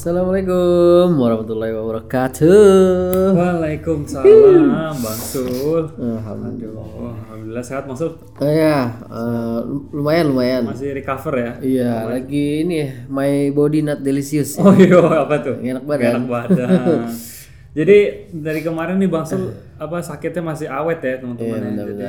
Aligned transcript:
Assalamualaikum 0.00 1.20
warahmatullahi 1.20 1.76
wabarakatuh. 1.76 3.36
Waalaikumsalam 3.36 4.96
Bang 4.96 5.20
Sul. 5.20 5.92
Alhamdulillah. 5.92 6.88
Oh, 6.88 7.12
Alhamdulillah 7.12 7.60
sehat 7.60 7.84
Bang 7.84 8.00
Sul. 8.00 8.16
Oh 8.16 8.48
ya, 8.48 8.96
eh, 8.96 9.60
lumayan 9.92 10.32
lumayan. 10.32 10.72
Masih 10.72 10.96
recover 10.96 11.36
ya? 11.36 11.52
Iya, 11.60 11.92
lagi 12.16 12.64
ini 12.64 12.74
ya, 12.80 12.88
my 13.12 13.52
body 13.52 13.84
not 13.84 14.00
delicious. 14.00 14.56
Oh 14.56 14.72
iya 14.72 15.04
apa 15.04 15.36
tuh? 15.44 15.60
Enak 15.60 15.84
badan. 15.84 16.24
Enak 16.24 16.28
badan. 16.32 16.68
Jadi 17.76 17.98
dari 18.32 18.64
kemarin 18.64 18.96
nih 18.96 19.10
Bang 19.12 19.28
Sul 19.28 19.52
apa 19.76 20.00
sakitnya 20.00 20.40
masih 20.40 20.72
awet 20.72 21.04
ya 21.04 21.20
teman-teman 21.20 21.76
ya. 21.76 21.84
Jadi 21.84 22.04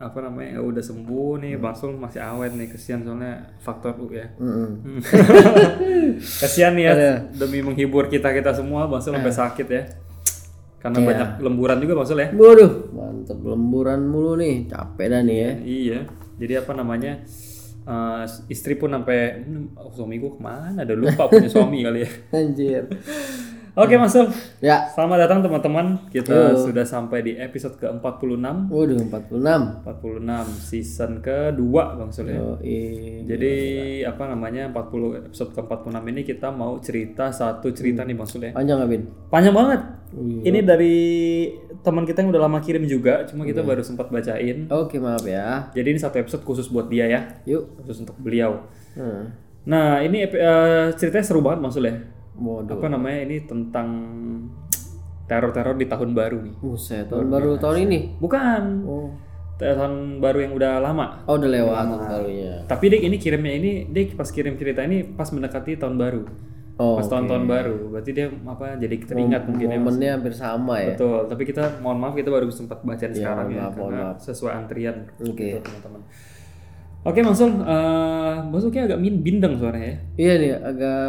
apa 0.00 0.16
namanya 0.24 0.56
ya 0.56 0.60
udah 0.64 0.80
sembuh 0.80 1.44
nih 1.44 1.60
Bang 1.60 1.76
Sul 1.76 1.92
masih 1.92 2.24
awet 2.24 2.56
nih 2.56 2.72
kesian 2.72 3.04
soalnya 3.04 3.52
faktor 3.60 3.92
U 4.00 4.08
ya. 4.08 4.32
Mm-mm. 4.40 4.96
kesian 6.40 6.72
nih 6.72 6.84
ya 6.88 6.94
demi 7.30 7.60
menghibur 7.60 8.08
kita 8.08 8.32
kita 8.32 8.56
semua 8.56 8.88
Bang 8.88 9.04
Sul 9.04 9.12
sampai 9.12 9.28
sakit 9.30 9.66
ya. 9.68 9.82
Karena 10.80 11.04
banyak 11.04 11.28
lemburan 11.38 11.76
juga 11.78 11.92
Bang 11.94 12.08
Sul 12.08 12.16
ya. 12.18 12.32
Waduh, 12.32 12.88
mantep 12.90 13.38
lemburan 13.38 14.00
mulu 14.02 14.40
nih, 14.40 14.64
capek 14.66 15.06
dah 15.06 15.20
nih 15.20 15.36
ya. 15.36 15.50
Iya, 15.60 15.98
jadi 16.40 16.52
apa 16.64 16.72
namanya? 16.72 17.20
eh, 17.80 18.24
istri 18.48 18.76
pun 18.76 18.92
sampai 18.92 19.40
"Hmm, 19.40 19.72
oh, 19.74 19.92
suami 19.92 20.16
gua 20.16 20.32
ke 20.32 20.40
mana? 20.40 20.84
Ada 20.84 20.92
lupa 20.92 21.28
punya 21.28 21.48
suami 21.48 21.80
kali 21.86 22.00
ya. 22.00 22.10
Anjir. 22.32 22.84
Oke, 23.78 23.94
Mas 23.94 24.10
Sul. 24.10 24.26
Ya, 24.58 24.90
Selamat 24.90 25.30
datang 25.30 25.46
teman-teman. 25.46 26.10
Kita 26.10 26.58
sudah 26.58 26.82
sampai 26.82 27.22
di 27.22 27.32
episode 27.38 27.78
ke-46. 27.78 28.66
waduh 28.66 28.98
46. 28.98 29.86
46 29.86 30.58
season 30.58 31.22
kedua 31.22 31.94
Bang 31.94 32.10
Sul 32.10 32.34
ya. 32.34 32.42
Oh, 32.42 32.58
iya. 32.58 33.22
Jadi 33.30 33.54
apa 34.02 34.26
namanya 34.26 34.66
40 34.74 35.30
episode 35.30 35.50
ke-46 35.54 36.02
ini 36.02 36.22
kita 36.26 36.50
mau 36.50 36.82
cerita 36.82 37.30
satu 37.30 37.70
cerita 37.70 38.02
nih 38.02 38.18
Bang 38.18 38.26
Sul 38.26 38.50
ya. 38.50 38.52
Panjang 38.58 38.82
nggak, 38.82 38.90
Bin? 38.90 39.02
Panjang 39.30 39.54
banget. 39.54 39.80
Ini 40.18 40.58
dari 40.66 40.96
teman 41.86 42.02
kita 42.02 42.26
yang 42.26 42.34
udah 42.34 42.42
lama 42.50 42.58
kirim 42.58 42.82
juga, 42.90 43.22
cuma 43.30 43.46
kita 43.46 43.62
baru 43.62 43.86
sempat 43.86 44.10
bacain. 44.10 44.66
Oke, 44.66 44.98
maaf 44.98 45.22
ya. 45.22 45.70
Jadi 45.70 45.94
ini 45.94 46.00
satu 46.02 46.18
episode 46.18 46.42
khusus 46.42 46.66
buat 46.66 46.90
dia 46.90 47.06
ya. 47.06 47.20
Yuk. 47.46 47.86
khusus 47.86 48.02
untuk 48.02 48.18
beliau. 48.18 48.66
Hmm. 48.98 49.30
Nah 49.70 50.02
ini 50.02 50.26
eh, 50.26 50.86
ceritanya 50.98 51.22
seru 51.22 51.38
banget 51.38 51.62
Mas 51.62 51.78
Sul 51.78 51.86
ya. 51.86 51.94
Waduh. 52.36 52.78
Apa 52.78 52.86
namanya 52.86 53.20
ini 53.26 53.36
tentang 53.44 53.88
teror-teror 55.26 55.78
di 55.78 55.86
tahun 55.86 56.10
baru 56.12 56.38
nih. 56.42 56.54
Buset, 56.58 57.06
tahun 57.06 57.30
baru 57.30 57.50
tahun 57.58 57.76
ini. 57.86 57.98
Bukan 58.18 58.62
Oh. 58.82 59.10
tahun 59.60 60.18
baru 60.18 60.38
yang 60.48 60.52
udah 60.56 60.72
lama. 60.82 61.22
Oh, 61.28 61.36
udah 61.36 61.50
lewat 61.52 61.74
tahun 61.86 62.02
barunya. 62.08 62.54
Tapi 62.66 62.84
dia 62.90 63.00
ini 63.04 63.16
kirimnya 63.20 63.54
ini 63.54 63.70
dia 63.86 64.08
pas 64.16 64.26
kirim 64.26 64.56
cerita 64.56 64.82
ini 64.82 65.04
pas 65.04 65.28
mendekati 65.30 65.76
tahun 65.78 66.00
baru. 66.00 66.22
Oh, 66.80 66.96
pas 66.96 67.04
tahun-tahun 67.04 67.44
baru. 67.44 67.92
Berarti 67.92 68.10
dia 68.16 68.32
apa 68.32 68.80
jadi 68.80 68.96
teringat 69.04 69.44
mungkin 69.44 69.68
ya. 69.68 69.76
Momennya 69.76 70.10
hampir 70.16 70.32
sama 70.32 70.80
ya. 70.80 70.96
Betul. 70.96 71.28
Tapi 71.28 71.42
kita 71.44 71.76
mohon 71.84 72.00
maaf 72.00 72.16
kita 72.16 72.32
baru 72.32 72.48
sempat 72.48 72.80
bacain 72.80 73.12
sekarang 73.12 73.52
mohon 73.52 73.58
ya 73.60 73.62
maaf, 73.68 73.74
mohon 73.76 73.92
karena 73.92 74.08
sesuai 74.16 74.52
antrian 74.56 74.96
Oke. 75.20 75.36
gitu, 75.36 75.60
teman-teman. 75.60 76.00
Oke, 77.00 77.24
Mas 77.24 77.40
Sul, 77.40 77.48
eh 77.48 78.34
Mas 78.44 78.60
Sul 78.60 78.68
kayak 78.68 78.92
agak 78.92 79.00
min 79.00 79.24
bindeng 79.24 79.56
suaranya 79.56 79.88
ya. 79.88 79.96
Iya 80.20 80.32
nih, 80.36 80.50
agak 80.60 81.04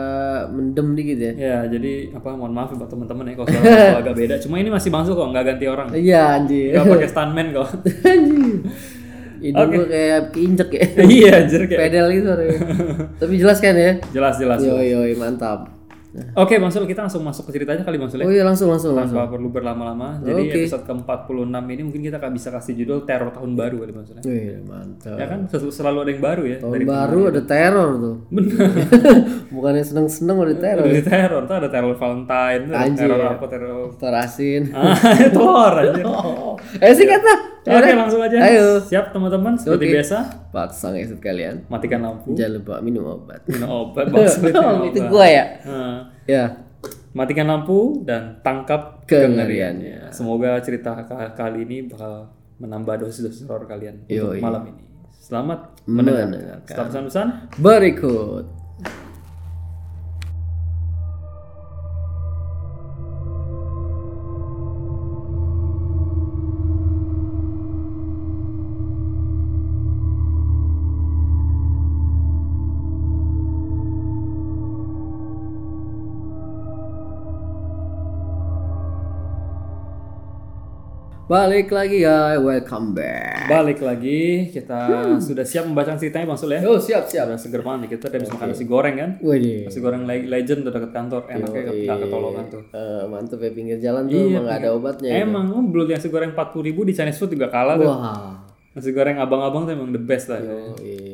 mendem 0.55 0.87
dikit 0.95 1.19
ya. 1.19 1.31
Ya, 1.35 1.57
jadi 1.67 2.15
apa 2.15 2.31
mohon 2.31 2.55
maaf 2.55 2.71
ya 2.71 2.79
buat 2.79 2.87
teman-teman 2.87 3.27
ya 3.27 3.33
kalau 3.35 3.47
suara 3.51 3.99
agak 4.07 4.15
beda. 4.15 4.35
Cuma 4.39 4.55
ini 4.63 4.71
masih 4.71 4.87
masuk 4.87 5.19
kok, 5.19 5.27
nggak 5.35 5.45
ganti 5.51 5.65
orang. 5.67 5.91
Iya 5.91 6.39
anjir. 6.39 6.79
Nggak 6.79 6.87
pakai 6.95 7.09
stuntman 7.11 7.47
kok. 7.51 7.67
anjir. 8.07 8.59
Hidung 9.41 9.69
gua 9.73 9.87
kayak 9.89 10.21
keinjek 10.31 10.69
ya. 10.69 10.85
iya, 11.01 11.31
anjir 11.43 11.61
kayak. 11.65 11.79
Pedal 11.83 12.05
gitu 12.13 12.25
suaranya. 12.29 12.59
Tapi 13.19 13.33
jelas 13.35 13.57
kan 13.59 13.75
ya? 13.75 13.91
Jelas 14.15 14.35
jelas. 14.39 14.59
Yoi 14.63 14.87
yoi 14.95 15.13
mantap. 15.19 15.70
Oke, 16.33 16.59
Bang 16.59 16.67
Sul, 16.67 16.83
kita 16.83 17.01
langsung 17.01 17.21
masuk 17.21 17.47
ke 17.47 17.55
ceritanya 17.55 17.81
kali 17.81 17.95
Bang 17.95 18.07
Sul. 18.07 18.19
ya. 18.19 18.25
Oh 18.25 18.31
iya 18.31 18.43
langsung 18.43 18.67
langsung 18.67 18.91
langsung. 18.91 19.15
Tanpa 19.15 19.31
perlu 19.31 19.47
berlama-lama. 19.47 20.19
Jadi 20.19 20.41
episode 20.61 20.83
ke-46 20.83 21.31
ini 21.65 21.81
mungkin 21.81 22.01
kita 22.01 22.17
akan 22.17 22.31
bisa 22.31 22.49
kasih 22.49 22.73
judul 22.75 23.03
teror 23.03 23.31
tahun 23.31 23.55
baru 23.55 23.75
kali 23.79 23.91
Bang 23.91 24.03
Sul. 24.03 24.15
ya. 24.17 24.23
Wih 24.23 24.59
mantap. 24.61 25.15
Ya 25.15 25.25
kan 25.25 25.39
sel- 25.47 25.71
selalu 25.71 25.97
ada 25.99 26.11
yang 26.11 26.21
baru 26.21 26.43
ya. 26.45 26.57
Tahun 26.59 26.83
baru 26.83 27.19
ada 27.29 27.41
teror 27.41 27.89
tuh. 27.95 28.15
Bener. 28.27 28.59
Bukannya 29.55 29.83
seneng-seneng 29.83 30.35
ada 30.37 30.55
teror. 30.57 30.83
Ada 30.85 31.01
teror, 31.01 31.41
tuh 31.43 31.55
ada 31.55 31.69
teror 31.69 31.93
Valentine, 31.95 32.63
ada 32.67 32.91
teror 32.91 33.19
apa 33.29 33.45
teror. 33.47 33.87
Teror 33.95 34.15
asin. 34.17 34.61
Ah, 34.71 34.95
teror 35.31 35.73
anjir. 35.77 36.05
Eh 36.79 36.93
sih 36.93 37.03
kata. 37.03 37.33
Oke, 37.61 37.91
langsung 37.91 38.19
aja. 38.19 38.37
Ayo. 38.41 38.81
Siap 38.81 39.13
teman-teman, 39.13 39.53
seperti 39.53 39.85
Oke. 39.85 39.93
biasa. 39.95 40.17
Paksa 40.49 40.89
ngeset 40.89 41.17
kalian. 41.17 41.61
Matikan 41.67 42.01
lampu. 42.01 42.33
Jangan 42.33 42.53
lupa 42.57 42.75
minum 42.79 43.05
obat. 43.07 43.45
Minum 43.45 43.69
obat, 43.69 44.09
minum 44.09 44.25
itu 44.83 44.97
obat. 44.97 45.07
gua 45.07 45.25
ya. 45.25 45.45
Nah, 45.63 45.97
Ya. 46.25 46.43
matikan 47.11 47.45
lampu 47.45 48.01
dan 48.01 48.39
tangkap 48.41 49.03
Kengeriannya. 49.05 50.09
Semoga 50.09 50.57
cerita 50.57 50.95
ka- 51.01 51.33
kali 51.33 51.63
ini 51.63 51.77
bakal 51.85 52.31
menambah 52.57 53.03
dosis-dosis 53.03 53.43
horor 53.45 53.65
kalian 53.65 54.05
Yoi. 54.05 54.37
untuk 54.37 54.41
malam 54.41 54.63
ini. 54.65 54.85
Selamat 55.13 55.77
mendengarkan. 55.85 56.65
Setelah 56.65 56.87
pesan-pesan, 56.87 57.27
Berikut. 57.57 58.45
Balik 81.31 81.71
lagi 81.71 82.03
ya, 82.03 82.35
welcome 82.43 82.91
back. 82.91 83.47
balik 83.47 83.79
lagi. 83.79 84.51
Kita 84.51 85.15
sudah 85.23 85.47
siap 85.47 85.63
membacakan 85.63 85.95
ceritanya 85.95 86.27
Bang 86.27 86.35
Sul 86.35 86.51
ya. 86.51 86.59
Oh 86.67 86.75
siap 86.75 87.07
siap. 87.07 87.31
Udah 87.31 87.39
seger 87.39 87.63
banget 87.63 87.87
nih. 87.87 87.89
Kita 87.95 88.11
udah 88.11 88.19
bisa 88.19 88.33
makan 88.35 88.47
nasi 88.51 88.65
goreng 88.67 88.95
kan. 88.99 89.11
Wih, 89.23 89.63
Nasi 89.63 89.79
goreng 89.79 90.03
le- 90.03 90.27
legend 90.27 90.67
udah 90.67 90.73
deket 90.75 90.91
kantor. 90.91 91.21
Enaknya 91.31 91.61
nggak 91.71 91.97
ketolongan 92.03 92.45
tuh. 92.51 92.61
Eh, 92.75 93.03
mantep 93.07 93.39
ya 93.39 93.51
pinggir 93.55 93.77
jalan 93.79 94.11
tuh 94.11 94.19
Iya, 94.19 94.27
emang 94.27 94.43
nggak 94.43 94.59
ada 94.59 94.69
obatnya. 94.75 95.07
ya. 95.07 95.23
Emang 95.23 95.45
oh, 95.55 95.63
belum 95.63 95.85
nasi 95.87 96.07
goreng 96.11 96.35
40 96.35 96.67
ribu 96.67 96.81
di 96.83 96.91
Chinese 96.91 97.15
food 97.15 97.31
juga 97.31 97.47
kalah 97.47 97.79
tuh. 97.79 97.87
Wah. 97.87 98.35
Nasi 98.75 98.89
goreng 98.91 99.15
abang-abang 99.15 99.63
tuh 99.63 99.71
emang 99.71 99.95
the 99.95 100.03
best 100.03 100.27
lah. 100.27 100.43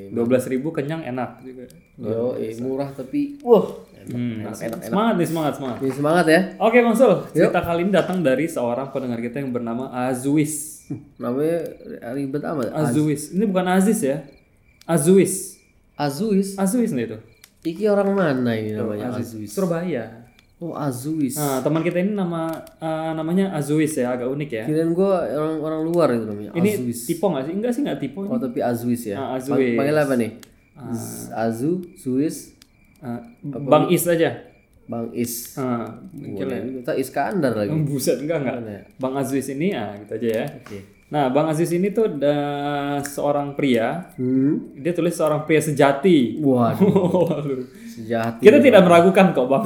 Dua 0.10 0.26
belas 0.26 0.50
ribu 0.50 0.74
kenyang 0.74 1.06
enak 1.06 1.46
juga. 1.46 1.70
Yo, 2.02 2.34
murah 2.66 2.90
tapi 2.90 3.38
wah. 3.46 3.70
Hmm, 4.08 4.48
semangat 4.88 5.16
nih 5.18 5.28
semangat 5.28 5.54
semangat. 5.56 5.78
Ini 5.80 5.94
semangat 5.94 6.26
ya. 6.26 6.42
Oke 6.58 6.78
Bang 6.80 6.96
Sul, 6.96 7.14
cerita 7.30 7.60
kali 7.60 7.84
ini 7.84 7.92
datang 7.92 8.20
dari 8.22 8.46
seorang 8.46 8.88
pendengar 8.90 9.20
kita 9.20 9.40
yang 9.40 9.52
bernama 9.52 9.92
Azuis. 10.08 10.86
Namanya 11.22 11.68
ribet 12.14 12.44
amat. 12.44 12.72
Azuis, 12.72 13.32
ini 13.32 13.44
bukan 13.44 13.68
Aziz 13.68 14.00
ya. 14.00 14.24
Azuis, 14.84 15.60
Azuis. 15.94 16.56
Azuis 16.56 16.96
nih 16.96 17.06
itu. 17.06 17.18
Iki 17.66 17.84
orang 17.88 18.16
mana 18.16 18.56
ini 18.56 18.72
namanya 18.72 19.20
Azuis? 19.20 19.52
Surabaya. 19.52 20.24
Oh, 20.58 20.74
Azuis. 20.74 21.38
Nah, 21.38 21.62
teman 21.62 21.86
kita 21.86 22.02
ini 22.02 22.18
nama 22.18 22.50
eh, 22.82 23.12
namanya 23.14 23.54
Azuis 23.54 23.94
ya, 23.94 24.10
agak 24.10 24.26
unik 24.26 24.50
ya. 24.50 24.64
Kirain 24.66 24.90
gua 24.90 25.22
orang 25.28 25.56
orang 25.62 25.82
luar 25.86 26.08
itu 26.18 26.26
namanya. 26.26 26.50
Ini 26.58 26.70
Azuis. 26.82 27.00
tipe 27.06 27.22
nggak 27.22 27.44
sih? 27.46 27.54
Enggak 27.54 27.72
sih 27.78 27.82
nggak 27.86 28.00
tipe. 28.02 28.18
Oh, 28.18 28.40
tapi 28.40 28.60
Azuis 28.66 29.06
ya. 29.06 29.22
Ah, 29.22 29.38
Azuis. 29.38 29.78
Panggil 29.78 29.94
apa 29.94 30.16
nih? 30.18 30.32
Z- 30.94 31.30
Azu, 31.34 31.82
Suis, 31.98 32.57
Eh, 33.08 33.20
Bang 33.64 33.88
Is 33.88 34.04
aja. 34.08 34.32
Bang 34.88 35.12
Is. 35.12 35.56
Ah, 35.60 36.00
mungkin. 36.16 36.82
Kita 36.84 36.96
Iskandar 36.96 37.54
lagi. 37.56 37.72
Buset 37.84 38.24
enggak 38.24 38.40
enggak. 38.44 38.56
ya? 38.64 38.82
Bang 39.00 39.14
Aziz 39.20 39.48
ini 39.52 39.76
ah 39.76 39.96
gitu 40.00 40.16
aja 40.16 40.30
ya. 40.44 40.46
Oke. 40.64 40.80
Nah, 41.08 41.32
Bang 41.32 41.48
Aziz 41.48 41.72
ini 41.72 41.88
tuh 41.92 42.08
ada 42.08 42.36
seorang 43.04 43.56
pria. 43.56 44.12
Hmm. 44.20 44.76
Dia 44.76 44.92
tulis 44.92 45.16
seorang 45.16 45.48
pria 45.48 45.64
sejati. 45.64 46.40
Waduh, 46.44 47.64
sejati. 47.96 48.44
Kita 48.44 48.60
tidak 48.60 48.84
meragukan 48.84 49.32
kok, 49.32 49.48
Bang. 49.48 49.64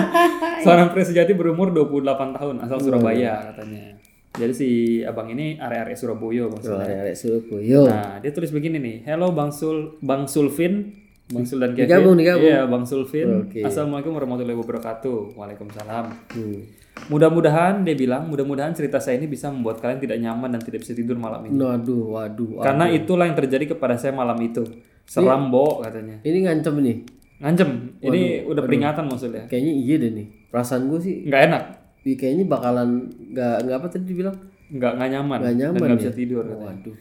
seorang 0.66 0.90
pria 0.90 1.06
sejati 1.06 1.38
berumur 1.38 1.70
28 1.70 2.34
tahun, 2.38 2.54
asal 2.66 2.78
Surabaya 2.82 3.54
katanya. 3.54 3.94
Jadi 4.32 4.52
si 4.56 4.68
abang 5.04 5.28
ini 5.28 5.60
area-area 5.60 5.94
Surabaya 5.94 6.48
maksudnya. 6.48 6.82
Arek-arek 6.82 7.14
Surabaya. 7.14 7.80
Nah, 7.84 8.12
dia 8.18 8.30
tulis 8.32 8.50
begini 8.50 8.80
nih. 8.80 8.96
Hello 9.06 9.30
Bang 9.30 9.52
Sul, 9.52 10.00
Bang 10.00 10.24
Sulfin, 10.24 11.01
Bang 11.32 11.44
Sul 11.48 11.58
dan 11.64 11.72
Kevin. 11.72 11.88
Digabung, 11.88 12.14
digabung. 12.20 12.44
Iya, 12.44 12.60
Bang 12.68 12.84
Sulfin. 12.84 13.28
Oke. 13.48 13.64
Assalamualaikum 13.64 14.12
warahmatullahi 14.12 14.58
wabarakatuh. 14.60 15.34
Waalaikumsalam. 15.34 16.04
Hmm. 16.36 16.60
Mudah-mudahan 17.08 17.88
dia 17.88 17.96
bilang, 17.96 18.28
mudah-mudahan 18.28 18.76
cerita 18.76 19.00
saya 19.00 19.16
ini 19.16 19.24
bisa 19.24 19.48
membuat 19.48 19.80
kalian 19.80 19.96
tidak 19.96 20.20
nyaman 20.20 20.52
dan 20.52 20.60
tidak 20.60 20.84
bisa 20.84 20.92
tidur 20.92 21.16
malam 21.16 21.40
ini. 21.48 21.56
Waduh, 21.56 22.12
waduh. 22.12 22.60
waduh. 22.60 22.62
Karena 22.62 22.84
itulah 22.92 23.24
yang 23.24 23.34
terjadi 23.34 23.72
kepada 23.72 23.96
saya 23.96 24.12
malam 24.12 24.36
itu. 24.44 24.60
Seram, 25.08 25.48
Bo, 25.48 25.80
katanya. 25.80 26.20
Ini 26.20 26.38
ngancem 26.46 26.76
nih. 26.78 26.96
Ngancem. 27.42 27.70
Ini 27.98 28.44
udah 28.46 28.62
peringatan 28.62 29.04
maksudnya. 29.08 29.48
Kayaknya 29.48 29.72
iya 29.72 29.94
deh 29.98 30.10
nih. 30.14 30.26
Perasaan 30.52 30.86
gue 30.92 31.00
sih, 31.00 31.14
Nggak 31.26 31.42
enak. 31.48 31.62
ih, 32.02 32.16
kayaknya 32.18 32.44
bakalan 32.50 33.08
nggak 33.30 33.56
nggak 33.66 33.76
apa 33.78 33.86
tadi 33.88 34.04
dibilang 34.10 34.36
Nggak, 34.74 34.92
nggak 34.98 35.10
nyaman. 35.16 35.38
nggak 35.38 35.56
nyaman 35.58 35.78
dan 35.78 35.86
nggak 35.88 35.96
ya. 35.96 36.02
bisa 36.02 36.12
tidur. 36.12 36.42
katanya. 36.44 36.66
Waduh. 36.70 36.94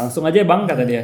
Langsung 0.00 0.22
aja 0.24 0.38
bang, 0.48 0.62
kata 0.64 0.82
dia. 0.88 1.02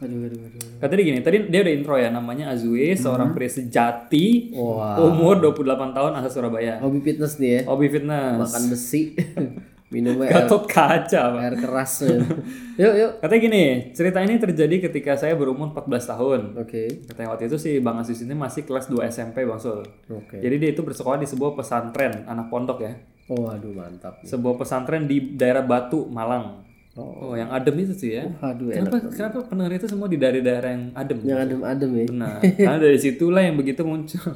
Aduh, 0.00 0.32
aduh, 0.32 0.40
aduh. 0.48 0.60
Katanya 0.80 1.02
gini, 1.04 1.18
tadi 1.20 1.36
dia 1.52 1.60
udah 1.60 1.74
intro 1.76 1.94
ya, 2.00 2.08
namanya 2.08 2.48
Azue, 2.56 2.96
seorang 2.96 3.36
pria 3.36 3.52
sejati, 3.52 4.56
Wah. 4.56 4.96
umur 4.96 5.44
28 5.44 5.92
tahun, 5.92 6.10
asal 6.16 6.30
Surabaya. 6.40 6.80
Hobi 6.80 7.04
fitness 7.04 7.36
nih 7.36 7.50
ya. 7.52 7.60
Hobi 7.68 7.86
fitness, 7.92 8.40
Makan 8.40 8.62
besi. 8.72 9.02
Minum 9.90 10.22
air, 10.22 10.46
gatot 10.46 10.70
kaca. 10.70 11.34
Pak. 11.34 11.40
air 11.42 11.54
keras. 11.58 12.06
ya. 12.06 12.14
yuk, 12.86 12.94
yuk. 12.94 13.12
Katanya 13.18 13.40
gini, 13.42 13.64
cerita 13.90 14.22
ini 14.22 14.38
terjadi 14.38 14.86
ketika 14.86 15.18
saya 15.18 15.34
berumur 15.34 15.74
14 15.74 16.14
tahun. 16.14 16.40
Oke. 16.62 17.02
Katanya 17.10 17.34
waktu 17.34 17.50
itu 17.50 17.58
sih 17.58 17.82
Bang 17.82 17.98
Aziz 17.98 18.22
ini 18.22 18.30
masih 18.38 18.62
kelas 18.62 18.86
2 18.86 19.02
SMP 19.10 19.42
Bang 19.42 19.58
Sul. 19.58 19.82
Oke. 20.06 20.38
Jadi 20.38 20.54
dia 20.62 20.70
itu 20.70 20.86
bersekolah 20.86 21.18
di 21.18 21.26
sebuah 21.26 21.58
pesantren, 21.58 22.22
anak 22.30 22.46
pondok 22.46 22.86
ya. 22.86 22.94
Oh, 23.34 23.50
aduh 23.50 23.74
mantap. 23.74 24.22
nih. 24.22 24.30
Sebuah 24.30 24.62
pesantren 24.62 25.10
di 25.10 25.34
daerah 25.34 25.66
Batu, 25.66 26.06
Malang. 26.06 26.69
Oh, 26.98 27.38
yang 27.38 27.46
adem 27.54 27.86
itu 27.86 27.94
sih 27.94 28.10
ya. 28.18 28.26
Aduh, 28.42 28.74
enak. 28.74 28.90
Kenapa, 28.90 28.96
kenapa 29.14 29.38
pendengar 29.46 29.72
itu 29.78 29.86
semua 29.86 30.10
di 30.10 30.18
daerah-daerah 30.18 30.70
yang 30.74 30.84
adem? 30.98 31.18
Yang 31.22 31.38
adem-adem 31.46 31.90
ya. 31.94 32.04
Benar. 32.10 32.38
Karena 32.66 32.78
dari 32.82 32.98
situlah 32.98 33.42
yang 33.46 33.54
begitu 33.54 33.86
muncul. 33.86 34.26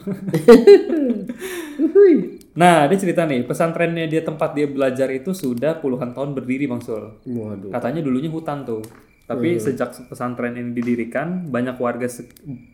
nah, 2.63 2.87
dia 2.87 2.99
cerita 3.03 3.27
nih, 3.27 3.43
pesantrennya 3.43 4.07
dia 4.07 4.23
tempat 4.23 4.55
dia 4.55 4.71
belajar 4.71 5.11
itu 5.11 5.35
sudah 5.35 5.83
puluhan 5.83 6.15
tahun 6.15 6.39
berdiri 6.39 6.71
Bang 6.71 6.79
Sul. 6.79 7.19
Waduh. 7.27 7.75
Katanya 7.75 8.07
dulunya 8.07 8.31
hutan 8.31 8.63
tuh. 8.63 8.87
Tapi 9.25 9.57
sejak 9.57 9.97
pesantren 10.05 10.53
ini 10.53 10.77
didirikan, 10.77 11.49
banyak 11.49 11.81
warga 11.81 12.05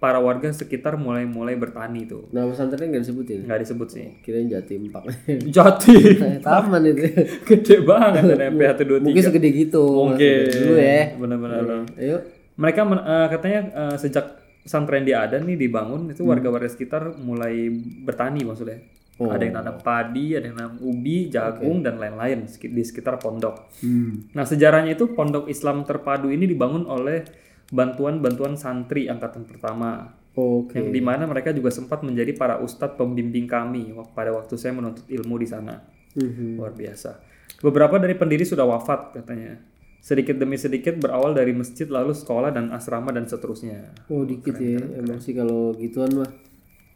para 0.02 0.19
warga 0.19 0.50
sekitar 0.50 0.99
mulai-mulai 0.99 1.55
bertani 1.55 2.11
tuh. 2.11 2.26
Nama 2.35 2.50
pesantrennya 2.50 2.99
nggak 2.99 3.02
disebutin. 3.06 3.38
Nggak 3.47 3.61
disebut 3.62 3.88
sih. 3.94 4.06
Kirain 4.19 4.50
Jatim 4.50 4.91
Pak. 4.91 5.02
Jati. 5.47 5.94
Taman 6.43 6.82
itu. 6.91 7.06
Gede 7.49 7.76
banget 7.87 8.35
ada 8.35 8.50
MP 8.50 8.67
123. 8.67 8.99
Mungkin 8.99 9.23
segede 9.23 9.49
gitu. 9.55 9.85
Mungkin. 10.11 10.47
Dulu 10.50 10.75
ya. 10.75 11.02
Benar-benar. 11.14 11.62
Ayo. 11.94 12.17
Mereka 12.58 12.81
men- 12.82 13.06
eh, 13.06 13.26
katanya 13.31 13.61
eh, 13.70 13.96
sejak 13.96 14.26
pesantren 14.67 15.06
dia 15.06 15.23
ada 15.25 15.38
nih 15.38 15.56
dibangun 15.56 16.11
itu 16.11 16.26
warga-warga 16.26 16.67
sekitar 16.67 17.14
mulai 17.23 17.70
bertani 18.03 18.43
maksudnya. 18.43 18.82
Ada 19.28 19.43
yang 19.44 19.56
nanam 19.61 19.76
padi, 19.84 20.32
ada 20.32 20.49
yang 20.49 20.56
nanam 20.56 20.76
ubi, 20.81 21.28
jagung 21.28 21.84
dan 21.84 22.00
lain-lain 22.00 22.49
di 22.49 22.82
sekitar 22.87 23.20
pondok. 23.20 23.69
Hmm. 23.84 24.32
Nah 24.32 24.49
sejarahnya 24.49 24.96
itu 24.96 25.12
pondok 25.12 25.50
Islam 25.52 25.84
terpadu 25.84 26.32
ini 26.32 26.49
dibangun 26.49 26.88
oleh 26.88 27.28
bantuan-bantuan 27.69 28.56
santri 28.56 29.12
angkatan 29.12 29.44
pertama. 29.44 30.17
Oke. 30.32 30.78
Yang 30.78 30.88
di 30.94 31.02
mana 31.02 31.26
mereka 31.26 31.50
juga 31.52 31.69
sempat 31.75 32.00
menjadi 32.00 32.32
para 32.32 32.62
ustadz 32.62 32.96
pembimbing 32.96 33.50
kami 33.50 33.93
pada 34.14 34.32
waktu 34.32 34.55
saya 34.56 34.72
menuntut 34.72 35.05
ilmu 35.11 35.37
di 35.37 35.46
sana. 35.46 35.84
Mhm. 36.17 36.56
Luar 36.56 36.72
biasa. 36.72 37.20
Beberapa 37.61 37.99
dari 37.99 38.14
pendiri 38.14 38.46
sudah 38.46 38.64
wafat 38.64 39.20
katanya. 39.20 39.58
Sedikit 40.00 40.40
demi 40.40 40.56
sedikit 40.56 40.96
berawal 40.96 41.37
dari 41.37 41.52
masjid 41.52 41.84
lalu 41.84 42.17
sekolah 42.17 42.56
dan 42.56 42.72
asrama 42.72 43.12
dan 43.12 43.28
seterusnya. 43.28 43.93
Oh 44.08 44.25
dikit 44.25 44.56
ya. 44.56 44.81
Emang 44.96 45.20
sih 45.20 45.37
kalau 45.37 45.76
gituan 45.76 46.08
mah 46.17 46.31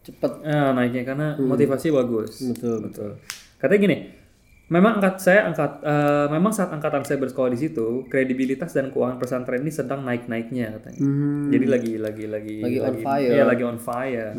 cepet. 0.04 0.32
Nah, 0.44 0.76
naiknya 0.76 1.02
karena 1.02 1.34
motivasi 1.40 1.88
bagus. 1.88 2.44
Betul 2.44 2.84
betul. 2.84 3.10
Katanya 3.56 3.80
gini, 3.80 3.96
memang 4.68 5.00
angkat 5.00 5.20
saya 5.20 5.48
angkat 5.48 5.84
eh, 5.84 6.26
memang 6.32 6.52
saat 6.52 6.72
angkatan 6.72 7.04
saya 7.04 7.20
bersekolah 7.20 7.52
di 7.52 7.60
situ, 7.60 8.04
kredibilitas 8.08 8.72
dan 8.72 8.88
keuangan 8.92 9.20
pesantren 9.20 9.60
ini 9.60 9.72
sedang 9.72 10.04
naik-naiknya 10.04 10.80
katanya. 10.80 11.00
Hmm. 11.00 11.48
Jadi 11.52 11.66
lagi 11.68 11.92
lagi 12.00 12.24
lagi 12.28 12.54
Lagi 12.60 12.78
on 12.80 12.96
fire. 13.00 13.32
Iya, 13.32 13.44
lagi 13.44 13.62
on 13.64 13.78
fire. 13.80 14.32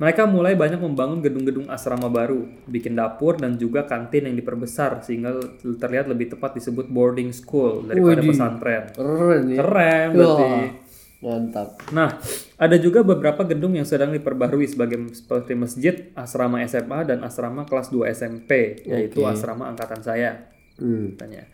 Mereka 0.00 0.22
mulai 0.26 0.54
banyak 0.58 0.80
membangun 0.80 1.20
gedung-gedung 1.22 1.66
asrama 1.70 2.10
baru, 2.10 2.46
bikin 2.66 2.98
dapur 2.98 3.38
dan 3.38 3.58
juga 3.60 3.86
kantin 3.86 4.26
yang 4.30 4.36
diperbesar 4.38 5.02
sehingga 5.06 5.38
terlihat 5.62 6.10
lebih 6.10 6.34
tepat 6.34 6.58
disebut 6.58 6.90
boarding 6.90 7.30
school 7.30 7.86
daripada 7.86 8.22
pesantren. 8.22 8.84
Keren 8.94 9.42
ya. 9.50 9.58
Keren 9.58 10.08
berarti. 10.14 10.89
Mantap. 11.20 11.76
Nah, 11.92 12.16
ada 12.56 12.76
juga 12.80 13.04
beberapa 13.04 13.44
gedung 13.44 13.76
yang 13.76 13.84
sedang 13.84 14.08
diperbarui 14.08 14.64
sebagai 14.64 14.96
seperti 15.12 15.52
masjid, 15.52 15.94
asrama 16.16 16.64
SMA 16.64 17.04
dan 17.04 17.20
asrama 17.20 17.68
kelas 17.68 17.92
2 17.92 18.08
SMP, 18.08 18.80
yaitu 18.88 19.20
asrama 19.28 19.68
angkatan 19.68 20.00
saya 20.00 20.48
Hmm. 20.80 21.12
katanya. 21.12 21.44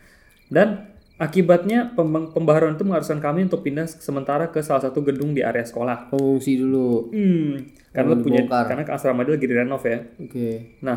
Dan 0.47 0.87
akibatnya 1.19 1.91
pembaharuan 2.31 2.79
itu 2.79 2.87
mengharuskan 2.87 3.19
kami 3.19 3.43
untuk 3.43 3.59
pindah 3.59 3.91
sementara 3.91 4.47
ke 4.47 4.63
salah 4.63 4.87
satu 4.87 5.03
gedung 5.03 5.35
di 5.35 5.43
area 5.43 5.67
sekolah. 5.67 6.07
Pengungsi 6.07 6.55
dulu. 6.55 7.11
Hmm, 7.11 7.59
karena 7.91 8.15
punya 8.15 8.47
dibongkar. 8.47 8.71
karena 8.71 8.83
asrama 8.87 9.27
dia 9.27 9.35
lagi 9.35 9.47
direnov 9.51 9.83
ya. 9.83 9.99
Oke. 10.15 10.79
Nah, 10.79 10.95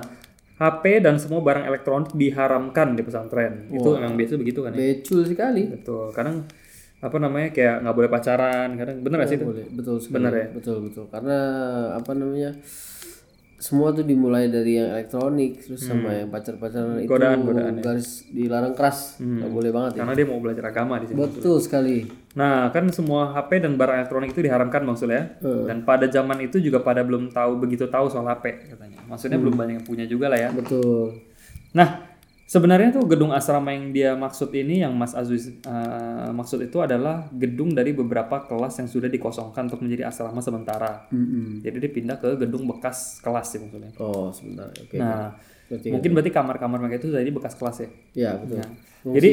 HP 0.61 1.03
dan 1.03 1.19
semua 1.19 1.43
barang 1.43 1.67
elektronik 1.67 2.15
diharamkan 2.15 2.95
di 2.95 3.03
pesantren. 3.03 3.67
Itu 3.67 3.99
memang 3.99 4.15
biasa 4.15 4.39
begitu 4.39 4.63
kan 4.63 4.77
ya. 4.77 4.79
Becul 4.79 5.27
sekali. 5.27 5.67
Betul. 5.67 6.15
Kadang 6.15 6.47
apa 7.01 7.17
namanya 7.17 7.49
kayak 7.49 7.81
nggak 7.81 7.97
boleh 7.97 8.09
pacaran, 8.09 8.69
kadang 8.77 8.97
bener 9.01 9.17
gak 9.21 9.29
sih 9.29 9.39
itu? 9.41 9.47
Boleh. 9.47 9.67
Betul 9.69 9.97
sekali. 9.99 10.15
Benar 10.17 10.33
ya? 10.33 10.47
Betul 10.53 10.77
betul. 10.85 11.05
Karena 11.09 11.39
apa 11.97 12.13
namanya? 12.13 12.51
Semua 13.57 13.93
tuh 13.93 14.09
dimulai 14.09 14.49
dari 14.49 14.81
yang 14.81 14.89
elektronik 14.89 15.61
terus 15.61 15.85
sama 15.85 16.17
yang 16.17 16.33
pacar-pacaran 16.33 16.97
itu 16.97 17.13
Hmm. 17.13 17.45
Godaan, 17.45 17.77
ya. 17.77 17.83
garis 17.85 18.25
dilarang 18.27 18.73
keras. 18.73 19.21
Hmm. 19.21 19.37
Nggak 19.37 19.53
boleh 19.53 19.71
banget 19.71 19.91
ya. 19.93 19.99
Karena 20.01 20.15
dia 20.17 20.27
mau 20.27 20.41
belajar 20.41 20.65
agama 20.67 20.97
di 20.97 21.07
sini. 21.07 21.17
Betul 21.21 21.57
sekali. 21.61 21.97
Nah, 22.33 22.69
kan 22.69 22.89
semua 22.89 23.33
HP 23.33 23.61
dan 23.61 23.77
barang 23.77 23.97
elektronik 24.01 24.33
itu 24.33 24.41
diharamkan 24.41 24.81
maksudnya. 24.81 25.37
Hmm. 25.41 25.69
Dan 25.69 25.85
pada 25.85 26.09
zaman 26.09 26.41
itu 26.41 26.57
juga 26.57 26.81
pada 26.81 27.05
belum 27.05 27.29
tahu 27.29 27.61
begitu 27.61 27.85
tahu 27.85 28.09
soal 28.09 28.25
HP 28.27 28.45
katanya. 28.73 28.97
Maksudnya 29.05 29.37
belum 29.37 29.53
Hmm. 29.53 29.61
banyak 29.61 29.75
yang 29.77 29.87
punya 29.87 30.05
juga 30.05 30.33
lah 30.33 30.41
ya. 30.41 30.49
Betul. 30.53 31.21
Nah, 31.77 32.10
sebenarnya 32.51 32.91
tuh 32.91 33.07
gedung 33.07 33.31
asrama 33.31 33.71
yang 33.71 33.95
dia 33.95 34.19
maksud 34.19 34.51
ini 34.51 34.83
yang 34.83 34.91
Mas 34.99 35.15
Aziz 35.15 35.47
eh, 35.47 36.29
maksud 36.35 36.59
itu 36.59 36.83
adalah 36.83 37.31
gedung 37.31 37.71
dari 37.71 37.95
beberapa 37.95 38.43
kelas 38.43 38.83
yang 38.83 38.91
sudah 38.91 39.07
dikosongkan 39.07 39.71
untuk 39.71 39.87
menjadi 39.87 40.11
asrama 40.11 40.43
sementara. 40.43 41.07
Mm-mm. 41.15 41.63
Jadi 41.63 41.77
dia 41.79 41.91
pindah 41.95 42.17
ke 42.19 42.35
gedung 42.35 42.67
bekas 42.67 43.23
kelas 43.23 43.55
sih 43.55 43.63
maksudnya. 43.63 43.95
Oh 44.03 44.35
sebentar. 44.35 44.67
Oke. 44.75 44.99
Nah, 44.99 45.39
Berarti 45.71 45.87
mungkin 45.95 46.11
berarti 46.19 46.33
kamar-kamar 46.35 46.79
mereka 46.83 47.07
itu 47.07 47.15
jadi 47.15 47.31
bekas 47.31 47.55
kelas 47.55 47.77
ya. 47.79 47.89
ya 48.19 48.31
betul. 48.35 48.59
Jadi 49.15 49.31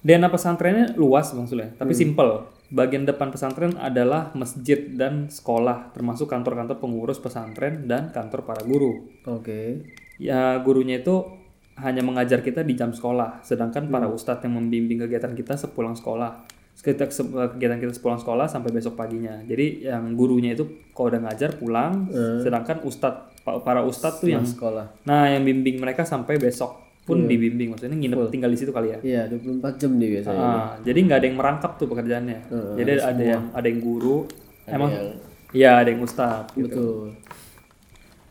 DNA 0.00 0.30
pesantrennya 0.32 0.86
luas 0.96 1.36
maksudnya, 1.36 1.76
tapi 1.76 1.92
Hmm. 1.92 2.00
simple. 2.00 2.32
Bagian 2.66 3.04
depan 3.04 3.30
pesantren 3.30 3.76
adalah 3.78 4.32
masjid 4.34 4.90
dan 4.90 5.28
sekolah, 5.28 5.92
termasuk 5.92 6.26
kantor-kantor 6.26 6.80
pengurus 6.80 7.20
pesantren 7.20 7.84
dan 7.86 8.10
kantor 8.10 8.42
para 8.42 8.64
guru. 8.64 9.06
Oke. 9.28 9.84
Ya 10.16 10.56
gurunya 10.64 10.98
itu 10.98 11.45
hanya 11.76 12.00
mengajar 12.00 12.40
kita 12.40 12.60
di 12.60 12.72
jam 12.72 12.90
sekolah, 12.90 13.40
sedangkan 13.40 13.86
para 13.86 14.04
Hmm. 14.04 14.14
ustadz 14.14 14.40
yang 14.40 14.54
membimbing 14.54 14.96
kegiatan 14.98 15.32
kita 15.32 15.54
sepulang 15.54 15.92
sekolah. 15.92 16.44
Sekitar 16.72 17.08
se- 17.08 17.24
kegiatan 17.24 17.76
kita 17.78 17.88
sepulang 17.90 18.16
sekolah 18.16 18.44
sampai 18.44 18.68
besok 18.70 18.94
paginya. 18.94 19.40
Jadi 19.42 19.86
yang 19.86 20.12
gurunya 20.12 20.52
itu 20.52 20.64
kalau 20.90 21.08
udah 21.10 21.20
ngajar 21.22 21.52
pulang, 21.54 22.08
sedangkan 22.38 22.80
ustadz 22.82 23.40
pa- 23.40 23.58
para 23.58 23.80
ustadz 23.80 24.18
tuh 24.18 24.28
yang 24.30 24.42
Sekolah. 24.42 24.84
nah 25.02 25.24
yang 25.26 25.40
bimbing 25.40 25.76
mereka 25.76 26.02
sampai 26.02 26.36
besok 26.36 26.76
pun 27.02 27.22
dibimbing 27.24 27.70
maksudnya 27.70 27.94
nginep 27.94 28.18
tinggal 28.28 28.50
di 28.50 28.58
situ 28.58 28.72
kali 28.72 28.90
ya. 28.90 28.98
Iya 29.00 29.22
24 29.30 29.78
jam 29.78 29.94
dia 29.94 30.10
biasanya. 30.12 30.42
Ah, 30.42 30.74
jadi 30.80 30.98
nggak 30.98 31.16
ada 31.16 31.26
yang 31.26 31.36
merangkap 31.36 31.70
tuh 31.76 31.86
pekerjaannya. 31.86 32.38
jadi 32.74 32.90
ada 33.00 33.22
yang 33.22 33.44
ada 33.52 33.66
yang 33.66 33.80
guru, 33.80 34.26
emang 34.66 34.90
yang- 34.90 35.16
iya 35.54 35.70
ada 35.76 35.88
yang 35.88 36.02
ustadz. 36.02 36.50
Gitu. 36.52 36.66
Betul. 36.66 37.14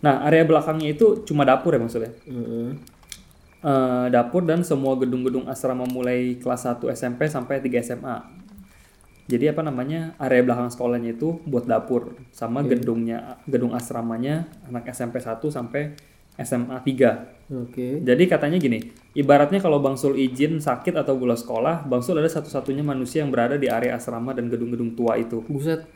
Nah 0.01 0.21
area 0.21 0.43
belakangnya 0.43 0.91
itu 0.91 1.23
cuma 1.23 1.41
dapur 1.41 1.71
ya 1.71 1.79
maksudnya. 1.79 2.11
Eh, 3.65 4.07
dapur 4.13 4.45
dan 4.45 4.61
semua 4.61 4.93
gedung-gedung 4.93 5.49
asrama 5.49 5.89
mulai 5.89 6.37
kelas 6.37 6.69
1 6.69 6.85
SMP 6.93 7.25
sampai 7.25 7.57
3 7.65 7.81
SMA. 7.81 8.21
Jadi 9.25 9.49
apa 9.49 9.65
namanya 9.65 10.13
area 10.21 10.45
belakang 10.45 10.69
sekolahnya 10.69 11.17
itu 11.17 11.41
buat 11.49 11.65
dapur 11.65 12.13
sama 12.29 12.61
gedungnya 12.61 13.41
gedung 13.49 13.73
asramanya 13.73 14.45
anak 14.69 14.93
SMP 14.93 15.17
1 15.17 15.41
sampai 15.49 15.97
SMA 16.37 16.77
3. 16.77 17.57
Oke. 17.65 18.05
Jadi 18.05 18.23
katanya 18.29 18.61
gini, 18.61 18.93
ibaratnya 19.17 19.57
kalau 19.57 19.81
Bang 19.81 19.97
Sul 19.97 20.13
izin 20.13 20.61
sakit 20.61 20.93
atau 20.93 21.17
bolos 21.17 21.41
sekolah, 21.41 21.89
Bang 21.89 22.05
Sul 22.05 22.21
ada 22.21 22.29
satu-satunya 22.29 22.85
manusia 22.85 23.25
yang 23.25 23.33
berada 23.33 23.57
di 23.57 23.65
area 23.65 23.97
asrama 23.97 24.37
dan 24.37 24.45
gedung-gedung 24.45 24.93
tua 24.93 25.17
itu. 25.17 25.41
Buset. 25.49 25.89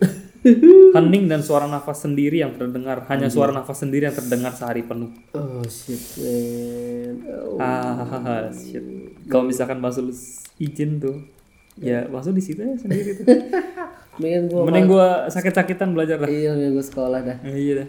Hening 0.89 1.27
dan 1.27 1.43
suara 1.43 1.67
nafas 1.67 2.01
sendiri 2.01 2.39
yang 2.39 2.55
terdengar, 2.55 3.03
hanya 3.07 3.27
suara 3.27 3.51
nafas 3.51 3.83
sendiri 3.83 4.07
yang 4.07 4.15
terdengar 4.15 4.55
sehari 4.55 4.81
penuh. 4.81 5.11
Oh 5.35 5.59
shit 5.65 5.99
man. 6.17 7.15
Oh. 7.27 7.59
Ah, 7.59 8.47
shit. 8.49 8.81
Kalau 9.27 9.43
misalkan 9.43 9.83
Sul 9.89 10.09
izin 10.57 10.97
tuh, 10.97 11.27
ya 11.75 12.07
Bang 12.07 12.23
Sul 12.23 12.35
di 12.35 12.43
situ 12.43 12.63
ya 12.63 12.75
sendiri 12.75 13.19
tuh. 13.19 13.25
Mendingan 14.19 14.43
gua 14.47 14.61
Mending 14.67 14.87
gua 14.87 15.07
sakit-sakitan 15.31 15.95
belajar 15.95 16.19
dah. 16.19 16.27
iya 16.27 16.51
mendingan 16.51 16.75
gua 16.75 16.85
sekolah 16.85 17.19
dah. 17.23 17.37
Eh, 17.43 17.55
Iya 17.55 17.73
dah. 17.83 17.87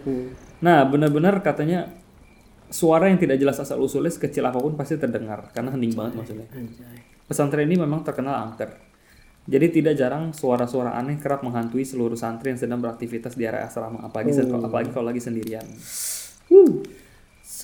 Nah, 0.63 0.87
benar-benar 0.87 1.39
katanya 1.39 1.91
suara 2.71 3.11
yang 3.11 3.19
tidak 3.19 3.35
jelas 3.35 3.59
asal 3.59 3.79
usulnya 3.79 4.11
sekecil 4.11 4.43
apa 4.43 4.55
pun 4.55 4.79
pasti 4.79 4.95
terdengar 4.95 5.51
karena 5.51 5.75
hening 5.75 5.91
banget 5.91 6.19
maksudnya. 6.19 6.47
Pesantren 7.27 7.67
ini 7.67 7.79
memang 7.79 8.03
terkenal 8.03 8.47
angker. 8.47 8.90
Jadi 9.49 9.81
tidak 9.81 9.97
jarang 9.97 10.29
suara-suara 10.37 10.93
aneh 10.93 11.17
kerap 11.17 11.41
menghantui 11.41 11.81
seluruh 11.81 12.13
santri 12.13 12.53
yang 12.53 12.61
sedang 12.61 12.77
beraktivitas 12.77 13.33
di 13.33 13.49
area 13.49 13.65
asrama, 13.65 14.05
apalagi 14.05 14.37
apalagi 14.37 14.93
kalau 14.93 15.09
lagi 15.09 15.21
sendirian. 15.21 15.65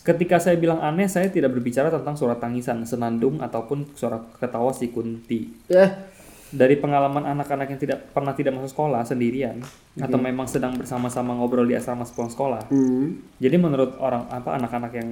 Ketika 0.01 0.41
saya 0.41 0.57
bilang 0.57 0.81
aneh, 0.81 1.05
saya 1.05 1.29
tidak 1.29 1.53
berbicara 1.53 1.93
tentang 1.93 2.17
suara 2.17 2.39
tangisan, 2.39 2.81
senandung 2.87 3.43
ataupun 3.43 3.93
suara 3.93 4.23
ketawa 4.39 4.73
si 4.73 4.89
Kunti. 4.89 5.53
Ya. 5.69 6.09
Dari 6.47 6.75
pengalaman 6.75 7.27
anak-anak 7.27 7.67
yang 7.67 7.77
tidak 7.77 7.99
pernah 8.09 8.31
tidak 8.31 8.55
masuk 8.55 8.71
sekolah 8.71 9.03
sendirian 9.03 9.59
atau 9.97 10.15
memang 10.15 10.45
sedang 10.45 10.71
bersama-sama 10.73 11.33
ngobrol 11.33 11.65
di 11.65 11.73
asrama 11.73 12.01
sepulang 12.01 12.29
sekolah. 12.29 12.61
Hmm. 12.69 13.19
Jadi 13.35 13.55
menurut 13.55 13.97
orang 13.97 14.29
apa 14.29 14.55
anak-anak 14.55 14.91
yang 14.93 15.09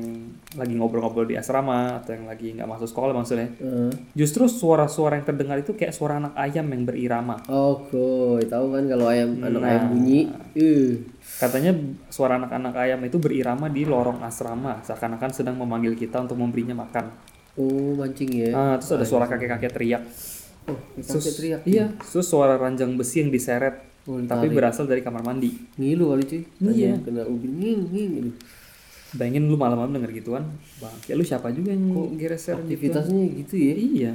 lagi 0.54 0.74
ngobrol-ngobrol 0.74 1.26
di 1.26 1.36
asrama 1.36 2.00
atau 2.00 2.14
yang 2.14 2.24
lagi 2.24 2.54
nggak 2.54 2.66
masuk 2.66 2.88
sekolah 2.88 3.12
maksudnya, 3.12 3.52
Eh. 3.58 3.92
justru 4.14 4.46
suara-suara 4.46 5.18
yang 5.18 5.26
terdengar 5.26 5.60
itu 5.60 5.74
kayak 5.74 5.92
suara 5.92 6.18
anak 6.18 6.34
ayam 6.36 6.70
yang 6.70 6.86
berirama. 6.86 7.42
Oke, 7.46 8.40
tahu 8.46 8.66
kan 8.72 8.84
kalau 8.88 9.06
ayam 9.06 9.36
anak 9.40 9.60
Nah. 9.60 9.70
ayam 9.70 9.84
bunyi, 9.92 10.20
eh, 10.54 11.04
Katanya 11.36 11.76
suara 12.08 12.40
anak-anak 12.40 12.72
ayam 12.78 13.02
itu 13.04 13.18
berirama 13.18 13.68
di 13.68 13.84
lorong 13.84 14.24
asrama, 14.24 14.80
seakan-akan 14.80 15.32
sedang 15.34 15.58
memanggil 15.58 15.92
kita 15.92 16.22
untuk 16.22 16.38
memberinya 16.38 16.78
makan. 16.78 17.12
oh 17.56 17.96
mancing 17.96 18.28
ya. 18.36 18.52
Ah, 18.52 18.76
terus 18.76 18.92
ada 18.94 19.08
suara 19.08 19.26
kakek-kakek 19.26 19.72
teriak. 19.72 20.04
Oh, 20.66 20.80
kakek 20.98 21.34
teriak. 21.38 21.62
Iya, 21.66 21.86
terus 22.02 22.26
suara 22.26 22.58
ranjang 22.58 22.98
besi 22.98 23.22
yang 23.22 23.30
diseret, 23.30 23.96
Oh, 24.06 24.22
tapi 24.22 24.54
berasal 24.54 24.86
dari 24.86 25.02
kamar 25.02 25.26
mandi. 25.26 25.50
Ngilu 25.82 26.14
kali 26.14 26.24
cuy. 26.30 26.42
Iya. 26.62 27.02
Kena 27.02 27.26
ubin 27.26 27.58
nging 27.58 27.82
nging. 27.90 28.12
gitu. 28.22 28.32
Bayangin 29.18 29.50
lu 29.50 29.58
malam-malam 29.58 29.98
denger 29.98 30.22
gituan, 30.22 30.46
bang. 30.78 30.96
Ya 31.10 31.14
lu 31.18 31.26
siapa 31.26 31.50
juga 31.50 31.74
yang 31.74 32.14
gereser 32.14 32.62
gitu? 32.62 32.70
Aktivitasnya 32.70 33.24
gitu 33.42 33.54
ya. 33.58 33.74
Iya. 33.74 34.12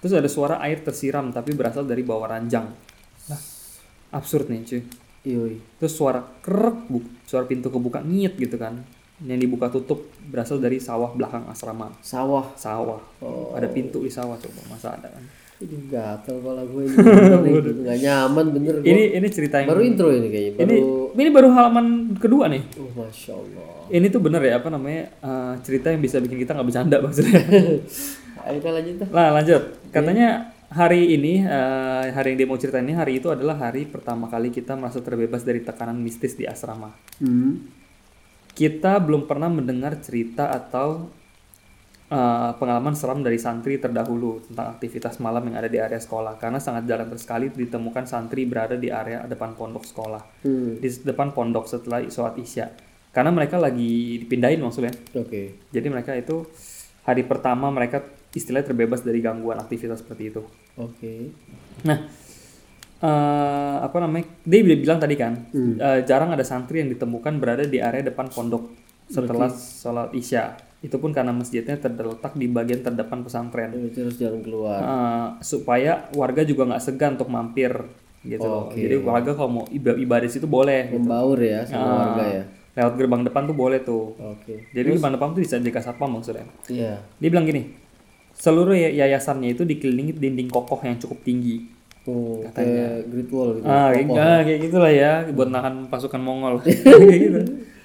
Terus 0.00 0.12
ada 0.16 0.28
suara 0.32 0.56
air 0.64 0.80
tersiram 0.80 1.28
tapi 1.28 1.52
berasal 1.52 1.84
dari 1.84 2.00
bawah 2.00 2.24
ranjang. 2.24 2.72
Lah, 3.28 3.40
absurd 4.16 4.48
nih 4.48 4.64
cuy. 4.64 4.82
Yoi. 5.24 5.56
Terus 5.80 5.92
suara 5.92 6.24
krek, 6.40 6.88
bu, 6.88 7.04
suara 7.28 7.44
pintu 7.44 7.68
kebuka 7.68 8.00
ngit 8.00 8.40
gitu 8.40 8.56
kan. 8.56 8.80
Yang 9.20 9.44
dibuka 9.44 9.68
tutup 9.68 10.08
berasal 10.24 10.56
dari 10.56 10.80
sawah 10.80 11.12
belakang 11.12 11.44
asrama. 11.52 11.92
Sawah. 12.00 12.56
Sawah. 12.56 13.00
Oh. 13.20 13.52
Ada 13.52 13.68
pintu 13.68 14.00
di 14.00 14.12
sawah 14.12 14.40
coba, 14.40 14.60
masa 14.72 14.96
ada 14.96 15.12
kan? 15.12 15.24
Aduh 15.62 15.80
gatel 15.86 16.34
kepala 16.42 16.62
gue 16.66 16.82
ini. 16.82 16.96
Gitu. 17.62 17.70
Nyaman 18.10 18.46
bener. 18.50 18.74
Gua. 18.82 18.90
Ini 18.90 19.02
ini 19.22 19.28
cerita 19.30 19.62
yang 19.62 19.70
Baru 19.70 19.82
intro 19.86 20.08
ini 20.10 20.28
kayaknya. 20.28 20.66
Baru. 20.66 21.14
ini 21.14 21.20
ini 21.22 21.30
baru 21.30 21.48
halaman 21.54 21.86
kedua 22.18 22.50
nih. 22.50 22.62
Oh, 22.74 22.90
masya 22.98 23.32
Allah. 23.38 23.66
Ini 23.86 24.06
tuh 24.10 24.20
bener 24.20 24.42
ya 24.42 24.58
apa 24.58 24.68
namanya 24.72 25.02
eh, 25.14 25.54
cerita 25.62 25.94
yang 25.94 26.02
bisa 26.02 26.18
bikin 26.18 26.42
kita 26.42 26.58
nggak 26.58 26.66
bercanda 26.66 26.96
maksudnya. 26.98 27.38
Ayo 28.50 28.58
kita 28.60 28.70
lanjut. 28.74 28.96
Nah 29.14 29.28
lanjut, 29.30 29.62
katanya 29.94 30.28
hari 30.74 31.14
ini 31.14 31.46
eh, 31.46 32.04
hari 32.10 32.34
yang 32.34 32.38
dia 32.42 32.48
mau 32.50 32.58
cerita 32.58 32.82
ini 32.82 32.90
hari 32.90 33.22
itu 33.22 33.30
adalah 33.30 33.54
hari 33.54 33.86
pertama 33.86 34.26
kali 34.26 34.50
kita 34.50 34.74
merasa 34.74 34.98
terbebas 34.98 35.46
dari 35.46 35.62
tekanan 35.62 36.02
mistis 36.02 36.34
di 36.34 36.50
asrama. 36.50 36.90
Hmm. 37.22 37.62
Kita 38.54 38.98
belum 38.98 39.30
pernah 39.30 39.50
mendengar 39.50 39.98
cerita 40.02 40.50
atau 40.50 41.10
eh, 42.06 42.50
pengalaman 42.54 42.92
seram 42.92 43.20
dari 43.20 43.36
santri 43.36 43.76
terdahulu 43.76 44.42
tentang 44.42 44.70
aktivitas 44.70 45.18
malam 45.18 45.44
yang 45.44 45.56
ada 45.56 45.66
di 45.66 45.76
area 45.76 45.96
sekolah 45.96 46.36
karena 46.36 46.58
sangat 46.58 46.84
jarang 46.84 47.08
sekali 47.14 47.48
ditemukan 47.48 48.04
santri 48.04 48.44
berada 48.44 48.74
di 48.74 48.88
area 48.88 49.24
depan 49.24 49.52
pondok 49.52 49.84
sekolah 49.84 50.22
Hmm. 50.40 50.76
di 50.76 50.88
depan 51.00 51.30
pondok 51.30 51.64
setelah 51.64 52.04
sholat 52.06 52.36
isya 52.36 52.68
karena 53.10 53.30
mereka 53.30 53.56
lagi 53.56 54.18
dipindahin 54.18 54.58
maksudnya 54.58 54.92
Oke. 55.14 55.62
jadi 55.68 55.86
mereka 55.86 56.12
itu 56.12 56.44
hari 57.02 57.22
pertama 57.22 57.68
mereka 57.68 58.02
istilahnya 58.30 58.68
terbebas 58.68 59.00
dari 59.00 59.18
gangguan 59.18 59.56
aktivitas 59.56 60.00
seperti 60.00 60.28
itu 60.28 60.42
Oke. 60.74 61.30
nah 61.82 62.02
eh, 63.00 63.76
apa 63.80 63.96
namanya 63.98 64.26
dia 64.42 64.60
bi- 64.60 64.76
bilang 64.76 64.98
tadi 64.98 65.14
kan 65.14 65.46
Hmm. 65.50 65.76
eh, 65.76 66.00
jarang 66.02 66.32
ada 66.32 66.42
santri 66.42 66.80
yang 66.80 66.90
ditemukan 66.90 67.36
berada 67.36 67.64
di 67.64 67.78
area 67.78 68.02
depan 68.02 68.28
pondok 68.28 68.70
setelah 69.06 69.48
sholat 69.52 70.10
isya 70.12 70.56
itu 70.84 70.94
pun 70.94 71.10
karena 71.10 71.32
masjidnya 71.32 71.74
terletak 71.74 72.32
di 72.32 72.44
bagian 72.46 72.80
terdepan 72.80 73.20
pesantren 73.20 73.72
Berarti 73.72 73.98
harus 73.98 74.16
jalan 74.16 74.40
keluar. 74.40 74.78
Eh, 74.78 75.26
supaya 75.40 75.92
warga 76.12 76.42
juga 76.42 76.68
nggak 76.68 76.82
segan 76.82 77.12
untuk 77.14 77.26
mampir 77.26 77.72
gitu 78.22 78.40
loh. 78.42 78.68
Oke. 78.68 78.76
jadi 78.78 78.96
warga 78.98 79.32
kalau 79.32 79.50
mau 79.50 79.64
iba- 79.68 79.94
ibadah 79.94 80.24
situ 80.26 80.44
boleh 80.44 80.88
Membaur 80.90 81.36
ya 81.36 81.60
sama 81.62 81.80
Ah, 81.82 81.96
warga 82.02 82.24
ya. 82.26 82.42
lewat 82.74 82.92
gerbang 82.94 83.22
depan 83.22 83.42
tuh 83.44 83.52
boleh 83.54 83.80
tuh 83.80 84.16
Oke. 84.18 84.64
jadi 84.70 84.86
gerbang 84.90 85.12
depan 85.12 85.28
tuh 85.30 85.40
bisa 85.40 85.56
jaga 85.56 85.80
satpam 85.82 86.08
maksudnya 86.10 86.44
Iya. 86.66 87.00
dia 87.14 87.28
bilang 87.28 87.44
gini 87.44 87.72
seluruh 88.32 88.72
ya- 88.72 88.92
yayasannya 88.98 89.52
itu 89.52 89.62
dikelilingi 89.62 90.12
dinding 90.12 90.48
kokoh 90.48 90.80
yang 90.80 90.96
cukup 90.96 91.20
tinggi 91.22 91.68
Oh, 92.04 92.44
kayak 92.50 93.08
Great 93.08 93.28
Wall 93.28 93.56
gitu. 93.56 93.64
ah 93.64 93.88
kokoh. 93.90 94.16
ah, 94.18 94.40
kayak 94.40 94.60
gitulah 94.62 94.92
ya 94.94 95.12
buat 95.26 95.48
nahan 95.48 95.74
pasukan 95.86 96.18
Mongol 96.18 96.60
kayak 96.64 96.80
gitu 97.22 97.40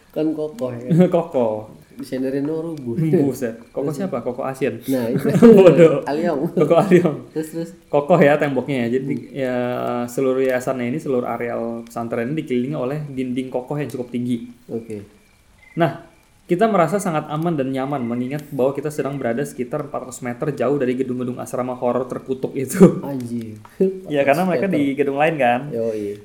Kan 0.09 0.33
kokoh 0.33 0.71
ya. 0.73 0.87
kokoh 1.13 1.71
Desainernya 1.99 2.39
no 2.41 2.63
rubuh. 2.63 2.95
buset 2.95 3.59
kokoh 3.69 3.91
siapa 3.91 4.19
kokoh 4.19 4.41
Asien 4.41 4.79
Nah, 4.87 5.05
itu. 5.05 5.27
bodoh 5.59 5.99
Aliong. 6.03 6.55
kokoh 6.55 6.79
Aliong 6.79 7.17
Terus 7.29 7.47
terus. 7.49 7.69
kokoh 7.85 8.15
ya 8.17 8.35
temboknya 8.35 8.87
ya. 8.87 8.95
Jadi 8.95 9.13
ya 9.35 9.55
seluruh 10.05 10.39
yayasannya 10.39 10.89
ini 10.89 10.97
seluruh 10.97 11.27
areal 11.27 11.83
pesantren 11.83 12.31
ini 12.31 12.39
dikelilingi 12.39 12.73
oleh 12.73 12.99
dinding 13.05 13.47
kokoh 13.47 13.75
yang 13.75 13.87
cukup 13.87 14.07
tinggi. 14.09 14.47
Oke. 14.65 15.03
Nah, 15.75 16.07
kita 16.45 16.65
merasa 16.65 16.97
sangat 16.97 17.29
aman 17.29 17.53
dan 17.53 17.69
nyaman 17.69 18.01
mengingat 18.01 18.47
bahwa 18.49 18.73
kita 18.73 18.89
sedang 18.89 19.15
berada 19.15 19.43
sekitar 19.43 19.85
400 19.85 20.25
meter 20.25 20.47
jauh 20.55 20.75
dari 20.75 20.97
gedung-gedung 20.97 21.37
asrama 21.37 21.75
horor 21.75 22.07
terkutuk 22.07 22.55
itu. 22.55 23.03
Anjir. 23.03 23.59
ya 24.09 24.23
karena 24.23 24.43
mereka 24.43 24.65
di 24.65 24.95
gedung 24.95 25.19
lain 25.19 25.35
kan. 25.35 25.69
Yo 25.69 25.91
iya. 25.91 26.17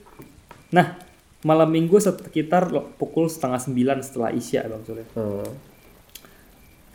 Nah, 0.71 0.97
malam 1.45 1.69
minggu 1.69 2.01
sekitar 2.01 2.73
pukul 2.97 3.29
setengah 3.29 3.61
sembilan 3.61 4.01
setelah 4.01 4.33
isya 4.33 4.65
bang 4.65 4.83
Sule. 4.83 5.05
Oh. 5.15 5.45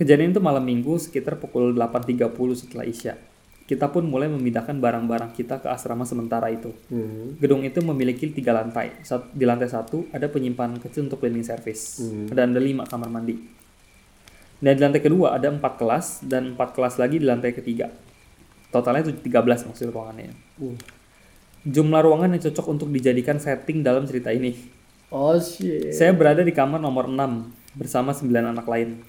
Kejadian 0.02 0.34
itu 0.34 0.42
malam 0.42 0.66
minggu 0.66 0.98
sekitar 0.98 1.38
pukul 1.38 1.76
8.30 1.76 2.34
setelah 2.56 2.88
isya. 2.88 3.14
Kita 3.70 3.86
pun 3.94 4.02
mulai 4.10 4.26
memindahkan 4.26 4.82
barang-barang 4.82 5.38
kita 5.38 5.62
ke 5.62 5.70
asrama 5.70 6.02
sementara 6.02 6.50
itu. 6.50 6.74
Hmm. 6.90 7.38
Gedung 7.38 7.62
itu 7.62 7.78
memiliki 7.86 8.32
tiga 8.34 8.50
lantai. 8.56 8.98
Sat- 9.06 9.30
Di 9.30 9.46
lantai 9.46 9.70
satu 9.70 10.10
ada 10.10 10.26
penyimpanan 10.26 10.82
kecil 10.82 11.06
untuk 11.06 11.22
cleaning 11.22 11.46
service. 11.46 12.02
Hmm. 12.02 12.26
Dan 12.34 12.58
ada 12.58 12.62
lima 12.64 12.90
kamar 12.90 13.14
mandi. 13.14 13.38
Dan 14.58 14.74
di 14.74 14.82
lantai 14.82 15.04
kedua 15.06 15.38
ada 15.38 15.54
empat 15.54 15.78
kelas 15.78 16.26
dan 16.26 16.58
empat 16.58 16.74
kelas 16.74 16.98
lagi 16.98 17.22
di 17.22 17.28
lantai 17.30 17.54
ketiga. 17.54 17.94
Totalnya 18.74 19.06
itu 19.06 19.14
13 19.22 19.70
maksud 19.70 19.94
ruangannya. 19.94 20.34
Uh. 20.58 20.74
Jumlah 21.62 22.02
ruangan 22.02 22.32
yang 22.32 22.42
cocok 22.42 22.66
untuk 22.68 22.88
dijadikan 22.88 23.36
setting 23.36 23.84
dalam 23.84 24.08
cerita 24.08 24.32
ini. 24.32 24.56
Oh 25.10 25.36
shit. 25.36 25.92
Saya 25.92 26.14
berada 26.14 26.40
di 26.40 26.54
kamar 26.54 26.80
nomor 26.80 27.10
6 27.10 27.18
bersama 27.76 28.14
9 28.14 28.30
anak 28.32 28.64
lain. 28.64 29.02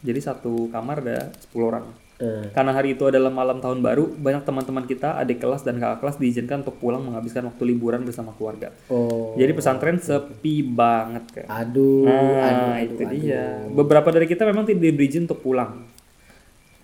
Jadi 0.00 0.20
satu 0.22 0.70
kamar 0.70 1.02
ada 1.02 1.28
10 1.50 1.58
orang. 1.60 1.84
Eh, 2.18 2.50
Karena 2.50 2.74
hari 2.74 2.98
itu 2.98 3.06
adalah 3.06 3.30
malam 3.30 3.62
tahun 3.62 3.78
baru, 3.78 4.10
banyak 4.10 4.42
teman-teman 4.42 4.82
kita, 4.82 5.14
adik 5.14 5.38
kelas 5.38 5.62
dan 5.62 5.78
kakak 5.78 6.02
kelas 6.02 6.16
diizinkan 6.18 6.66
untuk 6.66 6.74
pulang 6.82 6.98
menghabiskan 6.98 7.46
waktu 7.46 7.62
liburan 7.62 8.02
bersama 8.02 8.34
keluarga. 8.34 8.74
oh. 8.90 9.38
Jadi 9.38 9.54
pesantren 9.54 10.02
sepi 10.02 10.66
banget 10.66 11.24
kayak. 11.30 11.46
Aduh, 11.46 12.10
Nah, 12.10 12.74
aduh, 12.74 12.74
itu 12.90 13.02
aduh, 13.06 13.10
dia. 13.14 13.44
Beberapa 13.70 14.10
dari 14.10 14.26
kita 14.26 14.42
memang 14.42 14.66
tidak 14.66 14.82
diberi 14.82 15.06
izin 15.06 15.30
untuk 15.30 15.46
pulang. 15.46 15.86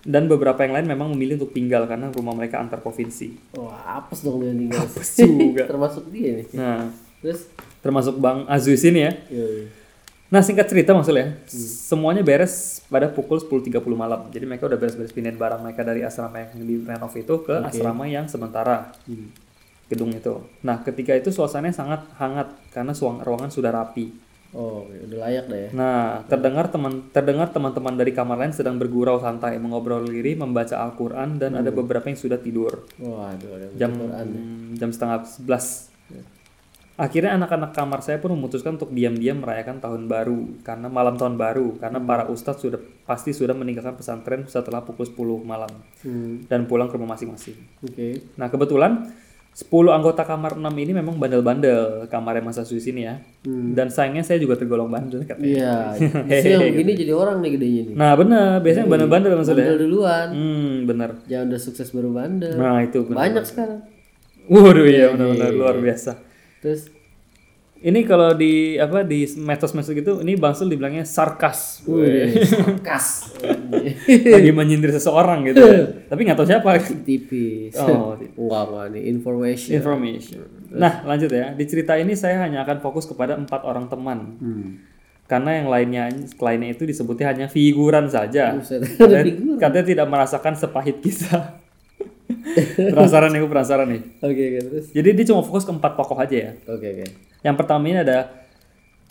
Dan 0.05 0.29
beberapa 0.29 0.61
yang 0.61 0.77
lain 0.77 0.85
memang 0.85 1.07
memilih 1.17 1.41
untuk 1.41 1.57
tinggal 1.57 1.89
karena 1.89 2.13
rumah 2.13 2.37
mereka 2.37 2.61
antar 2.61 2.77
provinsi. 2.77 3.57
Wah, 3.57 4.05
apes 4.05 4.21
dong 4.21 4.45
dia 4.45 4.53
tinggal. 4.53 4.85
Apes 4.85 5.09
juga. 5.17 5.63
Termasuk 5.73 6.03
dia 6.13 6.29
nih. 6.39 6.47
Nah, 6.53 6.93
Terus, 7.25 7.49
termasuk 7.81 8.21
Bang 8.21 8.45
Aziz 8.45 8.85
ini 8.85 9.01
ya. 9.01 9.11
yoi. 9.33 9.65
Nah, 10.29 10.45
singkat 10.45 10.69
cerita 10.69 10.93
maksudnya, 10.93 11.41
semuanya 11.49 12.21
beres 12.21 12.85
pada 12.85 13.09
pukul 13.09 13.41
10.30 13.41 13.81
malam. 13.97 14.29
Jadi 14.29 14.45
mereka 14.45 14.69
udah 14.69 14.77
beres-beres 14.77 15.09
pindahin 15.09 15.37
barang 15.37 15.61
mereka 15.61 15.81
dari 15.81 16.05
asrama 16.05 16.41
yang 16.41 16.65
di 16.65 16.75
renov 16.81 17.13
itu 17.17 17.35
ke 17.45 17.65
asrama 17.65 18.05
yang 18.05 18.29
sementara. 18.29 18.93
Hmm. 19.09 19.29
Gedung 19.89 20.13
itu. 20.13 20.41
Nah, 20.65 20.81
ketika 20.81 21.13
itu 21.13 21.29
suasananya 21.29 21.73
sangat 21.73 22.01
hangat 22.17 22.53
karena 22.73 22.93
ruangan 22.97 23.53
sudah 23.53 23.69
rapi. 23.69 24.13
Oh, 24.55 24.87
udah 24.87 25.19
layak 25.19 25.45
dah 25.45 25.59
ya. 25.59 25.69
Nah, 25.69 26.23
terdengar 26.25 26.71
teman 26.71 27.11
terdengar 27.11 27.51
teman-teman 27.51 27.91
dari 27.93 28.09
kamar 28.09 28.39
lain 28.39 28.55
sedang 28.55 28.79
bergurau 28.79 29.19
santai, 29.19 29.59
mengobrol 29.59 30.07
diri, 30.07 30.31
membaca 30.33 30.79
Al-Qur'an 30.79 31.35
dan 31.35 31.59
ada 31.59 31.69
beberapa 31.69 32.07
yang 32.07 32.15
sudah 32.15 32.39
tidur. 32.39 32.87
Waduh, 32.95 33.51
ada 33.51 33.67
Jam 33.75 33.91
Quran. 33.93 34.27
jam 34.73 34.89
setengah 34.89 35.27
11. 35.27 35.91
Akhirnya 36.95 37.35
anak-anak 37.35 37.75
kamar 37.75 37.99
saya 37.99 38.23
pun 38.23 38.31
memutuskan 38.31 38.79
untuk 38.79 38.87
diam-diam 38.89 39.43
merayakan 39.43 39.83
tahun 39.83 40.07
baru 40.07 40.63
karena 40.63 40.87
malam 40.87 41.19
tahun 41.19 41.35
baru 41.35 41.75
karena 41.75 41.99
para 41.99 42.23
ustadz 42.31 42.63
sudah 42.63 42.79
pasti 43.03 43.35
sudah 43.35 43.51
meninggalkan 43.51 43.99
pesantren 43.99 44.47
setelah 44.47 44.79
pukul 44.79 45.03
10 45.03 45.43
malam 45.43 45.67
Hmm. 45.99 46.47
dan 46.47 46.63
pulang 46.63 46.87
ke 46.87 46.95
rumah 46.95 47.19
masing-masing. 47.19 47.59
Oke. 47.83 48.23
Nah, 48.39 48.47
kebetulan 48.47 49.11
10 49.55 49.71
anggota 49.87 50.27
kamar 50.27 50.59
6 50.59 50.67
ini 50.67 50.91
memang 50.91 51.15
bandel-bandel 51.15 52.11
kamarnya 52.11 52.43
Mas 52.43 52.59
Asus 52.59 52.83
ini 52.91 53.07
ya. 53.07 53.23
Hmm. 53.47 53.71
Dan 53.71 53.87
sayangnya 53.87 54.27
saya 54.27 54.35
juga 54.35 54.59
tergolong 54.59 54.91
bandel 54.91 55.23
katanya. 55.23 55.47
Iya. 55.47 55.75
Justru 56.27 56.51
yang 56.59 56.75
begini 56.75 56.91
jadi 56.99 57.13
orang 57.15 57.39
nih 57.39 57.51
gedenya 57.55 57.81
nih. 57.87 57.95
Nah, 57.95 58.11
benar, 58.19 58.59
biasanya 58.59 58.87
bandel-bandel 58.91 59.31
maksudnya. 59.39 59.63
Bandel 59.63 59.79
duluan. 59.87 60.27
Hmm, 60.35 60.73
benar. 60.83 61.09
Jangan 61.31 61.45
udah 61.55 61.61
sukses 61.63 61.87
baru 61.95 62.09
bandel. 62.11 62.59
Nah, 62.59 62.83
itu 62.83 62.99
benar. 63.07 63.17
Banyak 63.23 63.45
sekarang. 63.47 63.79
Waduh, 64.51 64.85
iya 64.91 65.07
benar-benar 65.15 65.51
luar 65.55 65.75
biasa. 65.79 66.11
Terus, 66.59 66.91
Ini 67.85 68.01
kalau 68.01 68.33
di 68.33 68.81
apa 68.81 69.05
di 69.05 69.29
medsos-medsos 69.37 69.93
gitu, 69.93 70.17
ini 70.25 70.33
Bang 70.33 70.57
Sul 70.57 70.73
dibilangnya 70.73 71.05
sarkas. 71.05 71.85
Kas. 72.81 73.29
Lagi 74.33 74.49
menyindir 74.49 74.89
seseorang 74.89 75.45
gitu. 75.45 75.61
Tapi 76.09 76.19
nggak 76.25 76.33
tahu 76.33 76.49
siapa. 76.49 76.81
Tipis. 76.81 77.77
Oh, 77.77 78.17
Enggak 78.17 78.63
enggak 78.73 78.85
nih 78.89 79.03
information. 79.05 79.71
information. 79.77 80.41
Nah, 80.73 81.05
lanjut 81.05 81.29
ya. 81.29 81.53
Di 81.53 81.65
cerita 81.69 81.93
ini 81.93 82.17
saya 82.17 82.41
hanya 82.41 82.65
akan 82.65 82.81
fokus 82.81 83.05
kepada 83.05 83.37
empat 83.37 83.61
orang 83.61 83.85
teman. 83.85 84.33
Hmm. 84.41 84.69
Karena 85.29 85.61
yang 85.61 85.69
lainnya 85.69 86.03
lainnya 86.41 86.69
itu 86.73 86.89
disebutnya 86.89 87.37
hanya 87.37 87.45
figuran 87.53 88.09
saja. 88.09 88.57
Buset. 88.57 88.81
Katanya, 88.97 89.61
katanya 89.61 89.85
tidak 89.85 90.07
merasakan 90.09 90.53
sepahit 90.57 91.01
kita. 91.05 91.64
penasaran 92.93 93.29
nih, 93.33 93.39
gue 93.41 93.51
penasaran 93.51 93.87
nih. 93.89 94.01
Oke 94.21 94.41
oke 94.41 94.59
terus. 94.69 94.85
Jadi 94.93 95.09
dia 95.13 95.25
cuma 95.29 95.41
fokus 95.41 95.63
ke 95.63 95.71
empat 95.71 95.97
tokoh 95.97 96.17
aja 96.17 96.35
ya. 96.35 96.51
Oke 96.67 96.87
oke. 96.93 97.05
Yang 97.41 97.55
pertama 97.57 97.83
ini 97.85 97.99
ada 98.01 98.45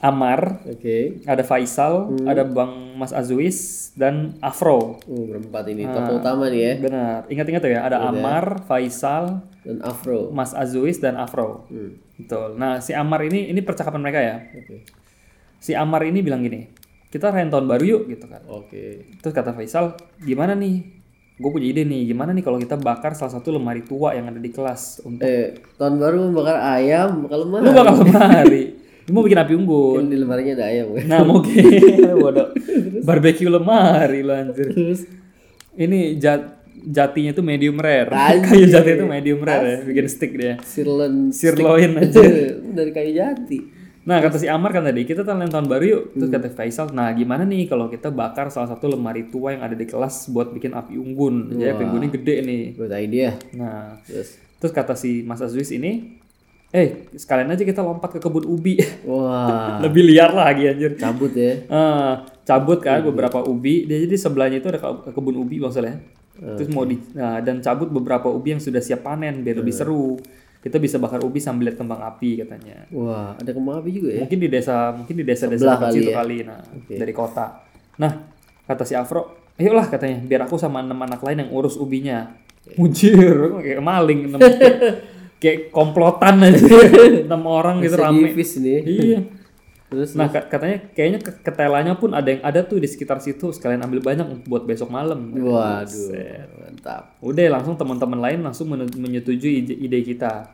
Amar, 0.02 0.60
Oke. 0.68 1.22
ada 1.24 1.40
Faisal, 1.40 2.12
ada 2.26 2.44
Bang 2.44 2.98
Mas 2.98 3.14
Azwis, 3.14 3.88
dan 3.96 4.36
Afro. 4.42 5.00
Uh, 5.06 5.24
berempat 5.32 5.64
ini 5.70 5.86
Ah. 5.86 5.96
tokoh 5.96 6.20
utama 6.20 6.50
nih 6.50 6.60
ya. 6.60 6.72
Benar. 6.82 7.18
Ingat-ingat 7.30 7.60
tuh 7.62 7.72
ya, 7.72 7.80
ada 7.86 7.98
Amar, 8.04 8.66
Faisal, 8.68 9.40
Dan 9.64 9.80
Afro. 9.80 10.28
Mas 10.28 10.52
Azwis, 10.52 11.00
dan 11.00 11.16
Afro. 11.16 11.64
Hmm. 11.72 11.96
Betul. 12.20 12.60
Nah, 12.60 12.84
si 12.84 12.92
Amar 12.92 13.24
ini 13.24 13.48
ini 13.48 13.64
percakapan 13.64 14.02
mereka 14.02 14.20
ya. 14.20 14.36
Oke. 14.52 14.84
Si 15.56 15.72
Amar 15.72 16.04
ini 16.04 16.20
bilang 16.20 16.44
gini, 16.44 16.68
kita 17.08 17.32
rayain 17.32 17.48
tahun 17.48 17.64
baru 17.64 17.84
yuk 17.86 18.02
gitu 18.12 18.28
kan. 18.28 18.44
Oke. 18.44 19.08
Terus 19.22 19.32
kata 19.32 19.56
Faisal, 19.56 19.96
gimana 20.20 20.52
nih? 20.52 20.84
Gue 21.34 21.50
punya 21.50 21.66
ide 21.66 21.82
nih, 21.82 22.06
gimana 22.06 22.30
nih 22.30 22.40
kalau 22.40 22.56
kita 22.56 22.78
bakar 22.78 23.10
salah 23.12 23.34
satu 23.34 23.50
lemari 23.50 23.82
tua 23.82 24.14
yang 24.14 24.30
ada 24.30 24.38
di 24.38 24.48
kelas 24.48 25.02
untuk 25.02 25.18
Eh, 25.20 25.58
tahun 25.74 25.98
baru 25.98 26.30
membakar 26.30 26.62
ayam, 26.78 27.26
bakal 27.26 27.42
lemah. 27.42 27.58
lu 27.58 27.70
bakal 27.70 27.94
lemari. 28.00 28.64
Lu 29.04 29.10
mau 29.10 29.20
bikin 29.20 29.36
api 29.36 29.52
unggun. 29.52 29.98
Kan 29.98 30.08
di 30.08 30.16
lemarinya 30.16 30.52
ada 30.54 30.66
ayam 30.66 30.86
kan. 30.94 31.04
Nah, 31.04 31.20
mungkin 31.20 31.58
bodoh. 32.22 32.48
Barbecue 33.02 33.50
lemari 33.50 34.22
lu 34.22 34.30
anjir. 34.30 34.68
Ini 35.74 35.98
jat 36.16 36.62
jatinya 36.86 37.32
tuh 37.32 37.42
medium 37.42 37.76
rare. 37.76 38.08
Anjir. 38.08 38.46
Kayu 38.54 38.66
jati 38.70 38.90
itu 38.94 39.04
medium 39.04 39.40
rare 39.42 39.66
ya, 39.66 39.78
bikin 39.82 40.06
stick 40.06 40.32
dia. 40.32 40.54
Sirloin 40.62 41.34
Sirloin 41.34 41.98
aja. 41.98 42.22
dari 42.78 42.90
kayu 42.90 43.10
jati. 43.10 43.58
Nah 44.04 44.20
kata 44.20 44.36
si 44.36 44.44
Amar 44.44 44.68
kan 44.68 44.84
tadi 44.84 45.02
kita 45.02 45.24
tangan 45.24 45.48
tahun 45.48 45.64
baru 45.64 45.84
yuk. 45.84 46.02
Terus 46.12 46.28
kata 46.28 46.46
Faisal, 46.52 46.92
nah 46.92 47.08
gimana 47.10 47.42
nih 47.42 47.64
kalau 47.64 47.88
kita 47.88 48.12
bakar 48.12 48.52
salah 48.52 48.68
satu 48.68 48.92
lemari 48.92 49.28
tua 49.28 49.56
yang 49.56 49.64
ada 49.64 49.72
di 49.72 49.88
kelas 49.88 50.28
buat 50.28 50.52
bikin 50.52 50.76
api 50.76 50.94
unggun. 50.94 51.56
Jadi 51.56 51.72
api 51.72 51.82
unggunnya 51.82 52.10
gede 52.12 52.34
nih. 52.44 52.62
Good 52.76 52.92
idea. 52.92 53.30
Nah 53.56 53.96
Terus. 54.04 54.36
terus 54.60 54.72
kata 54.72 54.92
si 54.92 55.20
Mas 55.20 55.40
Azwis 55.40 55.72
ini, 55.72 56.20
eh 56.68 57.08
sekalian 57.12 57.48
aja 57.48 57.64
kita 57.64 57.80
lompat 57.80 58.12
ke 58.12 58.20
kebun 58.20 58.44
ubi. 58.44 58.76
Wah. 59.04 59.80
Lebih 59.84 60.04
liar 60.04 60.32
lagi 60.32 60.68
anjir. 60.68 61.00
Cabut 61.00 61.32
ya. 61.32 61.64
Ah, 61.68 62.28
cabut 62.44 62.80
kan 62.80 63.00
beberapa 63.00 63.40
ubi. 63.40 63.88
Dia 63.88 64.04
jadi 64.04 64.16
sebelahnya 64.16 64.60
itu 64.60 64.68
ada 64.68 64.80
ke- 64.80 65.16
kebun 65.16 65.40
ubi 65.40 65.64
maksudnya. 65.64 65.96
Terus 66.34 66.66
mau 66.68 66.82
di 66.82 66.98
nah, 67.14 67.38
dan 67.40 67.62
cabut 67.62 67.88
beberapa 67.88 68.26
ubi 68.26 68.52
yang 68.52 68.60
sudah 68.60 68.82
siap 68.82 69.06
panen 69.06 69.40
biar 69.40 69.64
lebih 69.64 69.72
seru. 69.72 70.18
Kita 70.64 70.80
bisa 70.80 70.96
bakar 70.96 71.20
ubi 71.20 71.36
sambil 71.36 71.68
lihat 71.68 71.76
kembang 71.76 72.00
api 72.00 72.40
katanya. 72.40 72.88
Wah, 72.88 73.36
ada 73.36 73.52
kembang 73.52 73.84
api 73.84 73.90
juga 73.92 74.08
ya. 74.10 74.24
Mungkin 74.24 74.38
di 74.40 74.48
desa, 74.48 74.74
mungkin 74.90 75.12
di 75.12 75.20
desa-desa 75.22 75.60
kecil 75.78 76.00
itu 76.00 76.08
ya. 76.08 76.16
kali. 76.16 76.36
Nah, 76.40 76.60
dari 76.88 77.12
kota. 77.12 77.46
Nah, 77.94 78.12
kata 78.64 78.82
si 78.82 78.96
Afro, 78.96 79.22
ayolah 79.54 79.84
katanya, 79.84 80.24
biar 80.24 80.48
aku 80.48 80.56
sama 80.56 80.80
enam 80.80 80.96
anak 80.96 81.20
lain 81.20 81.44
yang 81.44 81.50
urus 81.52 81.76
ubinya. 81.76 82.32
Mujir, 82.74 83.36
kayak 83.60 83.84
maling, 83.84 84.32
enam, 84.32 84.40
kayak, 85.36 85.68
komplotan 85.68 86.40
aja, 86.40 86.64
enam 87.28 87.44
orang 87.44 87.84
gitu 87.84 88.00
rame. 88.00 88.24
Nih. 88.24 88.32
Iya. 88.80 89.20
Terus 89.92 90.16
Nah 90.16 90.26
ka- 90.26 90.48
katanya 90.48 90.80
kayaknya 90.90 91.20
ke- 91.20 91.44
ketelanya 91.44 91.92
pun 91.94 92.10
ada 92.10 92.24
yang 92.26 92.40
ada 92.40 92.64
tuh 92.64 92.80
di 92.80 92.88
sekitar 92.88 93.20
situ 93.20 93.52
sekalian 93.52 93.84
ambil 93.84 94.00
banyak 94.00 94.26
buat 94.42 94.64
besok 94.64 94.88
malam. 94.88 95.28
waduh, 95.36 96.08
mantap. 96.84 97.16
Udah 97.24 97.48
langsung 97.48 97.74
teman-teman 97.80 98.20
lain 98.20 98.44
langsung 98.44 98.68
men- 98.68 98.92
menyetujui 98.92 99.64
ide, 99.64 99.98
kita. 100.04 100.52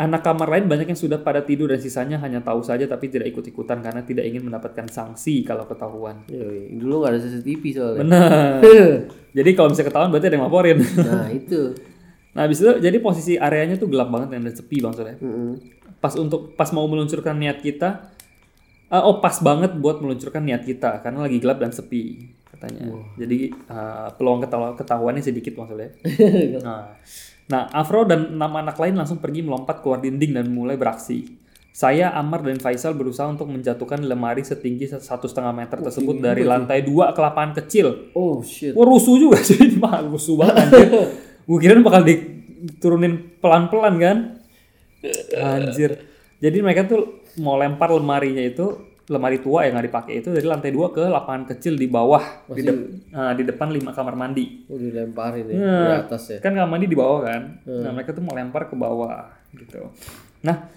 Anak 0.00 0.24
kamar 0.24 0.48
lain 0.48 0.64
banyak 0.64 0.88
yang 0.88 0.96
sudah 0.96 1.20
pada 1.20 1.44
tidur 1.44 1.68
dan 1.68 1.76
sisanya 1.76 2.16
hanya 2.24 2.40
tahu 2.40 2.64
saja 2.64 2.88
tapi 2.88 3.12
tidak 3.12 3.36
ikut-ikutan 3.36 3.84
karena 3.84 4.00
tidak 4.00 4.24
ingin 4.24 4.48
mendapatkan 4.48 4.88
sanksi 4.88 5.44
kalau 5.44 5.68
ketahuan. 5.68 6.24
Yoi, 6.24 6.72
dulu 6.80 7.04
nggak 7.04 7.10
ada 7.12 7.20
CCTV 7.20 7.62
soalnya. 7.76 8.00
Benar. 8.08 8.58
Jadi 9.36 9.50
kalau 9.52 9.68
misalnya 9.68 9.88
ketahuan 9.92 10.08
berarti 10.08 10.26
ada 10.32 10.36
yang 10.40 10.46
laporin. 10.48 10.78
Nah, 10.80 11.28
itu. 11.30 11.60
nah 12.34 12.46
habis 12.46 12.62
itu 12.62 12.70
jadi 12.78 12.94
posisi 13.02 13.34
areanya 13.34 13.74
tuh 13.74 13.90
gelap 13.90 14.06
banget 14.06 14.38
dan 14.38 14.46
sepi 14.54 14.78
bang 14.78 14.94
soalnya. 14.94 15.18
Mm-mm. 15.18 15.50
pas 15.98 16.14
untuk 16.14 16.54
pas 16.54 16.70
mau 16.70 16.86
meluncurkan 16.86 17.34
niat 17.34 17.58
kita 17.58 18.06
eh, 18.86 19.02
oh 19.02 19.18
pas 19.18 19.34
banget 19.42 19.74
buat 19.74 19.98
meluncurkan 19.98 20.46
niat 20.46 20.62
kita 20.62 21.02
karena 21.02 21.26
lagi 21.26 21.42
gelap 21.42 21.58
dan 21.58 21.74
sepi 21.74 22.30
katanya 22.60 23.00
jadi 23.16 23.38
eh, 23.48 24.08
peluang 24.20 24.44
ketawa 24.44 24.76
ketahuannya 24.76 25.24
sedikit 25.24 25.56
maksudnya 25.56 25.96
nah, 26.66 26.92
nah 27.48 27.62
Afro 27.72 28.04
dan 28.04 28.36
enam 28.36 28.52
anak 28.52 28.76
lain 28.76 29.00
langsung 29.00 29.16
pergi 29.16 29.40
melompat 29.40 29.80
keluar 29.80 30.04
dinding 30.04 30.36
dan 30.36 30.52
mulai 30.52 30.76
beraksi 30.76 31.40
saya 31.70 32.10
Amar 32.18 32.42
dan 32.42 32.58
Faisal 32.58 32.98
berusaha 32.98 33.30
untuk 33.30 33.46
menjatuhkan 33.46 34.02
lemari 34.02 34.42
setinggi 34.42 34.90
satu 34.90 35.30
setengah 35.30 35.54
meter 35.54 35.78
tersebut 35.78 36.18
dari 36.18 36.42
lantai 36.42 36.82
dua 36.82 37.14
ke 37.14 37.20
lapangan 37.22 37.62
kecil 37.62 38.10
Oh 38.10 38.42
shit. 38.42 38.74
Wah 38.74 38.84
rusuh 38.84 39.16
juga 39.16 39.38
sih, 39.38 39.56
mah 39.82 40.02
rusuh 40.02 40.34
banget 40.34 40.66
anjir. 40.66 40.88
Gue 41.48 41.58
kira 41.62 41.78
bakal 41.78 42.02
diturunin 42.02 43.38
pelan-pelan 43.38 43.94
kan. 44.02 44.16
Anjir. 45.38 46.04
Jadi 46.42 46.58
mereka 46.58 46.90
tuh 46.90 47.22
mau 47.38 47.54
lempar 47.54 47.94
lemarinya 47.94 48.42
itu, 48.42 48.89
lemari 49.10 49.42
tua 49.42 49.66
yang 49.66 49.74
nggak 49.74 49.88
dipakai 49.90 50.22
itu 50.22 50.30
dari 50.30 50.46
lantai 50.46 50.70
dua 50.70 50.94
ke 50.94 51.02
lapangan 51.02 51.42
kecil 51.50 51.74
di 51.74 51.90
bawah, 51.90 52.46
di, 52.46 52.62
de- 52.62 53.10
nah, 53.10 53.34
di 53.34 53.42
depan 53.42 53.74
lima 53.74 53.90
kamar 53.90 54.14
mandi. 54.14 54.62
Oh, 54.70 54.78
dilemparin 54.78 55.50
ya 55.50 55.58
Nah, 55.58 55.82
di 55.82 55.92
atas 56.06 56.22
ya. 56.30 56.38
Kan 56.38 56.54
kamar 56.54 56.70
mandi 56.70 56.86
di 56.86 56.94
bawah 56.94 57.26
kan. 57.26 57.42
Nah 57.66 57.90
mereka 57.90 58.14
tuh 58.14 58.22
mau 58.22 58.38
lempar 58.38 58.70
ke 58.70 58.78
bawah 58.78 59.26
gitu. 59.50 59.90
Nah 60.46 60.70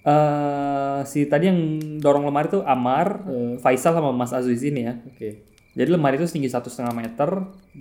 eh 0.00 1.00
si 1.04 1.24
tadi 1.24 1.48
yang 1.48 1.58
dorong 2.00 2.24
lemari 2.24 2.48
tuh 2.48 2.60
Amar, 2.64 3.24
Faisal 3.60 3.96
sama 3.96 4.12
Mas 4.12 4.32
Aziz 4.32 4.60
ini 4.60 4.84
ya. 4.84 5.00
Oke. 5.00 5.48
Jadi 5.72 5.88
lemari 5.88 6.20
itu 6.20 6.28
setinggi 6.28 6.50
satu 6.50 6.68
setengah 6.68 6.92
meter, 6.92 7.30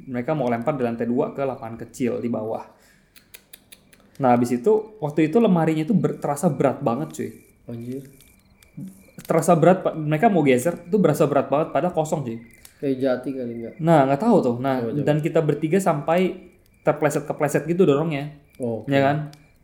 mereka 0.08 0.32
mau 0.32 0.48
lempar 0.48 0.78
di 0.78 0.84
lantai 0.88 1.10
dua 1.10 1.36
ke 1.36 1.44
lapangan 1.44 1.76
kecil 1.76 2.24
di 2.24 2.32
bawah. 2.32 2.64
Nah 4.20 4.36
habis 4.36 4.52
itu 4.52 5.00
waktu 5.00 5.28
itu 5.28 5.40
lemarinya 5.40 5.84
itu 5.84 5.96
ber- 5.96 6.20
terasa 6.20 6.48
berat 6.48 6.80
banget 6.80 7.10
cuy. 7.16 7.30
Anjir. 7.68 8.04
Terasa 9.30 9.54
berat, 9.54 9.86
mereka 9.94 10.26
mau 10.26 10.42
geser 10.42 10.74
itu 10.82 10.98
berasa 10.98 11.24
berat 11.24 11.46
banget 11.48 11.70
padahal 11.70 11.94
kosong 11.94 12.26
cuy. 12.26 12.38
Kayak 12.76 12.96
jati 12.98 13.30
kali 13.32 13.54
enggak? 13.56 13.74
Nah 13.78 14.04
nggak 14.04 14.18
tahu 14.20 14.36
tuh. 14.42 14.56
Nah 14.58 14.82
dan 14.98 15.20
kita 15.20 15.40
bertiga 15.40 15.78
sampai 15.78 16.50
terpleset 16.82 17.24
kepleset 17.24 17.64
gitu 17.64 17.84
dorongnya, 17.84 18.34
Oh. 18.58 18.82
ya 18.86 19.00
kan? 19.00 19.18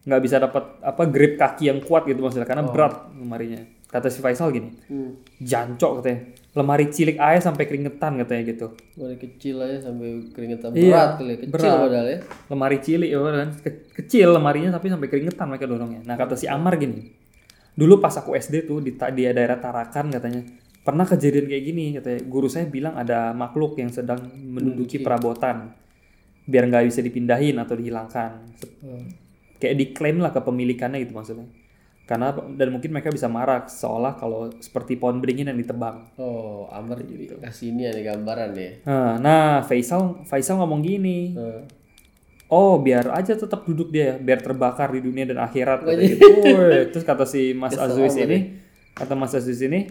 Nggak 0.04 0.21
bisa 0.21 0.38
dapat 0.38 0.63
apa 0.80 1.01
grip 1.06 1.34
kaki 1.36 1.65
yang 1.65 1.80
kuat 1.80 2.06
gitu 2.06 2.19
maksudnya 2.19 2.45
karena 2.45 2.62
berat 2.62 2.93
lemarinya. 3.12 3.65
Kata 3.86 4.06
si 4.06 4.19
Faisal 4.19 4.51
gini, 4.51 4.69
Hmm. 4.86 5.17
jancok 5.39 5.91
katanya. 5.97 6.19
Lemari 6.51 6.88
cilik 6.88 7.15
aja 7.15 7.39
sampai 7.41 7.63
keringetan 7.63 8.15
katanya 8.17 8.43
gitu. 8.45 8.67
Dari 8.93 9.15
kecil 9.15 9.56
aja 9.58 9.78
sampai 9.82 10.08
keringetan 10.30 10.69
Iya, 10.71 10.84
berat 10.86 11.12
kali 11.15 11.32
ya. 11.32 11.38
Kecil 11.39 11.51
berat. 11.51 11.80
padahal 11.82 12.08
ya. 12.08 12.19
lemari 12.45 12.78
cilik 12.78 13.10
ya 13.10 13.19
kan 13.19 13.49
Ke- 13.58 13.82
kecil 13.95 14.28
lemarinya 14.30 14.69
tapi 14.69 14.88
sampai 14.88 15.08
keringetan 15.08 15.45
mereka 15.47 15.65
dorongnya 15.65 16.01
nah 16.04 16.13
kata 16.13 16.36
si 16.36 16.45
Amar 16.45 16.75
gini 16.75 17.12
dulu 17.75 17.99
pas 17.99 18.15
aku 18.15 18.33
SD 18.33 18.63
tuh 18.63 18.79
di, 18.79 18.95
di 18.95 19.21
daerah 19.27 19.59
Tarakan 19.59 20.09
katanya 20.09 20.41
pernah 20.81 21.03
kejadian 21.03 21.49
kayak 21.49 21.63
gini 21.65 21.85
katanya. 21.93 22.19
Guru 22.23 22.47
saya 22.47 22.65
bilang 22.65 22.95
ada 22.95 23.33
makhluk 23.33 23.75
yang 23.75 23.89
sedang 23.89 24.21
menduduki 24.31 25.01
perabotan. 25.01 25.73
Biar 26.45 26.69
nggak 26.69 26.85
bisa 26.88 27.01
dipindahin 27.01 27.57
atau 27.57 27.73
dihilangkan. 27.73 28.31
Se- 28.55 28.73
kayak 29.57 29.75
diklaim 29.75 30.21
lah 30.21 30.29
kepemilikannya 30.29 31.01
gitu 31.01 31.17
maksudnya. 31.17 31.49
Karena 32.05 32.38
dan 32.53 32.69
mungkin 32.69 32.93
mereka 32.93 33.09
bisa 33.09 33.25
marah 33.25 33.65
seolah 33.65 34.13
kalau 34.13 34.53
seperti 34.61 34.93
pohon 34.93 35.17
beringin 35.17 35.49
yang 35.49 35.57
ditebang. 35.57 36.05
Oh, 36.21 36.69
Amar 36.69 37.01
Gitu. 37.01 37.33
kasih 37.41 37.73
ini 37.73 37.89
ada 37.89 37.97
gambaran 37.97 38.53
ya. 38.53 38.71
nah, 38.85 39.17
nah 39.17 39.45
Faisal 39.65 40.21
Faisal 40.29 40.61
ngomong 40.61 40.85
gini. 40.85 41.33
Nah, 41.33 41.65
Oh, 42.45 42.77
biar 42.77 43.10
aja 43.10 43.34
tetap 43.34 43.65
duduk 43.65 43.89
dia, 43.89 44.21
biar 44.21 44.38
terbakar 44.38 44.93
di 44.93 45.01
dunia 45.01 45.25
dan 45.25 45.41
akhirat. 45.41 45.81
Kata 45.81 45.97
gitu. 45.97 46.25
Terus 46.93 47.05
kata 47.05 47.25
si 47.25 47.58
Mas 47.58 47.73
Aziz 47.73 48.13
ini, 48.21 48.62
kata 48.93 49.17
Mas 49.17 49.34
Aziz 49.34 49.58
ini, 49.65 49.89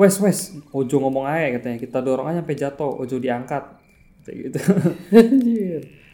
wes 0.00 0.16
wes, 0.16 0.56
ojo 0.72 0.96
ngomong 0.96 1.28
aja 1.28 1.60
katanya, 1.60 1.76
kita 1.76 2.00
dorong 2.00 2.32
aja 2.32 2.40
sampai 2.40 2.56
jatuh, 2.56 2.92
ojo 2.96 3.16
diangkat, 3.20 3.64
kayak 4.24 4.36
gitu. 4.48 4.58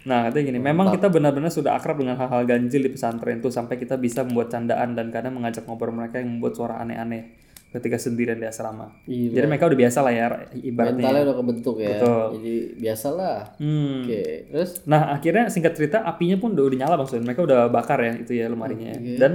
Nah, 0.09 0.27
katanya 0.27 0.45
gini, 0.51 0.61
memang 0.63 0.91
kita 0.91 1.13
benar-benar 1.13 1.53
sudah 1.53 1.77
akrab 1.77 2.01
dengan 2.01 2.19
hal-hal 2.19 2.43
ganjil 2.43 2.81
di 2.83 2.91
pesantren 2.91 3.39
tuh 3.39 3.55
sampai 3.55 3.79
kita 3.79 3.95
bisa 4.01 4.27
membuat 4.27 4.51
candaan 4.51 4.99
dan 4.99 5.15
kadang 5.15 5.39
mengajak 5.39 5.63
ngobrol 5.69 5.95
mereka 5.95 6.19
yang 6.19 6.39
membuat 6.39 6.57
suara 6.57 6.81
aneh-aneh 6.81 7.48
ketika 7.69 8.01
sendirian 8.01 8.41
di 8.41 8.49
asrama. 8.49 8.97
Iya. 9.05 9.41
Jadi 9.41 9.47
mereka 9.47 9.69
udah 9.69 9.79
biasa 9.79 9.99
lah 10.01 10.13
ya 10.17 10.27
ibaratnya. 10.57 11.05
Mentalnya 11.05 11.23
udah 11.29 11.37
kebentuk 11.37 11.77
ya. 11.77 11.89
Betul. 11.93 12.25
Jadi 12.41 12.55
biasalah. 12.81 13.37
Hmm. 13.61 14.09
Oke, 14.09 14.23
terus 14.49 14.71
Nah 14.89 15.03
akhirnya 15.13 15.45
singkat 15.53 15.77
cerita 15.77 16.01
apinya 16.01 16.41
pun 16.41 16.57
udah, 16.57 16.65
udah 16.65 16.79
nyala 16.81 16.95
maksudnya 16.97 17.29
mereka 17.29 17.45
udah 17.45 17.69
bakar 17.69 18.01
ya 18.01 18.13
itu 18.17 18.33
ya 18.33 18.49
lemarinya 18.49 18.97
ya. 18.97 19.21
dan 19.21 19.33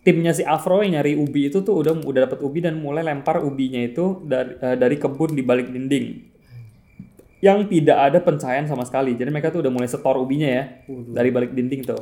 timnya 0.00 0.32
si 0.32 0.40
Afro 0.40 0.80
yang 0.80 0.96
nyari 0.96 1.12
ubi 1.20 1.52
itu 1.52 1.60
tuh 1.60 1.76
udah 1.84 2.00
udah 2.00 2.20
dapat 2.24 2.40
ubi 2.40 2.64
dan 2.64 2.80
mulai 2.80 3.04
lempar 3.04 3.44
ubinya 3.44 3.80
itu 3.84 4.24
dari 4.24 4.56
eh, 4.56 4.76
dari 4.80 4.96
kebun 4.96 5.36
di 5.36 5.44
balik 5.44 5.68
dinding 5.68 6.06
yang 7.40 7.68
tidak 7.68 7.98
ada 8.00 8.18
pencahayaan 8.20 8.68
sama 8.68 8.84
sekali 8.88 9.16
jadi 9.16 9.28
mereka 9.28 9.52
tuh 9.52 9.60
udah 9.64 9.72
mulai 9.72 9.88
setor 9.88 10.16
ubinya 10.16 10.48
ya 10.48 10.64
dari 10.88 11.28
balik 11.28 11.52
dinding 11.52 11.84
tuh 11.84 12.00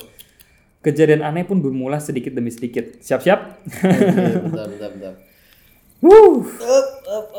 kejadian 0.78 1.26
aneh 1.26 1.42
pun 1.42 1.58
bermula 1.58 1.98
sedikit 1.98 2.30
demi 2.34 2.54
sedikit 2.54 3.02
siap-siap 3.02 3.66
Oke, 3.66 4.38
bentar, 4.46 4.66
bentar, 4.70 4.90
bentar. 4.94 5.14
Wuh. 5.98 6.46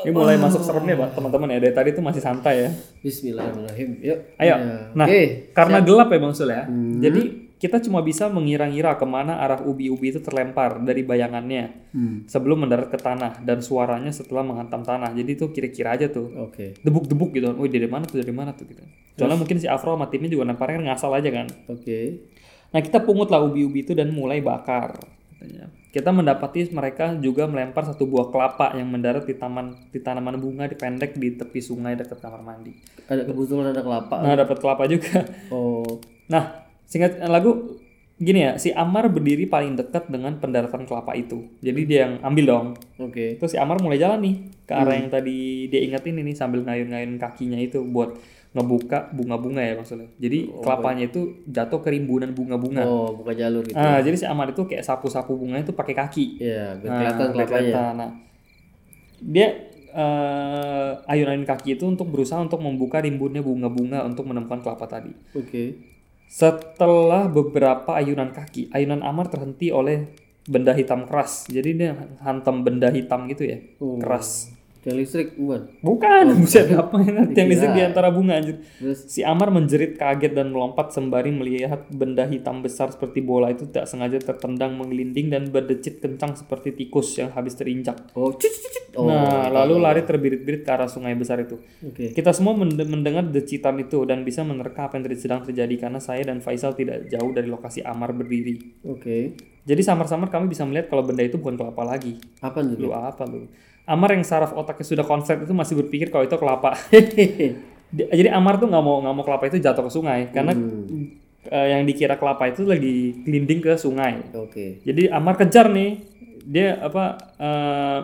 ini 0.04 0.12
mulai 0.12 0.36
masuk 0.36 0.60
seremnya 0.60 1.00
Pak, 1.00 1.16
teman-teman 1.16 1.48
ya 1.48 1.60
dari 1.64 1.72
tadi 1.72 1.90
tuh 1.96 2.04
masih 2.04 2.20
santai 2.20 2.68
ya 2.68 2.70
Bismillahirrahmanirrahim. 3.00 3.90
Yuk. 4.04 4.18
Ayo. 4.36 4.52
Ya. 4.52 4.58
Nah, 4.92 5.08
Oke. 5.08 5.22
karena 5.56 5.78
gelap 5.80 6.12
ya 6.12 6.20
Bang 6.20 6.36
Sul 6.36 6.52
ya. 6.52 6.68
Jadi 7.00 7.22
kita 7.56 7.80
cuma 7.80 8.00
bisa 8.00 8.28
mengira-ngira 8.28 8.96
ke 8.96 9.04
mana 9.04 9.40
arah 9.40 9.60
ubi-ubi 9.60 10.12
itu 10.12 10.20
terlempar 10.20 10.80
dari 10.80 11.04
bayangannya 11.04 11.92
Hmm. 11.92 12.24
sebelum 12.24 12.64
mendarat 12.64 12.88
ke 12.88 12.96
tanah 12.96 13.44
dan 13.44 13.60
suaranya 13.60 14.12
setelah 14.12 14.44
menghantam 14.44 14.80
tanah. 14.80 15.12
Jadi 15.12 15.36
itu 15.36 15.52
kira-kira 15.52 15.96
aja 15.96 16.08
tuh. 16.08 16.28
Oke. 16.40 16.80
Debuk-debuk 16.80 17.32
gitu. 17.32 17.52
Wih 17.56 17.68
dari 17.68 17.88
mana 17.88 18.08
tuh 18.08 18.20
dari 18.20 18.32
mana 18.32 18.52
tuh 18.52 18.64
gitu. 18.64 18.84
Soalnya 19.16 19.36
mungkin 19.36 19.60
si 19.60 19.68
Afro 19.68 19.92
sama 19.92 20.08
timnya 20.08 20.28
juga 20.28 20.48
lemparnya 20.48 20.80
kan 20.80 20.86
ngasal 20.96 21.12
aja 21.16 21.30
kan. 21.30 21.48
Oke. 21.68 22.28
Nah 22.70 22.80
kita 22.80 23.04
pungut 23.04 23.28
lah 23.28 23.40
ubi-ubi 23.40 23.84
itu 23.84 23.92
dan 23.92 24.12
mulai 24.12 24.40
bakar. 24.40 24.96
Katanya. 25.36 25.68
Kita 25.90 26.14
mendapati 26.14 26.70
mereka 26.70 27.18
juga 27.18 27.50
melempar 27.50 27.82
satu 27.82 28.06
buah 28.06 28.30
kelapa 28.30 28.78
yang 28.78 28.94
mendarat 28.94 29.26
di 29.26 29.34
taman 29.34 29.74
di 29.90 29.98
tanaman 29.98 30.38
bunga 30.38 30.70
di 30.70 30.78
pendek 30.78 31.18
di 31.18 31.34
tepi 31.34 31.58
sungai 31.58 31.98
dekat 31.98 32.22
kamar 32.22 32.46
mandi. 32.46 32.78
Ada 33.10 33.26
kebetulan 33.26 33.74
ada 33.74 33.82
kelapa. 33.82 34.22
Nah 34.22 34.38
dapat 34.38 34.58
kelapa 34.62 34.86
juga. 34.86 35.26
Oh. 35.50 35.98
Nah, 36.30 36.70
singkat 36.86 37.18
lagu 37.26 37.82
gini 38.22 38.46
ya, 38.46 38.62
si 38.62 38.70
Amar 38.70 39.10
berdiri 39.10 39.50
paling 39.50 39.74
dekat 39.80 40.14
dengan 40.14 40.38
pendaratan 40.38 40.86
kelapa 40.86 41.18
itu. 41.18 41.50
Jadi 41.64 41.82
dia 41.90 42.00
yang 42.06 42.14
ambil 42.22 42.46
dong. 42.46 42.68
Oke. 43.02 43.42
Terus 43.42 43.56
si 43.56 43.58
Amar 43.58 43.82
mulai 43.82 43.98
jalan 43.98 44.22
nih 44.22 44.36
ke 44.70 44.74
arah 44.78 44.94
yang 44.94 45.10
tadi 45.10 45.66
dia 45.74 45.82
ingetin 45.82 46.22
ini 46.22 46.38
sambil 46.38 46.62
ngayun-ngayun 46.70 47.18
kakinya 47.18 47.58
itu 47.58 47.82
buat 47.82 48.14
ngebuka 48.50 49.14
bunga-bunga 49.14 49.62
ya 49.62 49.78
maksudnya. 49.78 50.10
Jadi 50.18 50.50
kelapanya 50.50 51.06
itu 51.06 51.46
jatuh 51.46 51.80
ke 51.86 51.94
rimbunan 51.94 52.34
bunga-bunga. 52.34 52.82
Oh, 52.82 53.14
buka 53.14 53.38
jalur 53.38 53.62
gitu. 53.62 53.78
Nah, 53.78 54.02
jadi 54.02 54.16
si 54.18 54.26
Amar 54.26 54.50
itu 54.50 54.66
kayak 54.66 54.82
sapu-sapu 54.82 55.38
bunga 55.38 55.62
itu 55.62 55.70
pakai 55.70 55.94
kaki. 55.94 56.26
Iya, 56.42 56.82
biar 56.82 56.90
Nah, 56.90 56.98
kelihatan 56.98 57.26
biar 57.30 57.30
kelapanya. 57.46 57.62
kelihatan. 57.62 57.94
Nah, 57.96 58.12
dia 59.22 59.48
eh, 59.90 60.92
ayun-ayun 61.06 61.46
kaki 61.46 61.74
itu 61.74 61.86
untuk 61.86 62.10
berusaha 62.10 62.38
untuk 62.40 62.62
membuka 62.62 63.02
rimbunnya 63.02 63.42
bunga-bunga 63.42 64.06
untuk 64.06 64.26
menemukan 64.26 64.62
kelapa 64.62 64.86
tadi. 64.86 65.14
Oke. 65.34 65.82
Setelah 66.30 67.26
beberapa 67.26 67.98
ayunan 67.98 68.30
kaki, 68.30 68.70
ayunan 68.70 69.02
Amar 69.02 69.30
terhenti 69.30 69.74
oleh 69.74 70.14
benda 70.46 70.74
hitam 70.74 71.06
keras. 71.06 71.46
Jadi 71.46 71.70
dia 71.74 71.92
hantam 72.22 72.62
benda 72.62 72.90
hitam 72.90 73.26
gitu 73.26 73.46
ya, 73.46 73.58
Oh. 73.78 73.98
keras. 73.98 74.54
Yang 74.88 74.96
listrik 74.96 75.30
bukan. 75.36 75.62
Bukan, 75.84 76.24
buset 76.40 76.72
apa 76.72 76.96
yang 77.04 77.36
yang 77.36 77.48
listrik 77.52 77.72
di 77.76 77.84
antara 77.84 78.08
bunga 78.16 78.40
anjir. 78.40 78.64
Terus 78.80 79.12
Si 79.12 79.28
Amar 79.28 79.52
menjerit 79.52 80.00
kaget 80.00 80.32
dan 80.32 80.56
melompat 80.56 80.96
sembari 80.96 81.36
melihat 81.36 81.84
benda 81.92 82.24
hitam 82.24 82.64
besar 82.64 82.88
seperti 82.96 83.20
bola 83.20 83.52
itu 83.52 83.68
tak 83.68 83.92
sengaja 83.92 84.24
tertendang 84.24 84.80
mengelinding 84.80 85.28
dan 85.28 85.52
berdecit 85.52 86.00
kencang 86.00 86.40
seperti 86.40 86.72
tikus 86.72 87.20
yang 87.20 87.36
habis 87.36 87.60
terinjak. 87.60 88.00
oh, 88.16 88.32
cicit 88.40 88.72
cicit. 88.72 88.86
Oh. 88.96 89.06
nah, 89.06 89.52
lalu 89.52 89.78
lari 89.84 90.02
terbirit-birit 90.02 90.64
ke 90.66 90.72
arah 90.72 90.88
sungai 90.88 91.14
besar 91.14 91.44
itu. 91.44 91.60
Oke. 91.84 92.16
Kita 92.16 92.32
semua 92.32 92.56
mende- 92.56 92.88
mendengar 92.88 93.28
decitan 93.28 93.78
itu 93.84 94.08
dan 94.08 94.24
bisa 94.24 94.42
menerka 94.48 94.88
apa 94.88 94.98
yang 94.98 95.06
sedang 95.14 95.44
terjadi 95.44 95.76
karena 95.76 96.00
saya 96.00 96.24
dan 96.24 96.40
Faisal 96.40 96.74
tidak 96.74 97.06
jauh 97.12 97.30
dari 97.36 97.52
lokasi 97.52 97.84
Amar 97.84 98.16
berdiri. 98.16 98.80
Oke. 98.88 99.36
Jadi 99.70 99.82
samar-samar 99.86 100.34
kami 100.34 100.50
bisa 100.50 100.66
melihat 100.66 100.90
kalau 100.90 101.06
benda 101.06 101.22
itu 101.22 101.38
bukan 101.38 101.60
kelapa 101.60 101.86
lagi. 101.86 102.18
Apa 102.42 102.66
nih? 102.66 102.80
Lu 102.80 102.90
apa 102.90 103.28
lu? 103.30 103.46
Amar 103.90 104.14
yang 104.14 104.22
saraf 104.22 104.54
otaknya 104.54 104.86
sudah 104.86 105.02
konslet 105.02 105.42
itu 105.42 105.50
masih 105.50 105.74
berpikir 105.82 106.14
kalau 106.14 106.24
itu 106.24 106.38
kelapa. 106.38 106.78
Di- 107.90 108.06
Jadi 108.22 108.30
Amar 108.30 108.62
tuh 108.62 108.70
nggak 108.70 108.84
mau 108.86 109.02
nggak 109.02 109.14
mau 109.18 109.24
kelapa 109.26 109.50
itu 109.50 109.58
jatuh 109.58 109.82
ke 109.82 109.92
sungai 109.92 110.30
karena 110.30 110.54
eh, 111.50 111.68
yang 111.74 111.82
dikira 111.84 112.16
kelapa 112.16 112.46
itu 112.46 112.62
lagi 112.64 113.26
glinding 113.26 113.60
ke 113.60 113.74
sungai. 113.76 114.30
Oke. 114.38 114.78
Jadi 114.86 115.10
Amar 115.10 115.34
kejar 115.36 115.74
nih. 115.74 116.06
Dia 116.46 116.78
apa 116.80 117.04
eh 117.36 118.00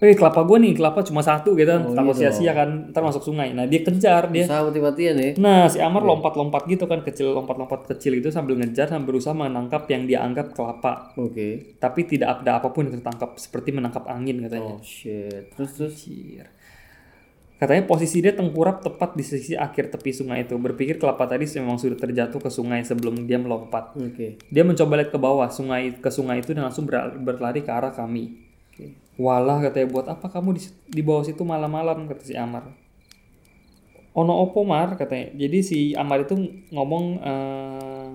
Eh 0.00 0.16
kelapa 0.16 0.40
gue 0.42 0.56
nih 0.58 0.72
kelapa 0.72 1.04
cuma 1.04 1.20
satu 1.20 1.52
gitu 1.52 1.68
Oh, 1.70 1.92
takut 1.92 2.16
iya 2.16 2.32
sia-sia 2.32 2.52
kan 2.52 2.88
ntar 2.88 3.04
masuk 3.04 3.20
sungai 3.20 3.52
nah 3.52 3.68
dia 3.68 3.80
kejar 3.80 4.32
dia 4.32 4.48
Usaha 4.48 4.64
mati-matian 4.64 5.12
ya. 5.14 5.30
nah 5.36 5.68
si 5.68 5.76
Amar 5.76 6.00
lompat-lompat 6.00 6.64
gitu 6.64 6.88
kan 6.88 7.04
kecil 7.04 7.36
lompat-lompat 7.36 7.84
kecil 7.86 8.16
itu 8.16 8.32
sambil 8.32 8.56
ngejar 8.56 8.88
sambil 8.88 9.12
berusaha 9.12 9.36
menangkap 9.36 9.84
yang 9.86 10.08
dia 10.08 10.24
anggap 10.24 10.56
kelapa 10.56 11.12
Oke. 11.14 11.76
tapi 11.76 12.08
tidak 12.08 12.40
ada 12.40 12.58
apa 12.58 12.72
pun 12.72 12.88
yang 12.88 12.96
tertangkap 12.96 13.36
seperti 13.36 13.70
menangkap 13.70 14.08
angin 14.08 14.40
katanya 14.40 14.72
Oh 14.72 14.80
shit. 14.80 15.52
Terus 15.52 15.70
terus. 15.76 15.94
Anjir. 16.00 16.48
Katanya 17.54 17.84
posisi 17.84 18.24
dia 18.24 18.32
tengkurap 18.32 18.80
tepat 18.80 19.12
di 19.12 19.20
sisi 19.20 19.52
akhir 19.52 19.92
tepi 19.92 20.16
sungai 20.16 20.48
itu. 20.48 20.56
Berpikir 20.56 20.96
kelapa 20.96 21.28
tadi 21.28 21.44
memang 21.60 21.76
sudah 21.76 22.00
terjatuh 22.00 22.40
ke 22.40 22.48
sungai 22.48 22.80
sebelum 22.80 23.28
dia 23.28 23.36
melompat. 23.36 23.92
Oke. 23.94 24.40
Dia 24.48 24.64
mencoba 24.64 24.96
lihat 24.96 25.12
ke 25.12 25.20
bawah 25.20 25.44
sungai 25.46 25.92
ke 25.92 26.08
sungai 26.08 26.40
itu 26.40 26.56
dan 26.56 26.64
langsung 26.64 26.88
ber- 26.88 27.20
berlari 27.20 27.60
ke 27.60 27.68
arah 27.68 27.92
kami. 27.92 28.48
Walah 29.16 29.58
katanya 29.60 29.88
buat 29.88 30.06
apa 30.06 30.26
kamu 30.28 30.54
di, 30.54 30.62
di 30.86 31.02
bawah 31.02 31.24
situ 31.24 31.42
malam-malam 31.42 32.06
kata 32.06 32.22
si 32.22 32.34
Amar. 32.34 32.70
Ono 34.12 34.32
opo 34.42 34.66
Mar 34.66 34.94
katanya. 34.94 35.30
Jadi 35.32 35.58
si 35.62 35.78
Amar 35.94 36.22
itu 36.22 36.34
ngomong 36.70 37.04
eh, 37.22 38.08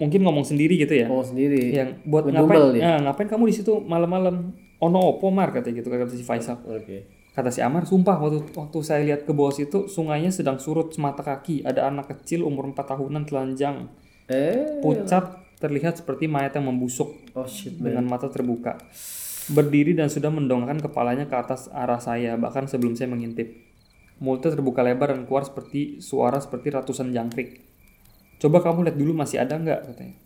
mungkin 0.00 0.20
ngomong 0.24 0.44
sendiri 0.44 0.80
gitu 0.80 0.94
ya. 0.96 1.06
Oh 1.06 1.20
sendiri. 1.20 1.72
Yang 1.72 2.02
buat 2.08 2.24
Ngedumel 2.24 2.72
ngapain? 2.72 2.80
Ya, 2.80 2.92
ngapain 2.98 3.28
kamu 3.28 3.48
di 3.48 3.54
situ 3.54 3.78
malam-malam? 3.80 4.54
Ono 4.78 4.98
opo 5.12 5.28
Mar 5.28 5.50
katanya 5.50 5.82
gitu 5.82 5.88
kata 5.90 6.08
si 6.10 6.24
Faisal. 6.24 6.56
Oke. 6.64 7.04
Kata 7.34 7.54
si 7.54 7.62
Amar, 7.62 7.86
sumpah 7.86 8.18
waktu 8.18 8.50
waktu 8.50 8.78
saya 8.82 9.06
lihat 9.06 9.22
ke 9.22 9.30
bawah 9.30 9.54
situ 9.54 9.86
sungainya 9.86 10.34
sedang 10.34 10.58
surut 10.58 10.90
semata 10.90 11.22
kaki. 11.22 11.62
Ada 11.62 11.86
anak 11.86 12.10
kecil 12.10 12.42
umur 12.42 12.66
4 12.66 12.82
tahunan 12.82 13.22
telanjang, 13.30 13.86
Eh. 14.26 14.82
pucat, 14.82 15.38
terlihat 15.62 16.02
seperti 16.02 16.26
mayat 16.26 16.58
yang 16.58 16.66
membusuk 16.66 17.14
Oh 17.38 17.46
shit 17.46 17.78
man. 17.78 17.94
dengan 17.94 18.04
mata 18.10 18.26
terbuka. 18.26 18.74
Berdiri 19.48 19.96
dan 19.96 20.12
sudah 20.12 20.28
mendongakkan 20.28 20.84
kepalanya 20.84 21.24
ke 21.24 21.32
atas 21.32 21.72
arah 21.72 21.96
saya, 21.96 22.36
bahkan 22.36 22.68
sebelum 22.68 22.92
saya 22.92 23.08
mengintip. 23.08 23.48
Mulutnya 24.20 24.52
terbuka 24.52 24.84
lebar 24.84 25.14
dan 25.14 25.24
keluar 25.24 25.46
seperti 25.46 26.04
suara 26.04 26.36
seperti 26.42 26.74
ratusan 26.74 27.14
jangkrik. 27.14 27.64
Coba 28.42 28.60
kamu 28.60 28.90
lihat 28.90 28.96
dulu 29.00 29.16
masih 29.16 29.40
ada 29.40 29.56
nggak 29.56 29.94
katanya. 29.94 30.16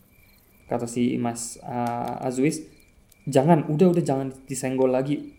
Kata 0.66 0.88
si 0.88 1.14
Mas 1.20 1.60
uh, 1.62 2.24
Azwis, 2.24 2.64
jangan, 3.28 3.68
udah 3.68 3.92
udah 3.92 4.02
jangan 4.02 4.32
disenggol 4.48 4.90
lagi. 4.90 5.38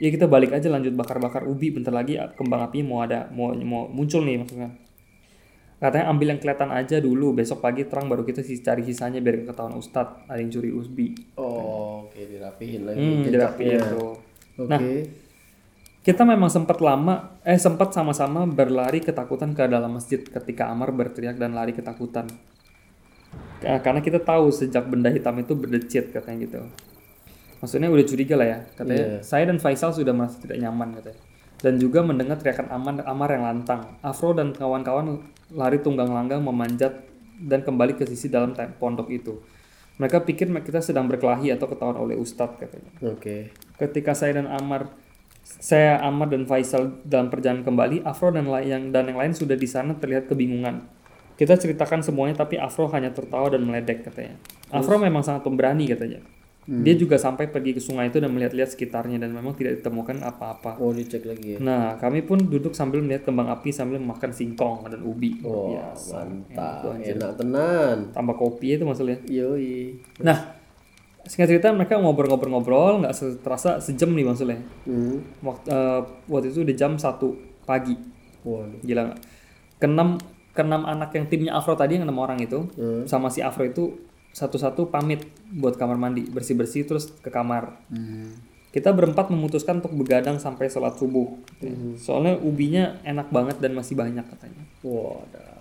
Ya 0.00 0.08
kita 0.08 0.28
balik 0.28 0.52
aja 0.52 0.72
lanjut 0.72 0.96
bakar-bakar 0.96 1.44
ubi 1.44 1.68
bentar 1.68 1.92
lagi 1.92 2.16
uh, 2.16 2.32
kembang 2.36 2.64
apinya 2.64 2.86
mau 2.88 3.00
ada 3.04 3.28
mau 3.32 3.52
mau 3.52 3.88
muncul 3.88 4.22
nih 4.22 4.40
maksudnya. 4.40 4.83
Katanya 5.74 6.06
ambil 6.08 6.32
yang 6.32 6.40
kelihatan 6.40 6.70
aja 6.70 6.96
dulu, 6.96 7.34
besok 7.34 7.60
pagi 7.60 7.84
terang 7.84 8.06
baru 8.06 8.22
kita 8.22 8.40
sih 8.40 8.56
cari 8.58 8.80
sisanya 8.82 9.18
biar 9.18 9.44
ketahuan 9.44 9.74
Ustadz 9.74 10.24
ada 10.24 10.38
yang 10.38 10.48
curi 10.48 10.70
usbi. 10.70 11.12
Oh, 11.34 12.06
oke 12.06 12.16
dirapihin 12.16 12.86
lagi. 12.86 12.96
Hmm, 12.96 13.20
jejaknya. 13.20 13.30
dirapiin 13.30 13.78
tuh. 13.90 14.12
Oke. 14.56 14.68
Nah, 14.70 14.80
Kita 16.00 16.20
memang 16.20 16.48
sempat 16.48 16.78
lama, 16.78 17.40
eh 17.40 17.56
sempat 17.56 17.88
sama-sama 17.90 18.44
berlari 18.44 19.00
ketakutan 19.00 19.50
ke 19.50 19.64
dalam 19.64 19.88
masjid 19.90 20.20
ketika 20.20 20.68
Amar 20.68 20.92
berteriak 20.92 21.34
dan 21.34 21.56
lari 21.56 21.72
ketakutan. 21.72 22.28
Ka- 23.58 23.80
Karena 23.80 24.00
kita 24.00 24.20
tahu 24.20 24.52
sejak 24.52 24.84
benda 24.84 25.08
hitam 25.08 25.32
itu 25.38 25.56
berdecit 25.56 26.12
katanya 26.12 26.44
gitu. 26.44 26.60
Maksudnya 27.56 27.88
udah 27.88 28.04
curiga 28.04 28.36
lah 28.36 28.46
ya. 28.46 28.58
Katanya 28.70 29.06
Iya. 29.16 29.20
saya 29.24 29.48
dan 29.48 29.56
Faisal 29.56 29.90
sudah 29.90 30.12
merasa 30.12 30.36
tidak 30.36 30.60
nyaman 30.60 30.92
katanya. 30.94 31.20
Dan 31.64 31.80
juga 31.80 32.04
mendengar 32.04 32.36
teriakan 32.36 32.68
Amar, 32.68 33.00
Amar 33.08 33.32
yang 33.32 33.48
lantang. 33.48 33.96
Afro 34.04 34.36
dan 34.36 34.52
kawan-kawan 34.52 35.24
lari 35.48 35.80
tunggang 35.80 36.12
langgang 36.12 36.44
memanjat 36.44 37.08
dan 37.40 37.64
kembali 37.64 37.96
ke 37.96 38.04
sisi 38.04 38.28
dalam 38.28 38.52
pondok 38.76 39.08
itu. 39.08 39.40
Mereka 39.96 40.28
pikir 40.28 40.52
kita 40.60 40.84
sedang 40.84 41.08
berkelahi 41.08 41.56
atau 41.56 41.64
ketahuan 41.64 41.96
oleh 41.96 42.20
Ustadz 42.20 42.60
katanya. 42.60 42.92
Oke. 43.00 43.56
Ketika 43.80 44.12
saya 44.12 44.36
dan 44.36 44.52
Amar 44.52 44.92
saya 45.44 46.00
Amar 46.04 46.28
dan 46.32 46.44
Faisal 46.44 47.00
dalam 47.04 47.32
perjalanan 47.32 47.64
kembali, 47.64 48.04
Afro 48.04 48.28
dan 48.28 48.44
yang 48.64 48.92
dan 48.92 49.08
yang 49.08 49.16
lain 49.20 49.32
sudah 49.32 49.56
di 49.56 49.68
sana 49.68 49.96
terlihat 49.96 50.28
kebingungan. 50.28 50.84
Kita 51.34 51.56
ceritakan 51.56 52.04
semuanya 52.04 52.44
tapi 52.44 52.60
Afro 52.60 52.92
hanya 52.92 53.08
tertawa 53.10 53.48
dan 53.48 53.64
meledek 53.64 54.04
katanya. 54.04 54.36
Afro 54.68 55.00
memang 55.00 55.24
sangat 55.24 55.48
pemberani 55.48 55.88
katanya. 55.88 56.20
Dia 56.64 56.94
juga 56.94 57.14
sampai 57.14 57.46
pergi 57.46 57.72
ke 57.72 57.78
sungai 57.78 58.08
itu 58.08 58.16
dan 58.16 58.28
melihat-lihat 58.28 58.70
sekitarnya 58.70 59.18
dan 59.18 59.30
memang 59.30 59.52
tidak 59.52 59.78
ditemukan 59.78 60.16
apa-apa. 60.18 60.76
Oh 60.78 60.90
dicek 60.90 61.22
lagi 61.22 61.54
ya. 61.54 61.58
Nah, 61.58 61.94
kami 61.94 62.20
pun 62.20 62.40
duduk 62.40 62.72
sambil 62.72 62.98
melihat 62.98 63.22
kembang 63.22 63.48
api 63.48 63.68
sambil 63.68 63.98
makan 63.98 64.30
singkong 64.30 64.80
dan 64.86 65.00
ubi. 65.00 65.36
Oh 65.40 65.70
Biasa. 65.70 66.24
mantap. 66.24 66.96
Enak 66.96 67.32
tenan. 67.36 67.96
Tambah 68.10 68.32
kopi 68.34 68.74
itu 68.74 68.82
maksudnya. 68.82 69.20
Yoi. 69.24 70.00
Nah, 70.18 70.56
singkat 71.22 71.48
cerita 71.50 71.68
mereka 71.70 71.96
ngobrol-ngobrol-ngobrol 71.96 73.00
nggak 73.00 73.12
se- 73.12 73.36
terasa 73.38 73.76
sejam 73.78 74.08
nih 74.10 74.24
maksudnya. 74.24 74.56
Hmm. 74.84 75.20
Waktu, 75.40 75.68
eh, 75.68 76.00
waktu 76.26 76.48
itu 76.48 76.64
udah 76.64 76.74
jam 76.74 76.92
1 76.94 77.28
pagi. 77.62 77.92
Waduh. 78.40 78.80
Gila 78.80 79.02
nggak? 79.04 79.20
Keenam, 79.76 80.16
keenam 80.50 80.82
anak 80.82 81.12
yang 81.12 81.26
timnya 81.26 81.52
Afro 81.52 81.74
tadi 81.74 81.96
yang 81.96 82.04
enam 82.04 82.16
orang 82.16 82.38
itu 82.38 82.72
Hmm. 82.72 83.04
sama 83.04 83.28
si 83.28 83.40
Afro 83.40 83.62
itu 83.62 84.00
satu-satu 84.34 84.90
pamit 84.90 85.30
buat 85.54 85.78
kamar 85.78 85.94
mandi, 85.94 86.26
bersih-bersih 86.26 86.90
terus 86.90 87.14
ke 87.22 87.30
kamar. 87.30 87.78
Hmm. 87.86 88.34
Kita 88.74 88.90
berempat 88.90 89.30
memutuskan 89.30 89.78
untuk 89.78 89.94
begadang 89.94 90.42
sampai 90.42 90.66
sholat 90.66 90.98
subuh. 90.98 91.30
Soalnya 91.94 92.42
ubinya 92.42 92.98
enak 93.06 93.30
banget 93.30 93.62
dan 93.62 93.70
masih 93.78 93.94
banyak 93.94 94.26
katanya. 94.26 94.66
Wadah. 94.82 95.54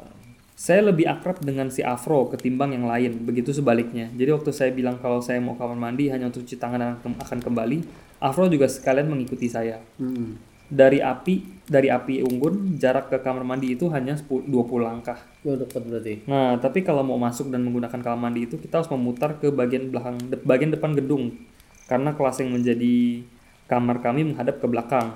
Saya 0.58 0.90
lebih 0.90 1.06
akrab 1.06 1.38
dengan 1.46 1.70
si 1.70 1.86
Afro 1.86 2.26
ketimbang 2.34 2.74
yang 2.74 2.90
lain, 2.90 3.22
begitu 3.22 3.54
sebaliknya. 3.54 4.10
Jadi 4.18 4.34
waktu 4.34 4.50
saya 4.50 4.74
bilang 4.74 4.98
kalau 4.98 5.22
saya 5.22 5.38
mau 5.38 5.54
kamar 5.54 5.78
mandi 5.78 6.10
hanya 6.10 6.34
untuk 6.34 6.42
cuci 6.42 6.58
tangan 6.58 6.80
dan 6.82 6.92
akan- 6.98 7.20
akan 7.22 7.40
kembali, 7.46 7.78
Afro 8.18 8.50
juga 8.50 8.66
sekalian 8.66 9.06
mengikuti 9.06 9.46
saya. 9.46 9.78
Hmm. 10.02 10.42
Dari 10.74 11.00
api, 11.06 11.34
dari 11.70 11.94
api 11.94 12.26
unggun, 12.26 12.82
jarak 12.82 13.14
ke 13.14 13.22
kamar 13.22 13.46
mandi 13.46 13.78
itu 13.78 13.86
hanya 13.94 14.18
10 14.18 14.42
20 14.50 14.82
langkah. 14.82 15.22
Oh, 15.46 15.54
dekat 15.54 15.86
berarti. 15.86 16.14
Nah, 16.26 16.58
tapi 16.58 16.82
kalau 16.82 17.06
mau 17.06 17.22
masuk 17.22 17.54
dan 17.54 17.62
menggunakan 17.62 18.02
kamar 18.02 18.18
mandi 18.18 18.50
itu 18.50 18.58
kita 18.58 18.82
harus 18.82 18.90
memutar 18.90 19.38
ke 19.38 19.54
bagian 19.54 19.94
belakang 19.94 20.18
de- 20.34 20.42
bagian 20.42 20.74
depan 20.74 20.98
gedung. 20.98 21.38
Karena 21.86 22.18
kelas 22.18 22.42
yang 22.42 22.58
menjadi 22.58 23.22
kamar 23.70 24.02
kami 24.02 24.34
menghadap 24.34 24.58
ke 24.58 24.66
belakang. 24.66 25.14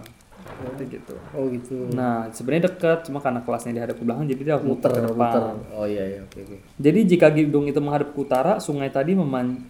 Seperti 0.48 0.84
gitu. 1.02 1.14
Oh 1.34 1.50
gitu. 1.50 1.90
Nah, 1.90 2.30
sebenarnya 2.30 2.70
dekat, 2.70 3.10
cuma 3.10 3.18
karena 3.18 3.42
kelasnya 3.42 3.74
dihadap 3.74 3.96
ke 3.98 4.04
belakang 4.06 4.26
jadi 4.30 4.42
dia 4.46 4.54
harus 4.56 4.66
muter, 4.70 4.90
Muter, 4.94 4.94
ke 4.94 5.02
depan. 5.10 5.18
muter. 5.18 5.44
Oh 5.74 5.86
iya 5.90 6.04
iya, 6.06 6.20
oke 6.22 6.38
oke. 6.38 6.58
Jadi 6.78 7.00
jika 7.10 7.28
gedung 7.34 7.66
itu 7.66 7.80
menghadap 7.82 8.14
ke 8.14 8.20
utara, 8.22 8.62
sungai 8.62 8.94
tadi 8.94 9.18
meman 9.18 9.66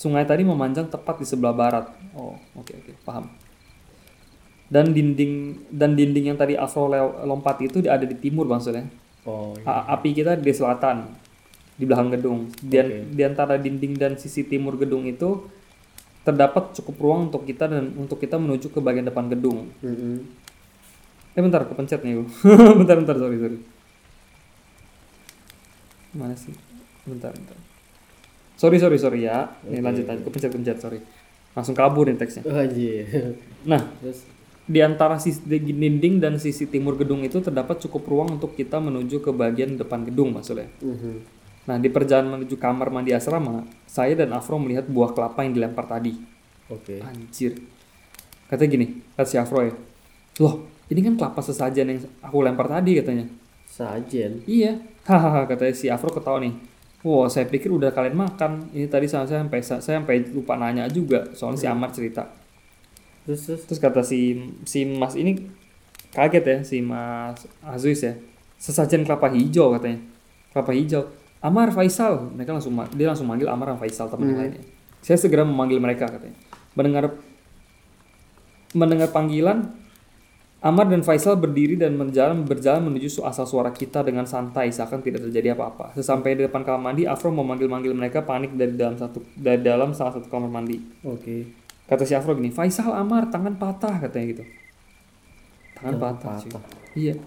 sungai 0.00 0.24
tadi 0.24 0.44
memanjang 0.44 0.88
tepat 0.88 1.20
di 1.20 1.26
sebelah 1.28 1.52
barat. 1.52 1.86
Oh, 2.16 2.32
oke 2.56 2.72
oke, 2.72 2.92
paham. 3.04 3.28
Dan 4.70 4.94
dinding 4.94 5.66
dan 5.74 5.98
dinding 5.98 6.30
yang 6.30 6.38
tadi 6.38 6.54
Afro 6.54 6.86
lompat 7.26 7.58
itu 7.58 7.82
ada 7.90 8.06
di 8.06 8.14
timur 8.14 8.46
maksudnya. 8.46 8.86
Oh 9.26 9.52
iya. 9.58 9.66
A- 9.66 9.98
api 9.98 10.14
kita 10.14 10.38
di 10.38 10.52
selatan 10.54 11.10
di 11.74 11.84
belakang 11.90 12.14
gedung. 12.14 12.46
Dan 12.62 13.10
di 13.10 13.22
antara 13.26 13.58
dinding 13.58 13.98
dan 13.98 14.14
sisi 14.14 14.46
timur 14.46 14.78
gedung 14.78 15.10
itu 15.10 15.42
terdapat 16.22 16.76
cukup 16.78 16.94
ruang 17.02 17.20
untuk 17.32 17.42
kita 17.48 17.66
dan 17.66 17.90
untuk 17.98 18.22
kita 18.22 18.38
menuju 18.38 18.70
ke 18.70 18.78
bagian 18.78 19.08
depan 19.08 19.26
gedung. 19.26 19.72
Mm-mm. 19.82 20.22
Eh 21.34 21.42
bentar, 21.42 21.66
kepencet 21.66 22.06
nih. 22.06 22.22
bentar, 22.78 22.94
bentar, 22.94 23.16
sorry, 23.18 23.38
sorry. 23.42 23.58
Mana 26.14 26.34
sih? 26.36 26.54
Bentar, 27.06 27.34
bentar. 27.34 27.56
Sorry, 28.60 28.76
sorry, 28.76 28.98
sorry 29.00 29.20
ya. 29.24 29.48
Nih 29.64 29.80
lanjut 29.80 30.04
aja, 30.04 30.20
kepencet-pencet, 30.20 30.78
sorry. 30.78 31.00
Langsung 31.56 31.72
kabur 31.72 32.06
nih 32.06 32.20
teksnya. 32.20 32.44
Oh. 32.44 32.54
Nah, 33.64 33.82
Terus 34.04 34.28
di 34.70 34.78
antara 34.78 35.18
sisi 35.18 35.42
dinding 35.50 36.22
dan 36.22 36.38
sisi 36.38 36.70
timur 36.70 36.94
gedung 36.94 37.26
itu 37.26 37.42
terdapat 37.42 37.82
cukup 37.82 38.06
ruang 38.06 38.38
untuk 38.38 38.54
kita 38.54 38.78
menuju 38.78 39.18
ke 39.18 39.34
bagian 39.34 39.74
depan 39.74 40.06
gedung 40.06 40.38
maksudnya. 40.38 40.70
mhm. 40.78 41.42
Nah, 41.60 41.76
di 41.76 41.92
perjalanan 41.92 42.40
menuju 42.40 42.56
kamar 42.56 42.88
mandi 42.88 43.14
asrama, 43.14 43.62
saya 43.84 44.16
dan 44.16 44.32
Afro 44.32 44.56
melihat 44.58 44.88
buah 44.90 45.12
kelapa 45.12 45.44
yang 45.44 45.54
dilempar 45.54 45.86
tadi. 45.86 46.18
Oke. 46.66 46.98
Anjir. 47.04 47.62
Katanya 48.48 48.70
gini, 48.74 48.86
kata 49.14 49.28
si 49.28 49.36
Afro 49.38 49.62
ya. 49.62 49.74
Loh, 50.40 50.66
ini 50.90 50.98
kan 51.04 51.14
kelapa 51.14 51.38
sesajen 51.44 51.86
yang 51.86 52.00
aku 52.24 52.42
lempar 52.42 52.66
tadi 52.66 52.98
katanya. 52.98 53.28
Sajen. 53.70 54.42
Iya. 54.48 54.82
Hahaha, 55.06 55.46
katanya 55.46 55.74
si 55.76 55.86
Afro 55.86 56.10
ketawa 56.10 56.42
nih. 56.42 56.54
Wah, 57.06 57.30
saya 57.30 57.46
pikir 57.46 57.70
udah 57.70 57.94
kalian 57.94 58.18
makan. 58.18 58.72
Ini 58.74 58.90
tadi 58.90 59.06
saya 59.06 59.28
saya 59.28 59.44
sampai 59.46 59.60
saya 59.62 59.80
sampai 60.00 60.26
lupa 60.34 60.58
nanya 60.58 60.90
juga. 60.90 61.30
Soalnya 61.36 61.58
si 61.60 61.66
Amar 61.70 61.94
cerita. 61.94 62.26
Terus 63.30 63.46
terus. 63.46 63.62
Terus 63.62 63.78
kata 63.78 64.02
si 64.02 64.42
si 64.66 64.82
Mas 64.82 65.14
ini 65.14 65.46
kaget 66.10 66.42
ya 66.42 66.56
si 66.66 66.82
Mas 66.82 67.46
Aziz 67.62 68.02
ya. 68.02 68.18
Sesajen 68.58 69.06
kelapa 69.06 69.30
hijau 69.30 69.70
katanya. 69.78 70.02
Kelapa 70.50 70.74
hijau. 70.74 71.06
Amar 71.38 71.70
Faisal. 71.70 72.34
Mereka 72.34 72.50
langsung 72.58 72.74
dia 72.98 73.06
langsung 73.06 73.30
manggil 73.30 73.46
Amar 73.46 73.70
dan 73.70 73.78
Faisal 73.78 74.10
teman 74.10 74.34
yang 74.34 74.42
lainnya. 74.42 74.66
Saya 74.98 75.14
segera 75.14 75.46
memanggil 75.46 75.78
mereka 75.78 76.10
katanya. 76.10 76.34
Mendengar 76.74 77.14
mendengar 78.74 79.14
panggilan 79.14 79.78
Amar 80.60 80.92
dan 80.92 81.00
Faisal 81.00 81.40
berdiri 81.40 81.78
dan 81.78 81.96
berjalan 81.96 82.44
berjalan 82.44 82.84
menuju 82.84 83.24
asal 83.24 83.48
suara 83.48 83.72
kita 83.72 84.04
dengan 84.04 84.28
santai 84.28 84.68
seakan 84.68 85.00
tidak 85.00 85.24
terjadi 85.24 85.56
apa-apa. 85.56 85.96
Sesampai 85.96 86.36
di 86.36 86.44
depan 86.44 86.66
kamar 86.66 86.92
mandi, 86.92 87.08
Afro 87.08 87.32
memanggil-manggil 87.32 87.96
mereka 87.96 88.26
panik 88.26 88.52
dari 88.52 88.76
dalam 88.76 88.98
satu 89.00 89.24
dari 89.38 89.64
dalam 89.64 89.96
salah 89.96 90.18
satu 90.18 90.28
kamar 90.28 90.52
mandi. 90.52 90.76
Oke. 91.06 91.59
Kata 91.90 92.06
si 92.06 92.14
Afro 92.14 92.38
gini, 92.38 92.54
Faisal 92.54 92.94
Amar 92.94 93.26
tangan 93.34 93.58
patah 93.58 93.98
katanya 93.98 94.26
gitu. 94.38 94.44
Tangan 95.74 95.98
Tangan 95.98 96.16
patah. 96.22 96.38
patah. 96.46 96.62
Iya. 96.94 97.18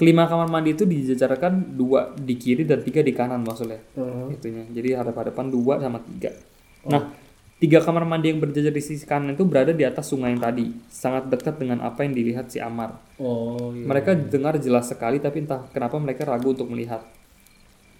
Kelima 0.00 0.24
kamar 0.24 0.48
mandi 0.48 0.72
itu 0.72 0.88
dijajarkan 0.88 1.76
dua 1.76 2.16
di 2.16 2.32
kiri 2.40 2.64
dan 2.64 2.80
tiga 2.80 3.04
di 3.04 3.12
kanan 3.12 3.44
maksudnya. 3.44 3.84
Oh. 4.00 4.32
Itunya. 4.32 4.64
Jadi 4.72 4.96
hadap-hadapan 4.96 5.52
dua 5.52 5.76
sama 5.76 6.00
tiga. 6.00 6.32
Nah, 6.88 7.12
tiga 7.60 7.84
kamar 7.84 8.08
mandi 8.08 8.32
yang 8.32 8.40
berjajar 8.40 8.72
di 8.72 8.80
sisi 8.80 9.04
kanan 9.04 9.36
itu 9.36 9.44
berada 9.44 9.76
di 9.76 9.84
atas 9.84 10.08
sungai 10.08 10.32
yang 10.32 10.40
tadi, 10.40 10.72
sangat 10.88 11.28
dekat 11.28 11.60
dengan 11.60 11.84
apa 11.84 12.00
yang 12.00 12.16
dilihat 12.16 12.48
si 12.48 12.56
Amar. 12.56 12.96
Oh 13.20 13.76
iya. 13.76 13.84
Mereka 13.84 14.32
dengar 14.32 14.56
jelas 14.56 14.88
sekali 14.88 15.20
tapi 15.20 15.44
entah 15.44 15.68
kenapa 15.68 16.00
mereka 16.00 16.24
ragu 16.24 16.56
untuk 16.56 16.72
melihat. 16.72 17.04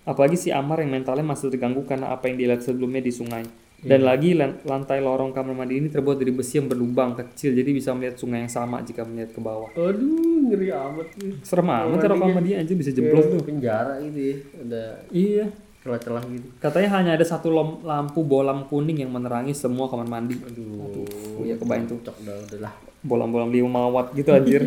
Apalagi 0.09 0.41
si 0.41 0.49
Amar 0.49 0.81
yang 0.81 0.97
mentalnya 0.97 1.21
masih 1.21 1.53
terganggu 1.53 1.85
karena 1.85 2.17
apa 2.17 2.33
yang 2.33 2.41
dilihat 2.41 2.65
sebelumnya 2.65 3.05
di 3.05 3.13
sungai. 3.13 3.45
Dan 3.81 4.01
lagi 4.03 4.33
lan- 4.33 4.61
lantai 4.61 5.01
lorong 5.01 5.31
kamar 5.31 5.55
mandi 5.55 5.77
ini 5.77 5.89
terbuat 5.89 6.17
dari 6.17 6.31
besi 6.31 6.57
yang 6.57 6.69
berlubang 6.69 7.15
kecil 7.15 7.53
jadi 7.53 7.71
bisa 7.71 7.91
melihat 7.91 8.15
sungai 8.15 8.41
yang 8.41 8.53
sama 8.53 8.81
jika 8.81 9.03
melihat 9.03 9.33
ke 9.33 9.41
bawah. 9.41 9.73
Aduh, 9.73 10.47
ngeri 10.47 10.69
amat 10.69 11.09
nih. 11.17 11.33
Serem 11.41 11.65
amat 11.65 11.97
taruh 11.99 12.15
kamar 12.15 12.37
mandi 12.37 12.53
aja 12.53 12.73
bisa 12.73 12.91
jeblos 12.91 13.25
tuh. 13.27 13.41
penjara 13.41 13.97
gitu 14.03 14.21
ya. 14.21 14.37
Ada 14.61 14.83
Iya. 15.09 15.47
celah-celah 15.81 16.23
gitu. 16.29 16.49
Katanya 16.59 16.89
hanya 16.95 17.11
ada 17.15 17.25
satu 17.25 17.49
lampu 17.81 18.21
bolam 18.21 18.69
kuning 18.69 19.01
yang 19.01 19.09
menerangi 19.09 19.53
semua 19.53 19.89
kamar 19.89 20.05
mandi. 20.05 20.37
Aduh. 20.37 21.09
Iya 21.41 21.57
kebayang 21.57 21.89
tuh. 21.89 21.97
Cocok 21.99 22.17
dah 22.21 22.37
udah 22.37 22.59
lah. 22.61 22.75
Bolam-bolam 23.01 23.49
lima 23.49 23.89
watt 23.89 24.13
gitu 24.13 24.29
anjir. 24.29 24.61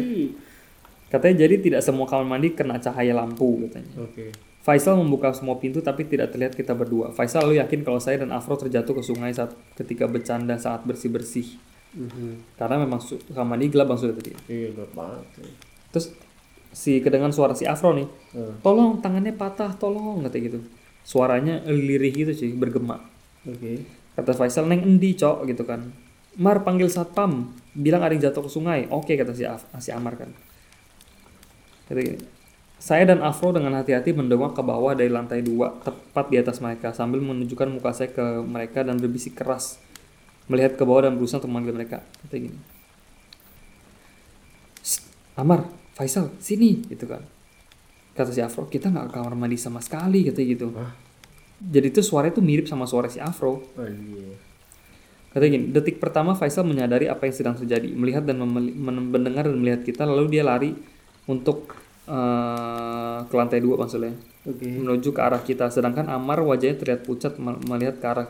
Katanya 1.13 1.45
jadi 1.45 1.62
tidak 1.62 1.82
semua 1.82 2.10
kamar 2.10 2.26
mandi 2.28 2.49
kena 2.52 2.82
cahaya 2.82 3.13
lampu 3.13 3.62
katanya. 3.62 4.02
Oke. 4.02 4.34
Faisal 4.63 4.95
membuka 4.95 5.28
semua 5.36 5.60
pintu 5.60 5.84
tapi 5.84 6.08
tidak 6.08 6.32
terlihat 6.32 6.56
kita 6.56 6.71
berdua. 6.71 7.12
Faisal 7.12 7.43
lalu 7.43 7.60
yakin 7.60 7.84
kalau 7.84 7.99
saya 7.99 8.23
dan 8.23 8.32
Afro 8.32 8.56
terjatuh 8.56 8.95
ke 8.95 9.04
sungai 9.04 9.36
saat 9.36 9.52
ketika 9.76 10.08
bercanda 10.08 10.56
saat 10.56 10.88
bersih-bersih. 10.88 11.60
Mhm. 11.93 12.56
Karena 12.56 12.80
memang 12.80 13.04
su- 13.04 13.19
kamar 13.28 13.60
mandi 13.60 13.67
gelap 13.67 13.91
bang 13.91 13.99
sudah 13.99 14.15
tadi. 14.15 14.32
Iya 14.47 14.71
gelap 14.71 14.91
banget. 14.95 15.26
Terus 15.91 16.15
si 16.71 17.04
kedengan 17.04 17.36
suara 17.36 17.52
si 17.54 17.67
Afro 17.67 17.91
nih. 17.91 18.08
Hmm. 18.34 18.56
Tolong 18.63 19.04
tangannya 19.04 19.36
patah, 19.36 19.76
tolong 19.76 20.23
kata 20.23 20.39
gitu. 20.39 20.63
Suaranya 21.04 21.60
lirih 21.67 22.15
gitu 22.15 22.32
sih, 22.32 22.56
bergema. 22.56 23.04
Oke. 23.43 23.84
Kata 24.15 24.32
Faisal, 24.32 24.65
neng 24.71 24.80
endi 24.80 25.12
cok 25.13 25.43
gitu 25.43 25.67
kan. 25.67 25.91
Mar 26.39 26.63
panggil 26.63 26.88
satpam, 26.88 27.52
bilang 27.76 28.02
ada 28.02 28.15
yang 28.15 28.32
jatuh 28.32 28.47
ke 28.47 28.49
sungai. 28.49 28.88
Oke 28.89 29.13
kata 29.19 29.36
si, 29.36 29.43
Af- 29.43 29.67
si 29.78 29.91
Amar 29.91 30.15
kan. 30.17 30.32
Kata 31.86 31.99
gini, 31.99 32.17
saya 32.84 33.08
dan 33.08 33.24
Afro 33.24 33.56
dengan 33.56 33.80
hati-hati 33.80 34.12
mendongak 34.12 34.60
ke 34.60 34.62
bawah 34.62 34.91
dari 34.91 35.08
lantai 35.08 35.39
dua, 35.39 35.72
tepat 35.88 36.28
di 36.28 36.36
atas 36.36 36.60
mereka, 36.60 36.91
sambil 36.91 37.24
menunjukkan 37.24 37.72
muka 37.72 37.96
saya 37.96 38.12
ke 38.12 38.43
mereka 38.43 38.84
dan 38.84 39.00
berbisik 39.00 39.39
keras. 39.39 39.80
Melihat 40.52 40.76
ke 40.76 40.84
bawah 40.84 41.08
dan 41.08 41.15
berusaha 41.15 41.39
untuk 41.39 41.48
memanggil 41.48 41.80
mereka. 41.80 42.04
Kata 42.04 42.36
gini. 42.36 42.60
"Shh, 44.84 45.00
Amar, 45.39 45.72
Faisal, 45.96 46.36
sini, 46.43 46.84
gitu 46.91 47.08
kan. 47.08 47.24
Kata 48.19 48.36
si 48.36 48.43
Afro, 48.43 48.67
kita 48.67 48.91
nggak 48.91 49.08
ke 49.08 49.13
kamar 49.15 49.32
mandi 49.39 49.56
sama 49.56 49.80
sekali, 49.80 50.28
katanya 50.28 50.48
gitu. 50.52 50.67
Hah? 50.76 50.91
Jadi 51.63 51.88
itu 51.88 52.04
suara 52.04 52.28
itu 52.28 52.43
mirip 52.43 52.67
sama 52.67 52.84
suara 52.84 53.08
si 53.08 53.24
Afro. 53.24 53.63
Anjir. 53.80 54.36
Katanya 55.32 55.52
gini, 55.56 55.65
detik 55.72 56.04
pertama 56.04 56.36
Faisal 56.36 56.67
menyadari 56.67 57.08
apa 57.08 57.32
yang 57.32 57.32
sedang 57.32 57.56
terjadi, 57.56 57.96
melihat 57.96 58.28
dan 58.28 58.43
mendengar 58.43 59.48
dan 59.48 59.56
melihat 59.56 59.88
kita, 59.88 60.04
lalu 60.04 60.36
dia 60.36 60.43
lari 60.43 60.76
untuk 61.32 61.83
eh, 62.08 63.18
ke 63.28 63.36
lantai 63.36 63.60
dua 63.63 63.80
maksudnya, 63.80 64.16
Oke. 64.44 64.68
menuju 64.68 65.10
ke 65.16 65.22
arah 65.22 65.42
kita. 65.42 65.72
Sedangkan 65.72 66.08
Amar 66.12 66.44
wajahnya 66.44 66.76
terlihat 66.80 67.02
pucat 67.08 67.39
me- 67.39 67.60
melihat 67.68 68.00
ke 68.00 68.08
arah 68.08 68.28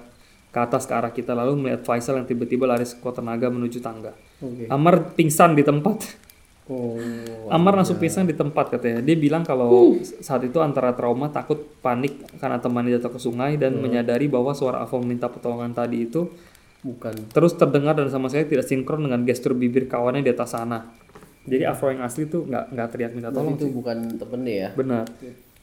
ke 0.54 0.60
atas 0.62 0.86
ke 0.86 0.94
arah 0.94 1.10
kita, 1.10 1.34
lalu 1.34 1.58
melihat 1.58 1.82
Faisal 1.82 2.22
yang 2.22 2.30
tiba-tiba 2.30 2.70
lari 2.70 2.86
sekuat 2.86 3.18
tenaga 3.18 3.50
menuju 3.50 3.82
tangga. 3.82 4.14
Oke. 4.38 4.70
Amar 4.70 5.18
pingsan 5.18 5.58
di 5.58 5.66
tempat. 5.66 6.06
Oh. 6.70 6.96
Amar 7.52 7.76
langsung 7.76 8.00
pingsan 8.00 8.24
di 8.24 8.38
tempat 8.38 8.72
katanya. 8.72 9.04
Dia 9.04 9.20
bilang 9.20 9.44
kalau 9.44 10.00
saat 10.24 10.48
itu 10.48 10.64
antara 10.64 10.96
trauma, 10.96 11.28
takut, 11.28 11.60
panik 11.84 12.24
karena 12.40 12.56
temannya 12.62 12.96
jatuh 12.96 13.12
ke 13.12 13.20
sungai 13.20 13.60
dan 13.60 13.82
menyadari 13.84 14.32
bahwa 14.32 14.56
suara 14.56 14.80
Afo 14.80 14.96
meminta 15.02 15.28
pertolongan 15.28 15.76
tadi 15.76 16.08
itu 16.08 16.32
Bukan. 16.84 17.32
terus 17.32 17.56
terdengar 17.56 17.96
dan 17.96 18.12
sama 18.12 18.28
sekali 18.28 18.56
tidak 18.56 18.68
sinkron 18.68 19.08
dengan 19.08 19.24
gestur 19.28 19.56
bibir 19.56 19.92
kawannya 19.92 20.24
di 20.24 20.32
atas 20.32 20.56
sana. 20.56 20.88
Jadi 21.44 21.64
Afro 21.68 21.92
yang 21.92 22.02
asli 22.02 22.24
tuh 22.26 22.48
nggak 22.48 22.72
nggak 22.72 22.88
teriak 22.90 23.12
minta 23.12 23.30
tolong. 23.30 23.56
Itu 23.56 23.68
bukan 23.70 24.16
temennya 24.16 24.56
ya. 24.56 24.70
Benar, 24.74 25.04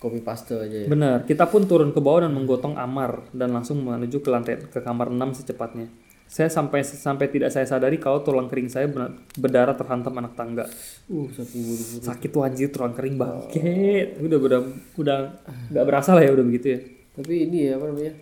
Copy 0.00 0.20
paste 0.20 0.56
aja 0.56 0.78
ya. 0.84 0.88
benar. 0.88 1.24
Kita 1.24 1.44
pun 1.44 1.64
turun 1.64 1.92
ke 1.92 2.00
bawah 2.00 2.24
dan 2.24 2.32
menggotong 2.32 2.76
Amar 2.76 3.24
dan 3.32 3.52
langsung 3.52 3.80
menuju 3.80 4.20
ke 4.20 4.28
lantai 4.28 4.56
ke 4.60 4.80
kamar 4.80 5.12
6 5.12 5.44
secepatnya. 5.44 5.88
Saya 6.24 6.46
sampai 6.46 6.86
sampai 6.86 7.26
tidak 7.26 7.50
saya 7.50 7.66
sadari 7.66 7.98
kalau 7.98 8.22
tulang 8.22 8.46
kering 8.46 8.70
saya 8.70 8.86
benar- 8.86 9.18
berdarah 9.34 9.74
terhantam 9.74 10.14
anak 10.14 10.38
tangga. 10.38 10.64
Uh, 11.10 11.26
saking 11.28 11.66
buru-buru. 11.66 12.06
Sakit 12.06 12.28
tuh 12.30 12.42
anjir 12.46 12.68
tulang 12.70 12.94
kering 12.94 13.18
bangke. 13.18 13.60
Udah 14.22 14.38
udah 14.38 14.60
udah 14.96 15.18
nggak 15.68 15.84
berasa 15.84 16.14
lah 16.14 16.22
ya 16.22 16.32
udah 16.32 16.44
begitu 16.46 16.66
ya. 16.70 16.80
Tapi 17.18 17.34
ini 17.44 17.68
ya 17.68 17.76
apa 17.76 17.90
namanya? 17.90 18.14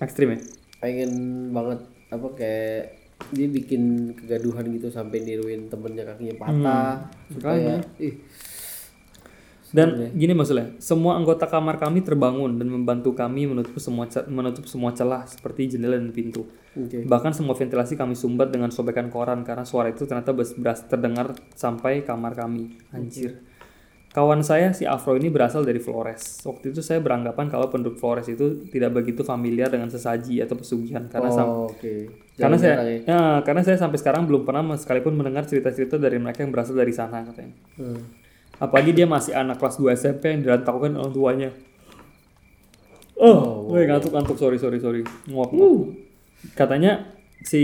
ekstrim 0.00 0.32
ya 0.32 0.38
pengen 0.80 1.12
banget 1.52 1.78
apa 2.08 2.26
kayak 2.32 2.99
dia 3.30 3.46
bikin 3.46 4.14
kegaduhan 4.16 4.66
gitu 4.74 4.88
sampai 4.88 5.22
niruin 5.22 5.68
temennya 5.68 6.04
kakinya 6.08 6.34
patah 6.40 6.94
supaya 7.30 7.78
ih 8.00 8.16
dan 9.70 10.10
gini 10.18 10.34
maksudnya 10.34 10.74
semua 10.82 11.14
anggota 11.14 11.46
kamar 11.46 11.78
kami 11.78 12.02
terbangun 12.02 12.58
dan 12.58 12.66
membantu 12.66 13.14
kami 13.14 13.46
menutup 13.46 13.78
semua 13.78 14.10
menutup 14.26 14.66
semua 14.66 14.90
celah 14.90 15.22
seperti 15.30 15.78
jendela 15.78 15.94
dan 15.94 16.10
pintu. 16.10 16.50
Oke. 16.74 17.06
Bahkan 17.06 17.30
semua 17.38 17.54
ventilasi 17.54 17.94
kami 17.94 18.18
sumbat 18.18 18.50
dengan 18.50 18.74
sobekan 18.74 19.06
koran 19.14 19.46
karena 19.46 19.62
suara 19.62 19.94
itu 19.94 20.10
ternyata 20.10 20.34
beras 20.34 20.82
terdengar 20.90 21.38
sampai 21.54 22.02
kamar 22.02 22.34
kami. 22.34 22.82
Anjir 22.90 23.46
kawan 24.10 24.42
saya 24.42 24.74
si 24.74 24.82
Afro 24.82 25.14
ini 25.14 25.30
berasal 25.30 25.62
dari 25.62 25.78
Flores. 25.78 26.42
Waktu 26.42 26.74
itu 26.74 26.82
saya 26.82 26.98
beranggapan 26.98 27.46
kalau 27.46 27.70
penduduk 27.70 28.02
Flores 28.02 28.26
itu 28.26 28.66
tidak 28.74 28.98
begitu 28.98 29.22
familiar 29.22 29.70
dengan 29.70 29.86
sesaji 29.86 30.42
atau 30.42 30.58
pesugihan. 30.58 31.06
Karena 31.06 31.30
oh, 31.46 31.70
oke. 31.70 32.10
Karena 32.34 32.56
saya 32.58 32.74
ya. 32.82 32.98
ya, 33.06 33.20
karena 33.46 33.62
saya 33.62 33.78
sampai 33.78 34.02
sekarang 34.02 34.26
belum 34.26 34.42
pernah 34.42 34.66
sekalipun 34.74 35.14
mendengar 35.14 35.46
cerita-cerita 35.46 35.94
dari 35.94 36.18
mereka 36.18 36.42
yang 36.42 36.50
berasal 36.50 36.74
dari 36.74 36.90
sana 36.94 37.22
katanya. 37.22 37.54
Hmm. 37.78 38.02
apalagi 38.60 38.92
dia 38.92 39.08
masih 39.08 39.32
anak 39.32 39.56
kelas 39.56 39.80
2 39.80 39.96
SMP 39.96 40.36
yang 40.36 40.44
dirantaukan 40.44 40.92
orang 40.92 41.16
tuanya. 41.16 41.50
Oh, 43.16 43.68
woi 43.72 43.88
ngantuk-ngantuk. 43.88 44.36
Sorry 44.36 44.60
sorry 44.60 44.76
sorry. 44.80 45.00
Nguap 45.28 45.52
nguap. 45.52 45.96
katanya 46.56 47.19
si 47.40 47.62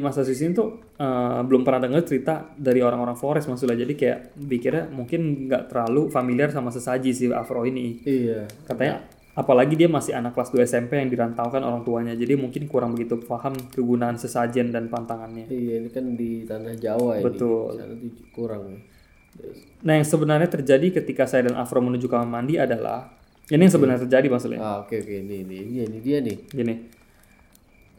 Mas 0.00 0.16
Aziz 0.16 0.40
ini 0.40 0.56
tuh 0.56 0.80
eh, 0.96 1.40
belum 1.44 1.62
pernah 1.62 1.88
dengar 1.88 2.02
cerita 2.08 2.48
dari 2.56 2.80
orang-orang 2.80 3.16
Flores 3.16 3.44
maksudnya 3.44 3.76
jadi 3.76 3.92
kayak 3.92 4.18
pikirnya 4.40 4.84
mungkin 4.88 5.48
nggak 5.48 5.68
terlalu 5.68 6.08
familiar 6.08 6.48
sama 6.48 6.72
sesaji 6.72 7.12
si 7.12 7.24
Afro 7.28 7.68
ini. 7.68 8.00
Iya. 8.08 8.48
Katanya 8.64 9.04
apalagi 9.32 9.76
dia 9.76 9.88
masih 9.88 10.12
anak 10.16 10.36
kelas 10.36 10.52
2 10.52 10.64
SMP 10.64 10.96
yang 11.00 11.12
dirantaukan 11.12 11.60
orang 11.60 11.84
tuanya. 11.84 12.16
Jadi 12.16 12.36
mungkin 12.40 12.64
kurang 12.68 12.96
begitu 12.96 13.20
paham 13.20 13.52
kegunaan 13.72 14.16
sesajen 14.16 14.72
dan 14.72 14.88
pantangannya. 14.88 15.48
Iya 15.48 15.84
ini 15.84 15.88
kan 15.92 16.16
di 16.16 16.48
tanah 16.48 16.76
Jawa 16.80 17.20
ini. 17.20 17.24
Betul. 17.28 17.76
Tuh 17.76 17.96
kurang. 18.32 18.80
Nah 19.84 19.94
yang 19.96 20.08
sebenarnya 20.08 20.48
terjadi 20.48 21.04
ketika 21.04 21.28
saya 21.28 21.52
dan 21.52 21.56
Afro 21.60 21.80
menuju 21.84 22.08
kamar 22.08 22.28
mandi 22.28 22.56
adalah 22.60 23.12
ini 23.48 23.68
yang 23.68 23.74
sebenarnya 23.74 24.08
terjadi 24.08 24.26
maksudnya 24.32 24.60
ah 24.64 24.76
oke 24.80 24.96
oke. 24.96 25.12
Ini 25.20 25.44
ini 25.44 25.56
ini, 25.68 25.74
ini 25.84 25.98
dia 26.00 26.24
nih. 26.24 26.36
Gini 26.48 27.01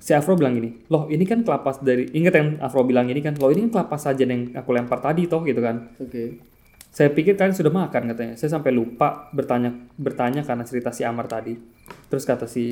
si 0.03 0.11
Afro 0.11 0.35
bilang 0.35 0.59
gini 0.59 0.83
loh 0.91 1.07
ini 1.07 1.23
kan 1.23 1.47
kelapa 1.47 1.79
dari 1.79 2.11
ingat 2.11 2.35
yang 2.35 2.47
Afro 2.59 2.83
bilang 2.83 3.07
ini 3.07 3.23
kan 3.23 3.39
loh 3.39 3.47
ini 3.47 3.71
kan 3.71 3.79
kelapa 3.79 3.95
sajen 3.95 4.27
yang 4.27 4.41
aku 4.51 4.75
lempar 4.75 4.99
tadi 4.99 5.31
toh 5.31 5.47
gitu 5.47 5.63
kan. 5.63 5.95
Oke. 5.95 6.43
Saya 6.93 7.09
pikir 7.09 7.39
kalian 7.39 7.55
sudah 7.55 7.71
makan 7.71 8.11
katanya. 8.11 8.35
Saya 8.35 8.59
sampai 8.59 8.75
lupa 8.75 9.31
bertanya 9.31 9.71
bertanya 9.95 10.43
karena 10.43 10.67
cerita 10.67 10.91
si 10.91 11.07
Amar 11.07 11.31
tadi. 11.31 11.55
Terus 12.11 12.27
kata 12.27 12.51
si 12.51 12.67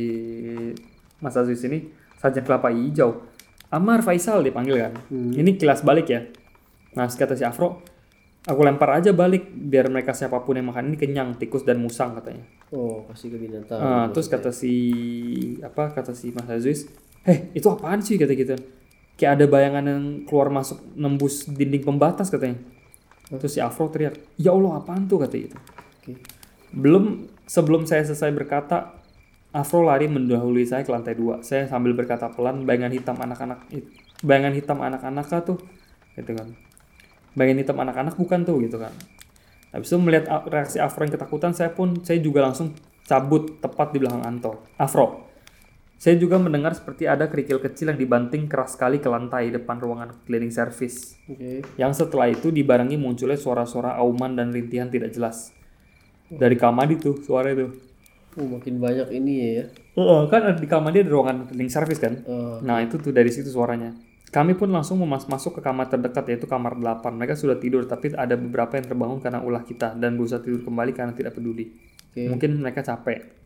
Mas 1.24 1.40
Aziz 1.40 1.64
ini 1.64 1.88
sajen 2.20 2.44
kelapa 2.44 2.68
hijau. 2.68 3.24
Amar 3.72 4.04
Faisal 4.04 4.44
dipanggil 4.44 4.78
kan? 4.78 4.94
Ini 5.10 5.56
kilas 5.56 5.88
balik 5.88 6.12
ya? 6.12 6.28
Nah 7.00 7.08
kata 7.08 7.40
si 7.40 7.48
Afro 7.48 7.80
aku 8.44 8.62
lempar 8.66 8.98
aja 8.98 9.16
balik 9.16 9.48
biar 9.54 9.88
mereka 9.88 10.12
siapa 10.18 10.42
pun 10.44 10.60
yang 10.60 10.68
makan 10.68 10.92
ini 10.94 10.98
kenyang 11.00 11.40
tikus 11.40 11.64
dan 11.64 11.80
musang 11.80 12.12
katanya. 12.20 12.44
Oh 12.76 13.08
kasih 13.08 13.34
ke 13.34 13.38
binatang 13.40 13.80
Ah, 13.80 14.06
terus 14.12 14.28
kata 14.28 14.52
si 14.52 14.74
apa 15.64 15.96
kata 15.96 16.12
si 16.12 16.36
Mas 16.36 16.50
Aziz, 16.50 16.92
"Eh, 17.28 17.54
itu 17.54 17.68
apaan 17.70 18.02
sih?" 18.02 18.18
kata 18.18 18.34
gitu. 18.34 18.56
Kayak 19.18 19.32
ada 19.38 19.46
bayangan 19.46 19.84
yang 19.86 20.04
keluar 20.26 20.50
masuk 20.50 20.82
nembus 20.98 21.46
dinding 21.46 21.86
pembatas 21.86 22.32
katanya. 22.34 22.58
Terus 23.32 23.54
si 23.54 23.60
Afro 23.64 23.88
teriak, 23.88 24.18
"Ya 24.36 24.52
Allah, 24.52 24.82
apaan 24.82 25.06
tuh?" 25.06 25.22
kata 25.22 25.36
gitu. 25.38 25.58
oke 25.58 26.14
Belum 26.72 27.28
sebelum 27.46 27.84
saya 27.84 28.08
selesai 28.08 28.32
berkata, 28.32 29.02
Afro 29.52 29.84
lari 29.84 30.08
mendahului 30.08 30.64
saya 30.64 30.88
ke 30.88 30.92
lantai 30.96 31.12
dua. 31.12 31.44
Saya 31.44 31.68
sambil 31.68 31.92
berkata 31.92 32.32
pelan, 32.32 32.64
bayangan 32.64 32.96
hitam 32.96 33.20
anak-anak 33.20 33.68
bayangan 34.24 34.54
hitam 34.56 34.80
anak-anak 34.80 35.26
kah 35.28 35.44
tuh, 35.44 35.60
gitu 36.16 36.32
kan. 36.32 36.56
Bayangan 37.36 37.58
hitam 37.60 37.78
anak-anak 37.84 38.16
bukan 38.16 38.48
tuh, 38.48 38.64
gitu 38.64 38.80
kan. 38.80 38.96
Habis 39.76 39.92
itu 39.92 40.00
melihat 40.00 40.48
reaksi 40.48 40.80
Afro 40.80 41.04
yang 41.04 41.12
ketakutan, 41.12 41.52
saya 41.52 41.76
pun 41.76 42.00
saya 42.04 42.24
juga 42.24 42.48
langsung 42.48 42.72
cabut 43.04 43.60
tepat 43.60 43.92
di 43.92 44.00
belakang 44.00 44.24
Anto. 44.24 44.72
Afro. 44.80 45.31
Saya 46.02 46.18
juga 46.18 46.42
mendengar 46.42 46.74
seperti 46.74 47.06
ada 47.06 47.30
kerikil 47.30 47.62
kecil 47.62 47.94
yang 47.94 48.00
dibanting 48.02 48.50
keras 48.50 48.74
sekali 48.74 48.98
ke 48.98 49.06
lantai 49.06 49.54
depan 49.54 49.78
ruangan 49.78 50.10
cleaning 50.26 50.50
service. 50.50 51.14
oke 51.30 51.62
Yang 51.78 52.02
setelah 52.02 52.26
itu 52.34 52.50
dibarengi 52.50 52.98
munculnya 52.98 53.38
suara-suara 53.38 53.94
auman 54.02 54.34
dan 54.34 54.50
rintihan 54.50 54.90
tidak 54.90 55.14
jelas. 55.14 55.54
Dari 56.26 56.58
kamar 56.58 56.90
itu 56.90 57.22
suara 57.22 57.54
itu. 57.54 57.70
oh 58.34 58.48
makin 58.48 58.80
banyak 58.80 59.12
ini 59.12 59.34
ya 59.60 59.66
Oh, 59.94 60.24
kan 60.26 60.56
di 60.58 60.66
kamar 60.66 60.90
dia 60.90 61.06
ada 61.06 61.12
ruangan 61.14 61.46
cleaning 61.46 61.70
service 61.70 62.02
kan? 62.02 62.26
Oh, 62.26 62.58
Nah, 62.66 62.82
itu 62.82 62.98
tuh 62.98 63.14
dari 63.14 63.30
situ 63.30 63.54
suaranya. 63.54 63.94
Kami 64.32 64.58
pun 64.58 64.72
langsung 64.74 64.98
memas 64.98 65.30
masuk 65.30 65.60
ke 65.60 65.62
kamar 65.62 65.86
terdekat 65.92 66.26
yaitu 66.34 66.50
kamar 66.50 66.80
8. 66.82 67.14
Mereka 67.14 67.38
sudah 67.38 67.62
tidur 67.62 67.86
tapi 67.86 68.10
ada 68.18 68.34
beberapa 68.34 68.74
yang 68.74 68.90
terbangun 68.90 69.20
karena 69.22 69.44
ulah 69.44 69.62
kita 69.62 69.94
dan 70.00 70.18
berusaha 70.18 70.42
tidur 70.42 70.66
kembali 70.66 70.98
karena 70.98 71.14
tidak 71.14 71.38
peduli. 71.38 71.76
Oke. 72.10 72.26
Mungkin 72.26 72.58
mereka 72.58 72.82
capek. 72.82 73.41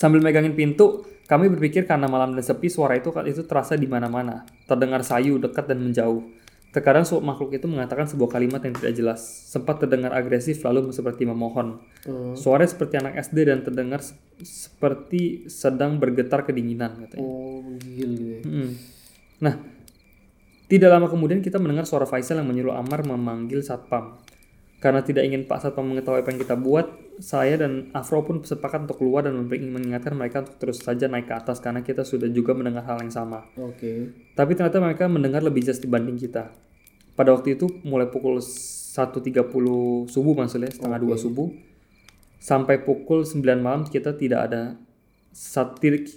Sambil 0.00 0.24
megangin 0.24 0.56
pintu, 0.56 1.04
kami 1.28 1.52
berpikir 1.52 1.84
karena 1.84 2.08
malam 2.08 2.32
dan 2.32 2.40
sepi 2.40 2.72
suara 2.72 2.96
itu 2.96 3.12
itu 3.28 3.44
terasa 3.44 3.76
di 3.76 3.84
mana-mana, 3.84 4.48
terdengar 4.64 5.04
sayu, 5.04 5.36
dekat 5.36 5.68
dan 5.68 5.84
menjauh. 5.84 6.24
Terkadang 6.72 7.04
makhluk 7.20 7.52
itu 7.52 7.66
mengatakan 7.68 8.08
sebuah 8.08 8.40
kalimat 8.40 8.64
yang 8.64 8.72
tidak 8.72 8.94
jelas, 8.96 9.20
sempat 9.50 9.82
terdengar 9.82 10.16
agresif 10.16 10.64
lalu 10.64 10.88
seperti 10.88 11.28
memohon. 11.28 11.84
Oh. 12.08 12.32
Suara 12.32 12.64
seperti 12.64 12.96
anak 12.96 13.20
SD 13.28 13.44
dan 13.44 13.60
terdengar 13.60 14.00
se- 14.00 14.16
seperti 14.40 15.50
sedang 15.52 16.00
bergetar 16.00 16.48
kedinginan 16.48 17.04
katanya. 17.04 17.26
oh 17.26 17.60
menggigil 17.60 18.08
gitu 18.16 18.24
ya 18.24 18.40
Mm. 18.40 18.70
Nah, 19.44 19.54
tidak 20.70 20.88
lama 20.94 21.10
kemudian 21.10 21.42
kita 21.42 21.58
mendengar 21.58 21.84
suara 21.84 22.06
Faisal 22.06 22.38
yang 22.38 22.48
menyuruh 22.48 22.72
Amar 22.72 23.02
memanggil 23.02 23.60
Satpam. 23.66 24.22
Karena 24.80 25.04
tidak 25.04 25.28
ingin 25.28 25.44
Pak 25.44 25.60
Satpam 25.60 25.92
mengetahui 25.92 26.24
apa 26.24 26.32
yang 26.32 26.40
kita 26.40 26.56
buat, 26.56 26.88
saya 27.20 27.60
dan 27.60 27.92
Afro 27.92 28.24
pun 28.24 28.40
sepakat 28.40 28.88
untuk 28.88 29.04
keluar 29.04 29.28
dan 29.28 29.36
mengingatkan 29.44 30.16
mereka 30.16 30.40
untuk 30.40 30.56
terus 30.56 30.80
saja 30.80 31.04
naik 31.04 31.28
ke 31.28 31.36
atas 31.36 31.60
karena 31.60 31.84
kita 31.84 32.00
sudah 32.00 32.32
juga 32.32 32.56
mendengar 32.56 32.88
hal 32.88 32.96
yang 33.04 33.12
sama. 33.12 33.44
oke 33.60 34.08
Tapi 34.32 34.56
ternyata 34.56 34.80
mereka 34.80 35.04
mendengar 35.04 35.44
lebih 35.44 35.68
jelas 35.68 35.84
dibanding 35.84 36.16
kita. 36.16 36.48
Pada 37.12 37.36
waktu 37.36 37.60
itu 37.60 37.68
mulai 37.84 38.08
pukul 38.08 38.40
1.30 38.40 39.52
subuh 40.08 40.32
maksudnya, 40.32 40.72
setengah 40.72 40.96
dua 40.96 41.20
subuh, 41.20 41.52
sampai 42.40 42.80
pukul 42.80 43.28
9 43.28 43.60
malam 43.60 43.84
kita 43.84 44.16
tidak 44.16 44.48
ada 44.48 44.80
sat- 45.30 45.76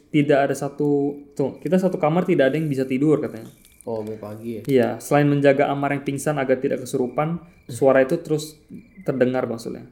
tidak 0.10 0.39
ada 0.49 0.56
satu 0.58 1.19
tuh 1.38 1.62
kita 1.62 1.78
satu 1.78 2.02
kamar 2.02 2.26
tidak 2.26 2.49
ada 2.49 2.56
yang 2.56 2.71
bisa 2.71 2.88
tidur 2.88 3.19
katanya. 3.19 3.52
Oh 3.84 4.04
sampai 4.04 4.17
pagi 4.19 4.50
ya 4.58 4.62
Iya, 4.63 4.89
selain 5.04 5.28
menjaga 5.28 5.67
Amar 5.69 5.91
yang 5.96 6.04
pingsan 6.08 6.39
agar 6.39 6.60
tidak 6.60 6.84
kesurupan, 6.88 7.43
suara 7.67 8.04
itu 8.04 8.19
terus 8.19 8.60
terdengar 9.04 9.43
maksudnya. 9.48 9.88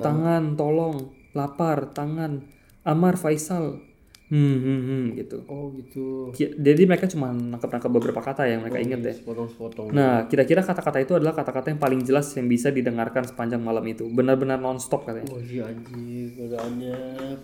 Tangan, 0.00 0.56
tolong, 0.56 1.12
lapar, 1.36 1.92
tangan, 1.92 2.40
Amar, 2.88 3.20
Faisal, 3.20 3.84
hmm, 4.32 4.56
hmm, 4.64 4.80
hmm, 4.86 5.04
gitu. 5.20 5.36
oh 5.50 5.74
gitu 5.74 6.32
Jadi 6.38 6.82
mereka 6.86 7.04
cuma 7.10 7.34
nangkep-nangkep 7.34 7.90
beberapa 7.90 8.22
kata 8.22 8.46
yang 8.46 8.64
mereka 8.64 8.78
ingat 8.80 9.00
ya. 9.04 9.14
sepotong-sepotong 9.20 9.92
Nah, 9.92 10.24
kira-kira 10.30 10.62
kata-kata 10.64 11.02
itu 11.02 11.12
adalah 11.18 11.34
kata-kata 11.34 11.74
yang 11.74 11.80
paling 11.82 12.00
jelas 12.06 12.30
yang 12.38 12.46
bisa 12.48 12.72
didengarkan 12.72 13.26
sepanjang 13.26 13.60
malam 13.60 13.84
itu. 13.84 14.06
Benar-benar 14.08 14.56
non-stop 14.62 15.04
katanya. 15.04 15.28
oh 15.34 15.42
iya 15.42 15.68
anjir 15.68 16.32
godaannya 16.38 16.96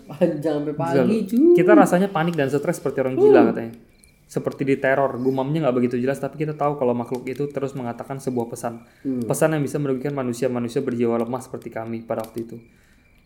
panjang 0.09 0.55
sampai 0.63 0.73
pagi 0.73 1.17
cuy 1.27 1.53
Kita 1.53 1.71
rasanya 1.75 2.09
panik 2.09 2.33
dan 2.33 2.47
stres 2.49 2.79
seperti 2.79 2.97
orang 3.03 3.15
gila 3.19 3.53
katanya. 3.53 3.73
Seperti 4.37 4.69
di 4.69 4.77
teror, 4.77 5.17
gumamnya 5.17 5.65
nggak 5.65 5.75
begitu 5.81 5.97
jelas, 5.97 6.21
tapi 6.21 6.37
kita 6.45 6.53
tahu 6.53 6.77
kalau 6.77 6.93
makhluk 6.93 7.25
itu 7.25 7.49
terus 7.49 7.73
mengatakan 7.73 8.21
sebuah 8.21 8.53
pesan. 8.53 8.85
Pesan 9.25 9.57
yang 9.57 9.65
bisa 9.65 9.81
merugikan 9.81 10.13
manusia-manusia 10.13 10.85
berjiwa 10.85 11.17
lemah 11.17 11.41
seperti 11.41 11.73
kami 11.73 12.05
pada 12.05 12.21
waktu 12.21 12.45
itu. 12.45 12.61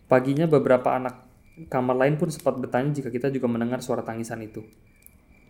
Paginya 0.08 0.48
beberapa 0.48 0.96
anak 0.96 1.20
kamar 1.68 2.00
lain 2.00 2.16
pun 2.16 2.32
sempat 2.32 2.56
bertanya 2.56 2.96
jika 2.96 3.12
kita 3.12 3.28
juga 3.28 3.44
mendengar 3.44 3.84
suara 3.84 4.00
tangisan 4.00 4.40
itu. 4.40 4.64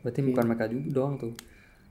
Berarti 0.03 0.19
bukan 0.27 0.45
mereka 0.51 0.67
juga 0.67 0.83
doang 0.91 1.15
tuh. 1.15 1.39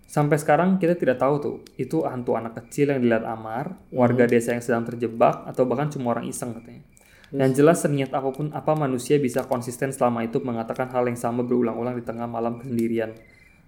Sampai 0.03 0.35
sekarang 0.35 0.75
kita 0.75 0.99
tidak 0.99 1.23
tahu 1.23 1.35
tuh, 1.39 1.55
itu 1.79 2.03
hantu 2.03 2.35
anak 2.35 2.59
kecil 2.59 2.91
yang 2.91 2.99
dilihat 2.99 3.23
Amar, 3.23 3.79
warga 3.95 4.27
desa 4.27 4.51
yang 4.51 4.59
sedang 4.59 4.83
terjebak, 4.83 5.47
atau 5.47 5.63
bahkan 5.63 5.87
cuma 5.87 6.11
orang 6.11 6.27
iseng 6.27 6.51
katanya. 6.51 6.83
Yang 7.31 7.63
jelas 7.63 7.79
seniat 7.79 8.11
apa 8.11 8.27
pun 8.35 8.51
apa 8.51 8.75
manusia 8.75 9.15
bisa 9.15 9.47
konsisten 9.47 9.95
selama 9.95 10.27
itu 10.27 10.43
mengatakan 10.43 10.91
hal 10.91 11.07
yang 11.07 11.15
sama 11.15 11.47
berulang-ulang 11.47 11.95
di 11.95 12.03
tengah 12.03 12.27
malam 12.27 12.59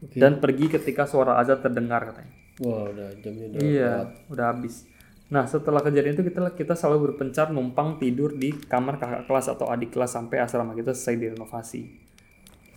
kesendirian. 0.05 0.21
Dan 0.21 0.33
pergi 0.37 0.65
ketika 0.69 1.03
suara 1.03 1.37
azan 1.37 1.59
terdengar 1.59 2.11
katanya. 2.11 2.33
wah 2.59 2.85
udah 2.85 3.09
jamnya 3.17 3.45
udah 3.49 3.59
Iya, 3.59 3.93
udah 4.29 4.45
habis. 4.51 4.85
Nah, 5.27 5.49
setelah 5.49 5.81
kejadian 5.81 6.13
itu 6.13 6.21
kita 6.21 6.53
kita 6.53 6.73
selalu 6.77 7.09
berpencar 7.09 7.49
numpang 7.49 7.97
tidur 7.97 8.37
di 8.37 8.53
kamar 8.53 9.01
kakak 9.01 9.25
kelas 9.25 9.49
atau 9.49 9.65
adik 9.65 9.89
kelas 9.89 10.13
sampai 10.13 10.37
asrama 10.37 10.77
kita 10.77 10.93
selesai 10.93 11.17
direnovasi. 11.17 11.81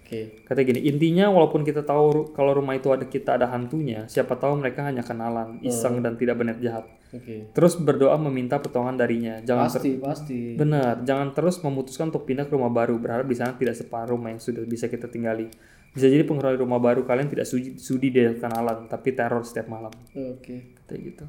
Oke. 0.00 0.46
Katanya 0.46 0.66
gini, 0.70 0.80
intinya 0.86 1.26
walaupun 1.28 1.60
kita 1.60 1.82
tahu 1.82 2.30
kalau 2.30 2.54
rumah 2.54 2.72
itu 2.72 2.88
ada 2.88 3.04
kita 3.04 3.36
ada 3.36 3.50
hantunya, 3.50 4.06
siapa 4.06 4.38
tahu 4.38 4.56
mereka 4.56 4.86
hanya 4.86 5.02
kenalan, 5.02 5.58
iseng 5.60 5.98
dan 5.98 6.14
tidak 6.14 6.38
berniat 6.38 6.62
jahat. 6.62 6.86
Oke. 7.10 7.50
Terus 7.50 7.74
berdoa 7.76 8.14
meminta 8.16 8.56
pertolongan 8.56 8.96
darinya. 8.96 9.42
Jangan 9.42 9.66
ter- 9.66 9.82
Pasti, 9.82 9.92
pasti. 9.98 10.40
benar, 10.54 11.02
jangan 11.02 11.34
terus 11.34 11.58
memutuskan 11.58 12.08
untuk 12.08 12.22
pindah 12.22 12.46
ke 12.46 12.54
rumah 12.54 12.70
baru 12.70 12.96
berharap 12.96 13.26
di 13.26 13.34
sana 13.34 13.52
tidak 13.52 13.74
separuh 13.74 14.14
rumah 14.14 14.30
yang 14.30 14.38
sudah 14.38 14.62
bisa 14.62 14.86
kita 14.86 15.10
tinggali. 15.10 15.50
Bisa 15.96 16.12
jadi 16.12 16.28
penghuni 16.28 16.60
rumah 16.60 16.76
baru 16.76 17.08
kalian 17.08 17.32
tidak 17.32 17.48
sudi, 17.48 17.80
sudi 17.80 18.12
dia 18.12 18.36
kenalan, 18.36 18.84
tapi 18.84 19.16
teror 19.16 19.40
setiap 19.40 19.72
malam. 19.72 19.88
Oke. 20.12 20.76
Katanya 20.84 21.00
gitu. 21.00 21.24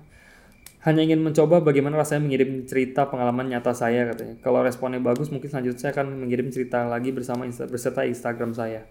Hanya 0.84 1.02
ingin 1.08 1.24
mencoba 1.24 1.64
bagaimana 1.64 1.96
rasanya 1.96 2.28
mengirim 2.28 2.68
cerita 2.68 3.08
pengalaman 3.08 3.48
nyata 3.48 3.72
saya 3.72 4.12
katanya. 4.12 4.36
Kalau 4.44 4.60
responnya 4.60 5.00
bagus, 5.00 5.32
mungkin 5.32 5.48
selanjutnya 5.48 5.80
saya 5.80 5.92
akan 5.96 6.20
mengirim 6.28 6.52
cerita 6.52 6.84
lagi 6.84 7.16
bersama 7.16 7.48
insta- 7.48 7.68
beserta 7.72 8.04
Instagram 8.04 8.52
saya. 8.52 8.84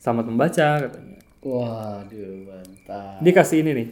Selamat 0.00 0.32
membaca 0.32 0.88
katanya. 0.88 1.20
Waduh, 1.44 2.32
mantap. 2.48 3.20
Dia 3.20 3.32
kasih 3.36 3.60
ini 3.60 3.70
nih. 3.76 3.88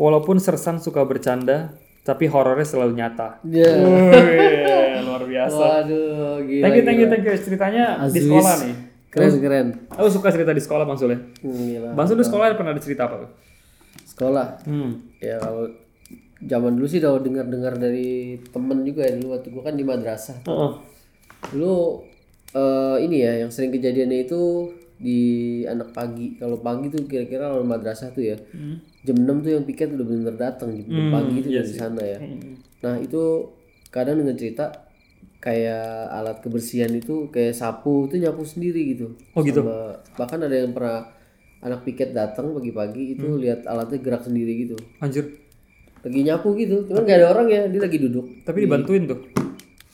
Walaupun 0.00 0.40
Sersan 0.40 0.80
suka 0.80 1.04
bercanda, 1.04 1.76
tapi 2.00 2.24
horornya 2.32 2.64
selalu 2.64 2.96
nyata. 2.96 3.44
Ya. 3.44 3.76
Wih, 3.76 5.04
luar 5.04 5.22
biasa. 5.28 5.84
Waduh, 5.84 6.40
gila. 6.48 6.62
Thank 6.64 6.76
you, 6.80 6.84
thank 6.88 6.98
you, 6.98 7.08
thank 7.12 7.24
you. 7.28 7.34
Ceritanya 7.36 7.84
di 8.08 8.16
Aziz. 8.16 8.24
sekolah 8.24 8.56
nih. 8.64 8.74
Keren, 9.08 9.40
keren. 9.40 9.66
Aku 9.88 10.08
suka 10.08 10.28
cerita 10.28 10.52
di 10.52 10.60
sekolah 10.60 10.84
Bang 10.84 11.00
Sule. 11.00 11.16
Gila. 11.40 11.96
Bang 11.96 12.06
Sule 12.06 12.20
di 12.20 12.28
sekolah 12.28 12.52
pernah 12.52 12.72
ada 12.72 12.82
cerita 12.82 13.08
apa? 13.08 13.24
Sekolah. 14.04 14.60
Hmm. 14.68 15.00
Ya 15.18 15.40
kalau 15.40 15.64
zaman 16.38 16.76
dulu 16.76 16.86
sih 16.86 17.00
udah 17.00 17.18
dengar-dengar 17.18 17.74
dari 17.76 18.38
temen 18.48 18.84
juga 18.84 19.02
ya 19.02 19.16
dulu 19.16 19.28
waktu 19.34 19.48
gua 19.48 19.62
kan 19.64 19.74
di 19.74 19.84
madrasah. 19.84 20.38
Heeh. 20.44 20.72
Dulu 21.54 21.74
eh, 22.52 22.96
ini 23.02 23.16
ya 23.24 23.32
yang 23.42 23.50
sering 23.50 23.72
kejadiannya 23.72 24.28
itu 24.28 24.40
di 24.98 25.20
anak 25.64 25.94
pagi. 25.94 26.34
Kalau 26.36 26.58
pagi 26.58 26.90
tuh 26.90 27.06
kira-kira 27.06 27.48
kalau 27.48 27.64
madrasah 27.64 28.10
tuh 28.12 28.22
ya. 28.22 28.36
Jam 29.06 29.16
6 29.24 29.46
tuh 29.46 29.50
yang 29.56 29.64
piket 29.64 29.94
udah 29.94 30.04
bener-bener 30.04 30.36
datang 30.36 30.74
jam 30.74 30.84
Hmm, 30.84 31.14
pagi 31.14 31.34
itu 31.40 31.48
iya 31.48 31.62
di 31.62 31.72
sana 31.72 32.02
ya. 32.02 32.18
Nah, 32.82 32.98
itu 32.98 33.46
kadang 33.88 34.20
dengan 34.20 34.34
cerita 34.36 34.87
kayak 35.38 35.86
alat 36.10 36.36
kebersihan 36.38 36.90
itu 36.90 37.28
kayak 37.28 37.52
sapu 37.52 38.06
itu 38.06 38.18
nyapu 38.18 38.42
sendiri 38.42 38.92
gitu. 38.92 39.14
Oh, 39.32 39.40
gitu? 39.40 39.62
Sama- 39.62 40.02
bahkan 40.14 40.38
ada 40.40 40.52
yang 40.52 40.72
pernah 40.72 41.14
anak 41.58 41.82
piket 41.82 42.10
datang 42.10 42.50
pagi-pagi 42.52 43.14
itu 43.14 43.26
Hmm. 43.26 43.38
lihat 43.38 43.62
alatnya 43.64 43.98
gerak 43.98 44.22
sendiri 44.22 44.64
gitu. 44.64 44.76
Anjir. 44.98 45.26
Lagi 45.98 46.20
nyapu 46.22 46.54
gitu. 46.54 46.86
Cuman 46.86 47.02
nggak 47.02 47.18
ada 47.18 47.28
orang 47.32 47.46
ya, 47.48 47.60
dia 47.66 47.80
lagi 47.80 47.98
duduk. 47.98 48.42
Tapi 48.42 48.64
dibantuin 48.64 49.04
tuh. 49.04 49.18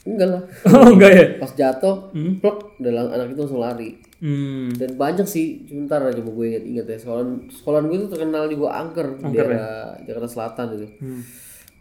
Enggak 0.05 0.29
lah. 0.29 0.43
Oh, 0.69 0.93
enggak 0.93 1.11
ya? 1.11 1.25
Pas 1.39 1.49
jatuh, 1.51 2.13
plek, 2.13 2.57
udah 2.79 2.93
lang- 2.93 3.09
anak 3.11 3.33
itu 3.33 3.41
langsung 3.41 3.57
lari. 3.59 3.97
Hmm. 4.21 4.69
Dan 4.71 4.97
banyak 4.97 5.25
sih, 5.25 5.65
sebentar 5.65 5.97
aja 5.99 6.17
coba 6.17 6.31
gue 6.35 6.47
inget-inget 6.47 6.87
ya. 6.87 6.97
Sekolah 6.99 7.25
sekolah 7.51 7.81
gue 7.83 7.97
itu 7.99 8.09
terkenal 8.09 8.45
di 8.45 8.55
gua 8.55 8.73
angker, 8.79 9.17
di 9.19 9.25
daerah 9.31 9.97
Jakarta 9.99 10.29
Selatan 10.29 10.67
itu. 10.75 10.89
Hmm. 10.99 11.21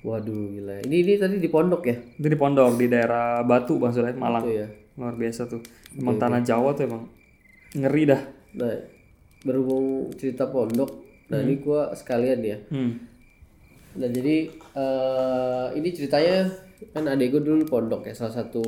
Waduh 0.04 0.52
gila. 0.52 0.84
Ini 0.84 0.96
ini 1.00 1.14
tadi 1.16 1.40
di 1.40 1.48
pondok 1.48 1.82
ya? 1.88 1.96
Itu 1.96 2.28
di 2.28 2.36
pondok 2.36 2.76
di 2.76 2.92
daerah 2.92 3.40
Batu 3.42 3.80
Bang 3.80 3.96
Sule, 3.96 4.12
Malang. 4.12 4.44
Ya. 4.46 4.68
Luar 5.00 5.16
biasa 5.16 5.48
tuh. 5.48 5.64
Emang 5.96 6.20
tanah 6.20 6.44
Jawa 6.44 6.76
tuh 6.76 6.84
emang 6.86 7.08
ngeri 7.72 8.04
dah. 8.06 8.22
Nah, 8.54 8.76
berhubung 9.42 10.12
cerita 10.14 10.46
pondok, 10.46 10.92
nah 11.28 11.40
ini 11.40 11.58
gua 11.58 11.90
sekalian 11.92 12.40
ya. 12.40 12.58
Hmm. 12.70 13.00
Nah 13.94 14.10
jadi 14.10 14.36
eh 14.52 15.68
ini 15.74 15.90
ceritanya 15.90 16.52
kan 16.92 17.08
adek 17.08 17.32
gue 17.32 17.42
dulu 17.42 17.64
pondok 17.64 18.04
ya, 18.04 18.14
salah 18.14 18.44
satu 18.44 18.64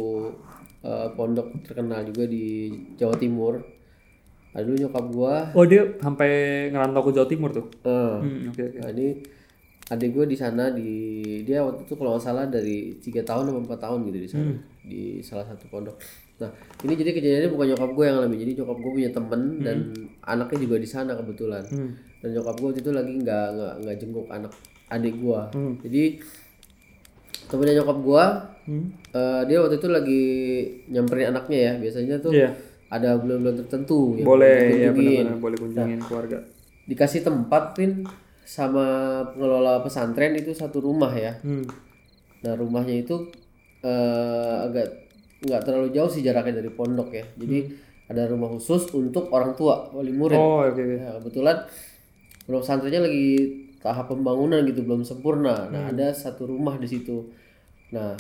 eh, 0.81 1.07
pondok 1.13 1.51
terkenal 1.61 2.07
juga 2.07 2.25
di 2.25 2.71
Jawa 2.95 3.15
Timur. 3.15 3.59
Nah, 4.55 4.63
dulu 4.63 4.75
nyokap 4.79 5.05
gua, 5.11 5.35
Oh 5.51 5.67
dia 5.67 5.83
sampai 5.99 6.29
ngerantau 6.71 7.03
ke 7.03 7.11
Jawa 7.11 7.27
Timur 7.27 7.51
tuh. 7.51 7.67
eh, 7.83 8.15
Hmm, 8.23 8.49
oke 8.49 8.61
oke. 8.63 8.77
nah 8.79 8.89
ini 8.89 9.07
adik 9.85 10.09
gue 10.11 10.25
di 10.25 10.33
sana 10.33 10.69
di 10.69 10.89
dia 11.41 11.61
waktu 11.61 11.85
itu 11.85 11.93
kalau 11.93 12.17
nggak 12.17 12.25
salah 12.25 12.45
dari 12.45 12.97
tiga 12.97 13.21
tahun 13.21 13.49
atau 13.49 13.61
empat 13.61 13.79
tahun 13.79 13.99
gitu 14.07 14.17
di 14.17 14.29
sana 14.29 14.49
di 14.81 15.01
salah 15.21 15.45
satu 15.45 15.69
pondok. 15.69 15.93
Nah 16.35 16.49
ini 16.81 16.93
jadi 16.93 17.11
kejadiannya 17.11 17.49
bukan 17.49 17.65
nyokap 17.71 17.89
gue 17.93 18.03
yang 18.03 18.17
alami, 18.17 18.35
jadi 18.35 18.51
nyokap 18.59 18.77
gue 18.77 18.91
punya 18.91 19.09
temen 19.09 19.41
dan 19.61 19.77
anaknya 20.21 20.57
juga 20.59 20.75
di 20.77 20.85
sana 20.85 21.13
kebetulan. 21.13 21.63
Hmm. 21.65 21.93
Dan 22.19 22.29
nyokap 22.33 22.55
gue 22.55 22.67
waktu 22.67 22.81
itu 22.81 22.91
lagi 22.91 23.13
nggak 23.15 23.45
nggak 23.53 23.73
nggak 23.81 23.95
jenguk 23.97 24.27
anak 24.27 24.51
adik 24.87 25.15
gue. 25.15 25.41
Hmm. 25.53 25.73
Jadi 25.79 26.03
temennya 27.45 27.73
nyokap 27.79 27.97
gue, 28.01 28.25
Hmm. 28.65 28.85
eh, 29.13 29.41
dia 29.45 29.57
waktu 29.61 29.77
itu 29.77 29.87
lagi 29.87 30.23
nyamperin 30.89 31.29
anaknya 31.29 31.59
ya. 31.61 31.73
Biasanya 31.77 32.17
tuh 32.17 32.33
Iya. 32.33 32.49
ada 32.87 33.13
bulan-bulan 33.15 33.61
tertentu 33.61 34.17
yang 34.17 34.25
Boleh 34.25 34.57
ya 34.75 34.89
benar-benar 34.89 35.37
boleh 35.37 35.57
kunjungin 35.57 35.99
keluarga. 36.01 36.37
dikasih 36.85 37.21
tempat 37.21 37.73
pin 37.73 38.01
sama 38.45 38.85
pengelola 39.33 39.81
pesantren 39.81 40.37
itu 40.37 40.53
satu 40.53 40.79
rumah 40.79 41.09
ya. 41.11 41.33
Hmm. 41.41 41.65
Nah 42.41 42.53
rumahnya 42.53 43.01
itu 43.01 43.27
eh, 43.81 44.55
agak 44.63 44.87
nggak 45.41 45.61
terlalu 45.61 45.89
jauh 45.91 46.07
sih 46.07 46.21
jaraknya 46.21 46.61
dari 46.61 46.69
pondok 46.69 47.09
ya. 47.11 47.25
Jadi 47.35 47.59
ada 48.05 48.29
rumah 48.29 48.49
khusus 48.49 48.85
untuk 48.93 49.33
orang 49.33 49.53
tua 49.53 49.89
wali 49.91 50.13
murid. 50.13 50.37
Oh 50.37 50.61
oke 50.61 50.77
oke. 50.77 50.95
Ya, 50.95 51.09
kebetulan 51.17 51.57
pondok 52.45 52.61
pesantrennya 52.61 53.01
lagi 53.01 53.29
tahap 53.81 54.09
pembangunan 54.09 54.61
gitu 54.63 54.81
belum 54.81 55.01
sempurna. 55.01 55.65
Nah 55.67 55.89
ada 55.89 56.09
satu 56.09 56.45
rumah 56.45 56.77
di 56.77 56.85
situ. 56.85 57.25
Nah 57.89 58.13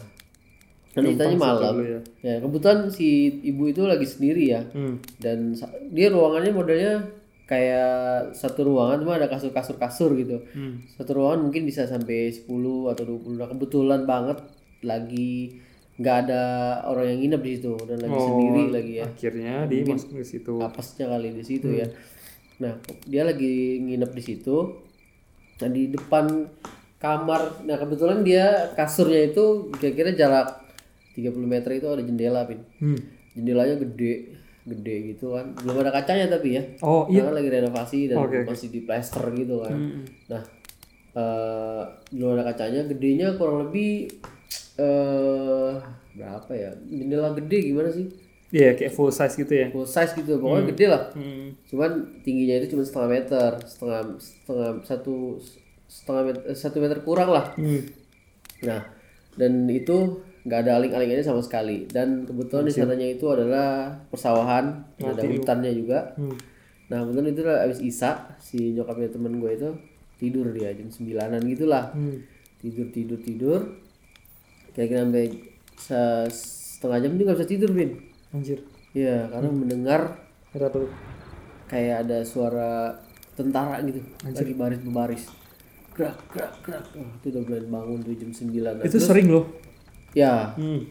dan 0.95 1.11
ceritanya 1.11 1.37
malam. 1.37 1.73
ya. 1.81 1.99
Ya 2.23 2.35
kebetulan 2.39 2.87
si 2.87 3.27
ibu 3.43 3.67
itu 3.67 3.83
lagi 3.83 4.07
sendiri 4.07 4.47
ya 4.47 4.61
Hmm. 4.71 4.95
dan 5.19 5.51
dia 5.91 6.07
ruangannya 6.07 6.49
modelnya 6.49 6.93
kayak 7.45 8.33
satu 8.33 8.65
ruangan 8.65 9.05
cuma 9.05 9.21
ada 9.21 9.29
kasur-kasur 9.29 9.77
kasur 9.77 10.17
gitu. 10.17 10.41
Hmm. 10.53 10.81
Satu 10.97 11.21
ruangan 11.21 11.45
mungkin 11.45 11.65
bisa 11.65 11.85
sampai 11.85 12.33
10 12.33 12.49
atau 12.89 13.03
20. 13.05 13.37
Nah, 13.37 13.49
kebetulan 13.49 14.01
banget 14.09 14.41
lagi 14.81 15.61
nggak 15.95 16.17
ada 16.27 16.43
orang 16.91 17.15
yang 17.15 17.19
nginep 17.23 17.41
di 17.45 17.51
situ 17.55 17.73
dan 17.87 17.97
lagi 18.03 18.17
Oh, 18.19 18.25
sendiri 18.27 18.63
lagi 18.73 18.93
ya. 18.99 19.03
Akhirnya 19.07 19.53
dimasukin 19.69 20.17
ke 20.19 20.27
situ. 20.27 20.53
Apesnya 20.59 21.05
kali 21.07 21.31
di 21.31 21.43
situ 21.45 21.69
ya. 21.71 21.87
Nah, 22.59 22.81
dia 23.07 23.23
lagi 23.23 23.79
nginep 23.79 24.11
di 24.11 24.23
situ. 24.25 24.57
Nah, 25.61 25.69
di 25.71 25.87
depan 25.93 26.49
kamar. 26.99 27.63
Nah, 27.63 27.77
kebetulan 27.79 28.25
dia 28.27 28.73
kasurnya 28.75 29.31
itu 29.31 29.71
kira-kira 29.79 30.11
jarak 30.17 30.65
30 31.15 31.31
meter 31.47 31.71
itu 31.79 31.87
ada 31.87 32.03
jendela, 32.03 32.43
Pin. 32.43 32.59
Hmm. 32.83 32.99
Jendelanya 33.35 33.79
gede, 33.79 34.34
gede 34.65 35.15
gitu 35.15 35.37
kan. 35.37 35.53
Belum 35.61 35.85
ada 35.85 35.93
kacanya 35.93 36.25
tapi 36.27 36.57
ya. 36.57 36.63
Oh 36.81 37.05
iya. 37.07 37.21
Karena 37.23 37.37
lagi 37.37 37.49
renovasi 37.53 37.99
dan 38.09 38.17
oke. 38.25 38.49
masih 38.49 38.69
di 38.73 38.81
plaster 38.83 39.23
gitu 39.37 39.61
kan. 39.61 39.77
Hmm. 39.77 40.03
Nah, 40.27 40.43
eh 41.15 41.83
belum 42.11 42.35
ada 42.35 42.43
kacanya, 42.51 42.81
gedenya 42.89 43.37
kurang 43.37 43.69
lebih 43.69 44.09
eh 44.81 45.71
berapa 46.17 46.51
ya? 46.51 46.71
Jendela 46.89 47.31
gede 47.37 47.57
gimana 47.71 47.89
sih? 47.93 48.09
Iya 48.55 48.77
kayak 48.77 48.93
full 48.93 49.11
size 49.11 49.35
gitu 49.35 49.53
ya. 49.53 49.67
Full 49.73 49.89
size 49.89 50.13
gitu, 50.15 50.39
pokoknya 50.39 50.63
gede 50.71 50.85
lah. 50.87 51.03
Hmm. 51.11 51.53
Cuman 51.67 52.21
tingginya 52.23 52.61
itu 52.61 52.77
cuma 52.77 52.83
setengah 52.85 53.09
meter, 53.09 53.51
setengah 53.67 54.01
setengah 54.21 54.69
satu 54.85 55.15
setengah 55.89 56.23
meter, 56.31 56.41
satu 56.55 56.77
meter 56.79 56.97
kurang 57.03 57.29
lah. 57.35 57.51
Hmm. 57.57 57.83
Nah, 58.63 58.81
dan 59.35 59.67
itu 59.67 60.23
nggak 60.45 60.59
ada 60.61 60.71
aling-alingannya 60.77 61.21
sama 61.21 61.41
sekali. 61.41 61.85
Dan 61.85 62.23
kebetulan 62.23 62.63
di 62.63 62.73
sananya 62.73 63.07
itu 63.07 63.25
adalah 63.27 63.69
persawahan, 64.07 64.65
ada 64.99 65.21
hutannya 65.21 65.71
juga. 65.73 66.13
Hmm. 66.15 66.37
Nah, 66.85 67.01
kebetulan 67.01 67.27
itu 67.27 67.41
lah 67.41 67.57
abis 67.65 67.79
Isa, 67.81 68.11
si 68.37 68.71
nyokapnya 68.71 69.09
temen 69.09 69.37
gue 69.37 69.51
itu 69.51 69.69
tidur 70.15 70.53
dia 70.53 70.69
jam 70.71 70.87
sembilanan 70.87 71.41
gitulah. 71.43 71.89
Hmm. 71.91 72.21
Tidur, 72.57 72.87
tidur, 72.89 73.17
tidur. 73.19 73.61
Kira-kira 74.71 75.03
sampai 75.03 75.25
se- 75.75 76.29
setengah 76.29 76.99
jam 77.01 77.11
dia 77.13 77.23
nggak 77.25 77.37
bisa 77.37 77.49
tidur, 77.49 77.69
Bin. 77.71 77.91
Anjir. 78.29 78.59
Iya, 78.91 79.27
karena 79.27 79.49
mendengar 79.49 80.01
Ada 80.53 80.69
apa 80.69 80.77
tuh? 80.79 80.91
kayak 81.65 82.05
ada 82.05 82.21
suara 82.21 82.93
tentara 83.33 83.81
gitu 83.81 83.97
lagi 84.23 84.53
baris 84.53 84.79
berbaris 84.79 85.23
gerak 85.91 86.13
gerak 86.29 86.53
gerak 86.61 86.85
Wah, 86.93 87.09
itu 87.17 87.27
udah 87.27 87.41
mulai 87.41 87.61
bangun 87.65 87.99
tuh 87.99 88.13
jam 88.13 88.29
9 88.29 88.53
Nah, 88.53 88.85
Itu 88.85 89.01
sering 89.01 89.27
loh. 89.27 89.49
Ya 90.15 90.55
Hmm. 90.55 90.81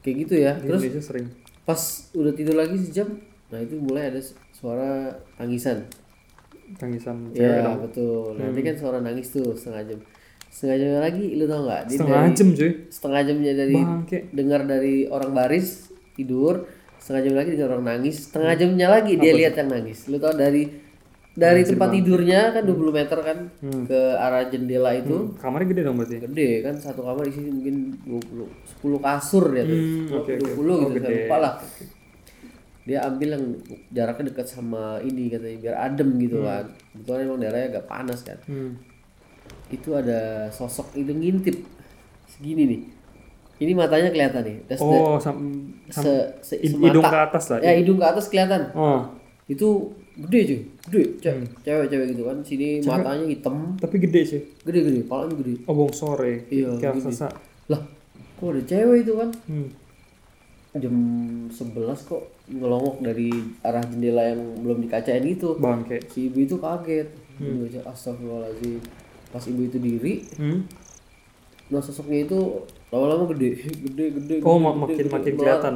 kayak 0.00 0.16
gitu 0.24 0.34
ya 0.38 0.52
terus 0.56 0.80
Indonesia 0.80 1.02
sering. 1.04 1.26
pas 1.62 1.80
udah 2.12 2.32
tidur 2.32 2.56
lagi 2.56 2.74
sejam 2.74 3.08
nah 3.46 3.58
itu 3.58 3.76
mulai 3.76 4.08
ada 4.08 4.18
su- 4.18 4.34
suara 4.50 5.06
tangisan 5.36 5.84
Tangisan 6.74 7.30
ya 7.30 7.62
dong. 7.62 7.78
betul 7.80 8.34
nanti 8.34 8.58
kan 8.60 8.74
suara 8.74 8.98
nangis 8.98 9.30
tuh 9.30 9.52
setengah 9.52 9.86
jam 9.86 10.00
setengah 10.48 10.76
jam 10.76 10.90
lagi 11.00 11.24
lu 11.32 11.44
tau 11.44 11.62
nggak 11.62 11.82
Setengah 11.86 12.22
dari- 12.24 12.34
jam 12.34 12.48
cuy. 12.50 12.70
setengah 12.88 13.20
jamnya 13.22 13.52
dari 13.54 13.76
Bangke. 13.76 14.18
dengar 14.32 14.60
dari 14.64 14.94
orang 15.06 15.30
baris 15.30 15.68
tidur 16.12 16.66
setengah 16.98 17.22
jam 17.22 17.34
lagi 17.36 17.50
dengar 17.52 17.70
orang 17.72 17.86
nangis 17.92 18.16
setengah 18.24 18.54
jamnya 18.56 18.86
lagi 18.88 19.12
dia 19.14 19.32
lihat 19.32 19.54
yang 19.54 19.70
nangis 19.70 20.08
lu 20.08 20.16
tau 20.16 20.34
dari 20.34 20.66
dari 21.36 21.62
tempat 21.62 21.88
tidurnya 21.92 22.40
kan 22.50 22.62
20 22.64 22.90
meter 22.90 23.18
kan 23.20 23.38
ke 23.84 24.00
arah 24.16 24.48
jendela 24.48 24.90
itu. 24.90 25.36
Kamarnya 25.36 25.68
gede 25.68 25.82
dong 25.82 25.96
berarti. 25.96 26.16
gede 26.18 26.50
kan 26.62 26.74
satu 26.74 27.00
kamar 27.02 27.24
isi 27.24 27.44
mungkin 27.44 27.76
20 28.02 28.48
10 28.80 28.96
kasur 28.98 29.44
ya 29.50 29.62
tuh. 29.62 29.76
Hmm, 29.76 30.08
20 30.08 30.16
oke, 30.16 30.32
oke. 30.32 30.54
20 30.56 30.56
gitu 30.56 30.64
Oh, 30.88 30.90
saya 30.96 31.12
lupa 31.14 31.36
lah. 31.38 31.52
Dia 32.82 33.02
ambil 33.02 33.28
yang 33.32 33.44
jaraknya 33.90 34.30
dekat 34.30 34.46
sama 34.46 34.96
ini 35.00 35.26
katanya 35.26 35.58
biar 35.60 35.76
adem 35.84 36.08
gitu 36.16 36.40
kan. 36.40 36.64
Kebetulan 36.92 37.20
emang 37.20 37.38
daerahnya 37.38 37.68
agak 37.70 37.84
panas 37.86 38.20
kan. 38.22 38.38
Hmm. 38.44 38.72
itu 39.66 39.90
ada 39.92 40.46
sosok 40.48 40.94
itu 40.94 41.10
ngintip 41.10 41.58
segini 42.28 42.62
nih. 42.64 42.80
Ini 43.58 43.72
matanya 43.74 44.10
kelihatan 44.10 44.42
nih 44.42 44.56
se- 44.68 44.78
Oh, 44.78 45.18
sam, 45.18 45.36
sam- 45.88 46.02
se, 46.02 46.14
se, 46.40 46.54
hidung 46.62 47.02
ke 47.02 47.18
atas 47.20 47.50
lah. 47.50 47.58
ya 47.58 47.74
hidung 47.74 47.98
ke 47.98 48.06
atas 48.06 48.26
kelihatan. 48.26 48.70
Oh, 48.72 49.10
itu 49.46 49.90
gede 50.18 50.40
cuy 50.42 50.60
gede 50.86 51.02
Ce- 51.18 51.28
Hmm. 51.30 51.46
cewek-cewek 51.60 52.06
gitu 52.10 52.22
kan 52.24 52.36
sini 52.40 52.68
matanya 52.80 53.26
hitam 53.26 53.54
tapi 53.76 53.96
gede 53.98 54.20
sih. 54.22 54.40
gede 54.62 54.80
gede 54.82 55.00
palanya 55.04 55.36
gede 55.36 55.54
Oh, 55.64 55.88
sore. 55.90 56.48
Iya, 56.48 56.72
Kayak 56.74 56.96
raksasa. 56.96 57.28
lah 57.66 57.82
kok 58.34 58.48
ada 58.48 58.62
cewek 58.62 58.98
itu 59.02 59.12
kan 59.14 59.28
Hmm. 59.46 59.68
jam 60.74 60.94
11 61.48 62.00
kok 62.02 62.22
ngelongok 62.46 63.00
dari 63.02 63.32
arah 63.60 63.80
jendela 63.82 64.22
yang 64.26 64.40
belum 64.58 64.78
dikacain 64.80 65.24
itu 65.24 65.56
Bangke. 65.56 66.04
si 66.06 66.28
ibu 66.28 66.38
itu 66.38 66.56
kaget 66.56 67.08
hmm. 67.36 67.80
astagfirullahaladzim 67.82 68.80
pas 69.26 69.42
ibu 69.42 69.60
itu 69.62 69.76
diri 69.76 70.14
Hmm. 70.34 70.64
nah 71.66 71.80
sosoknya 71.80 72.24
itu 72.24 72.38
lama-lama 72.88 73.26
gede 73.32 73.50
gede 73.84 74.04
gede 74.14 74.34
Oh, 74.40 74.54
gede, 74.54 74.62
ma- 74.62 74.72
gede, 74.72 74.80
makin 74.82 74.96
gede. 74.98 75.10
makin 75.10 75.32
kelihatan. 75.34 75.74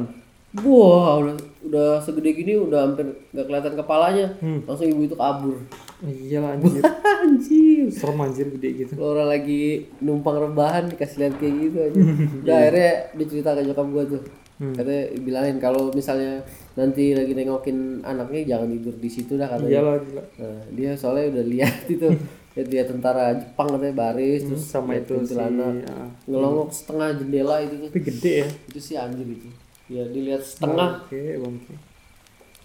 Wah 0.57 1.15
udah 1.17 1.35
udah 1.61 1.87
segede 1.97 2.33
gini 2.33 2.53
udah 2.55 2.83
hampir 2.83 3.03
nggak 3.29 3.45
kelihatan 3.45 3.73
kepalanya 3.73 4.27
Hmm. 4.37 4.59
langsung 4.65 4.85
ibu 4.85 5.01
itu 5.01 5.15
kabur 5.15 5.55
Iya 6.01 6.41
lah 6.41 6.51
anjir. 6.57 6.81
anjir 7.05 7.85
Serem 7.87 8.17
anjir 8.19 8.49
gede 8.51 8.69
gitu. 8.75 8.91
Kalau 8.95 9.13
orang 9.13 9.29
lagi 9.29 9.61
numpang 9.99 10.41
rebahan 10.41 10.89
dikasih 10.89 11.17
lihat 11.19 11.33
kayak 11.37 11.53
gitu 11.61 11.77
aja 11.79 11.99
udah 12.41 12.55
akhirnya 12.57 12.91
dicerita 13.13 13.49
ke 13.51 13.61
nyokap 13.63 13.87
gua 13.87 14.05
tuh 14.07 14.23
Hmm. 14.57 14.77
katanya 14.77 15.03
bilangin 15.17 15.57
kalau 15.57 15.89
misalnya 15.89 16.45
nanti 16.75 17.13
lagi 17.13 17.33
nengokin 17.33 17.77
anaknya 18.01 18.45
jangan 18.47 18.69
tidur 18.69 18.93
di 18.93 19.09
situ 19.09 19.33
dah 19.33 19.49
katanya 19.49 19.69
Iya 19.71 19.81
lah 19.81 19.95
gila. 19.99 20.23
Nah, 20.37 20.61
dia 20.69 20.91
soalnya 20.93 21.25
udah 21.31 21.45
lihat 21.47 21.75
itu 21.91 22.07
lihat 22.51 22.67
dia 22.67 22.83
tentara 22.83 23.33
Jepang 23.33 23.67
katanya 23.71 23.95
baris 23.95 24.41
terus 24.43 24.61
Hmm, 24.61 24.69
Sama 24.71 24.89
lihat 24.91 25.01
itu 25.03 25.13
si 25.15 25.33
kuntilanak. 25.33 25.73
ah. 25.87 26.09
ngelongok 26.23 26.69
setengah 26.69 27.09
jendela 27.15 27.55
itu 27.59 27.73
Tapi 27.83 28.01
gede 28.03 28.33
ya. 28.35 28.47
itu 28.67 28.79
sih 28.79 28.95
anjir 28.95 29.25
itu 29.25 29.49
ya 29.91 30.03
dilihat 30.05 30.39
setengah 30.41 31.03
Oke, 31.03 31.19
bangke. 31.35 31.75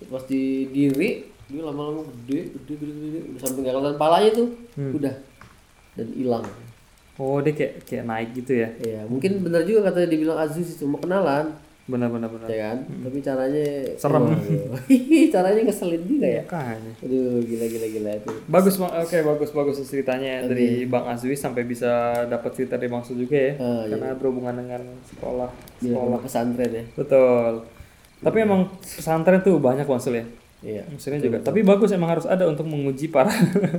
pas 0.07 0.23
di 0.25 0.43
diri 0.69 1.11
dia 1.47 1.63
lama-lama 1.63 2.07
gede 2.23 2.55
gede 2.55 2.73
gede 2.77 2.93
gede, 3.01 3.19
sampai 3.37 3.61
nggak 3.61 3.75
kelihatan 3.75 3.97
palanya 3.97 4.31
tuh 4.33 4.49
Hmm. 4.75 4.93
udah 4.93 5.15
dan 5.95 6.09
hilang 6.13 6.47
Oh, 7.17 7.41
dia 7.41 7.51
kayak 7.51 7.81
kayak 7.83 8.05
naik 8.05 8.31
gitu 8.35 8.53
ya. 8.55 8.69
ya 8.77 9.01
mungkin 9.05 9.41
benar 9.41 9.65
juga 9.65 9.89
katanya 9.89 10.13
dibilang 10.13 10.37
Aziz 10.39 10.69
itu 10.71 10.85
mau 10.85 11.01
kenalan 11.01 11.49
Benar 11.87 12.11
benar 12.11 12.27
benar. 12.27 12.47
ya 12.47 12.59
kan 12.67 12.79
tapi 12.83 13.19
caranya 13.21 13.63
Hmm. 13.87 13.95
Serem. 13.95 14.25
Waduh. 14.27 14.83
caranya 15.33 15.61
ngeselin 15.63 16.03
juga 16.03 16.27
ya 16.27 16.43
Makanya. 16.43 16.93
aduh 16.99 17.39
gila 17.41 17.65
gila 17.65 17.87
gila 17.89 18.11
itu 18.13 18.31
Bagus 18.47 18.75
Bang. 18.77 18.91
Oke, 18.97 19.17
bagus 19.23 19.51
bagus 19.51 19.77
ceritanya 19.81 20.43
dari 20.43 20.83
Bang 20.85 21.07
Azwi 21.07 21.33
sampai 21.33 21.63
bisa 21.63 21.87
dapat 22.25 22.51
cerita 22.53 22.75
dari 22.75 22.87
Bang 22.87 23.01
Su 23.01 23.15
juga 23.15 23.35
ya. 23.35 23.53
Ah, 23.57 23.87
Karena 23.87 24.13
berhubungan 24.13 24.55
dengan 24.57 24.83
sekolah. 25.05 25.47
Gila, 25.79 25.95
Sekolah. 25.95 26.19
pesantren 26.21 26.71
ya 26.73 26.85
Betul. 26.93 27.53
Tapi 28.19 28.39
emang 28.41 28.61
pesantren 28.77 29.41
tuh 29.41 29.57
banyak 29.57 29.85
Bang 29.85 29.99
Sul 29.99 30.17
ya. 30.17 30.27
iya 30.59 30.83
Maksudnya 30.85 31.21
juga. 31.21 31.39
Tapi 31.41 31.63
bagus 31.63 31.93
emang 31.93 32.11
harus 32.11 32.27
ada 32.27 32.45
untuk 32.45 32.67
menguji 32.67 33.07
para 33.09 33.31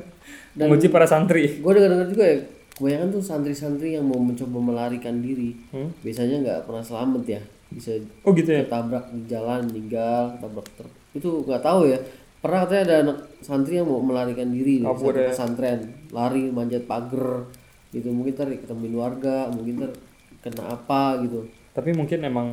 menguji 0.55 0.87
para 0.87 1.03
santri. 1.03 1.59
gue 1.59 1.71
dengar 1.71 1.91
dengar 1.91 2.07
juga 2.07 2.23
ya 2.25 2.39
kebanyakan 2.77 3.09
tuh 3.09 3.21
santri-santri 3.21 3.89
yang 3.91 4.05
mau 4.05 4.17
mencoba 4.17 4.57
melarikan 4.63 5.17
diri 5.17 5.57
Hmm? 5.69 5.89
biasanya 5.99 6.35
nggak 6.39 6.59
pernah 6.63 6.81
selamat 6.81 7.23
ya 7.27 7.41
bisa 7.67 7.91
Oh 8.21 8.31
gitu 8.31 8.47
ya. 8.49 8.63
ketabrak 8.63 9.11
di 9.11 9.25
jalan 9.25 9.65
meninggal 9.65 10.31
ketabrak 10.33 10.67
truk 10.73 10.93
itu 11.11 11.29
nggak 11.41 11.59
tahu 11.59 11.81
ya 11.85 11.99
pernah 12.37 12.63
katanya 12.63 12.83
ada 12.83 12.95
anak 13.03 13.17
santri 13.39 13.73
yang 13.75 13.85
mau 13.85 13.99
melarikan 13.99 14.47
diri 14.47 14.79
di 14.79 14.85
Kabur 14.85 15.09
satu 15.09 15.19
ya. 15.19 15.27
pesantren 15.27 15.79
lari 16.09 16.43
manjat 16.47 16.85
pagar 16.85 17.49
gitu 17.89 18.07
mungkin 18.09 18.33
ntar 18.33 18.47
ketemuin 18.49 18.93
warga 18.93 19.49
mungkin 19.49 19.73
ntar 19.79 19.91
kena 20.39 20.63
apa 20.69 21.19
gitu 21.19 21.43
Tapi 21.71 21.91
mungkin 21.91 22.19
emang 22.21 22.47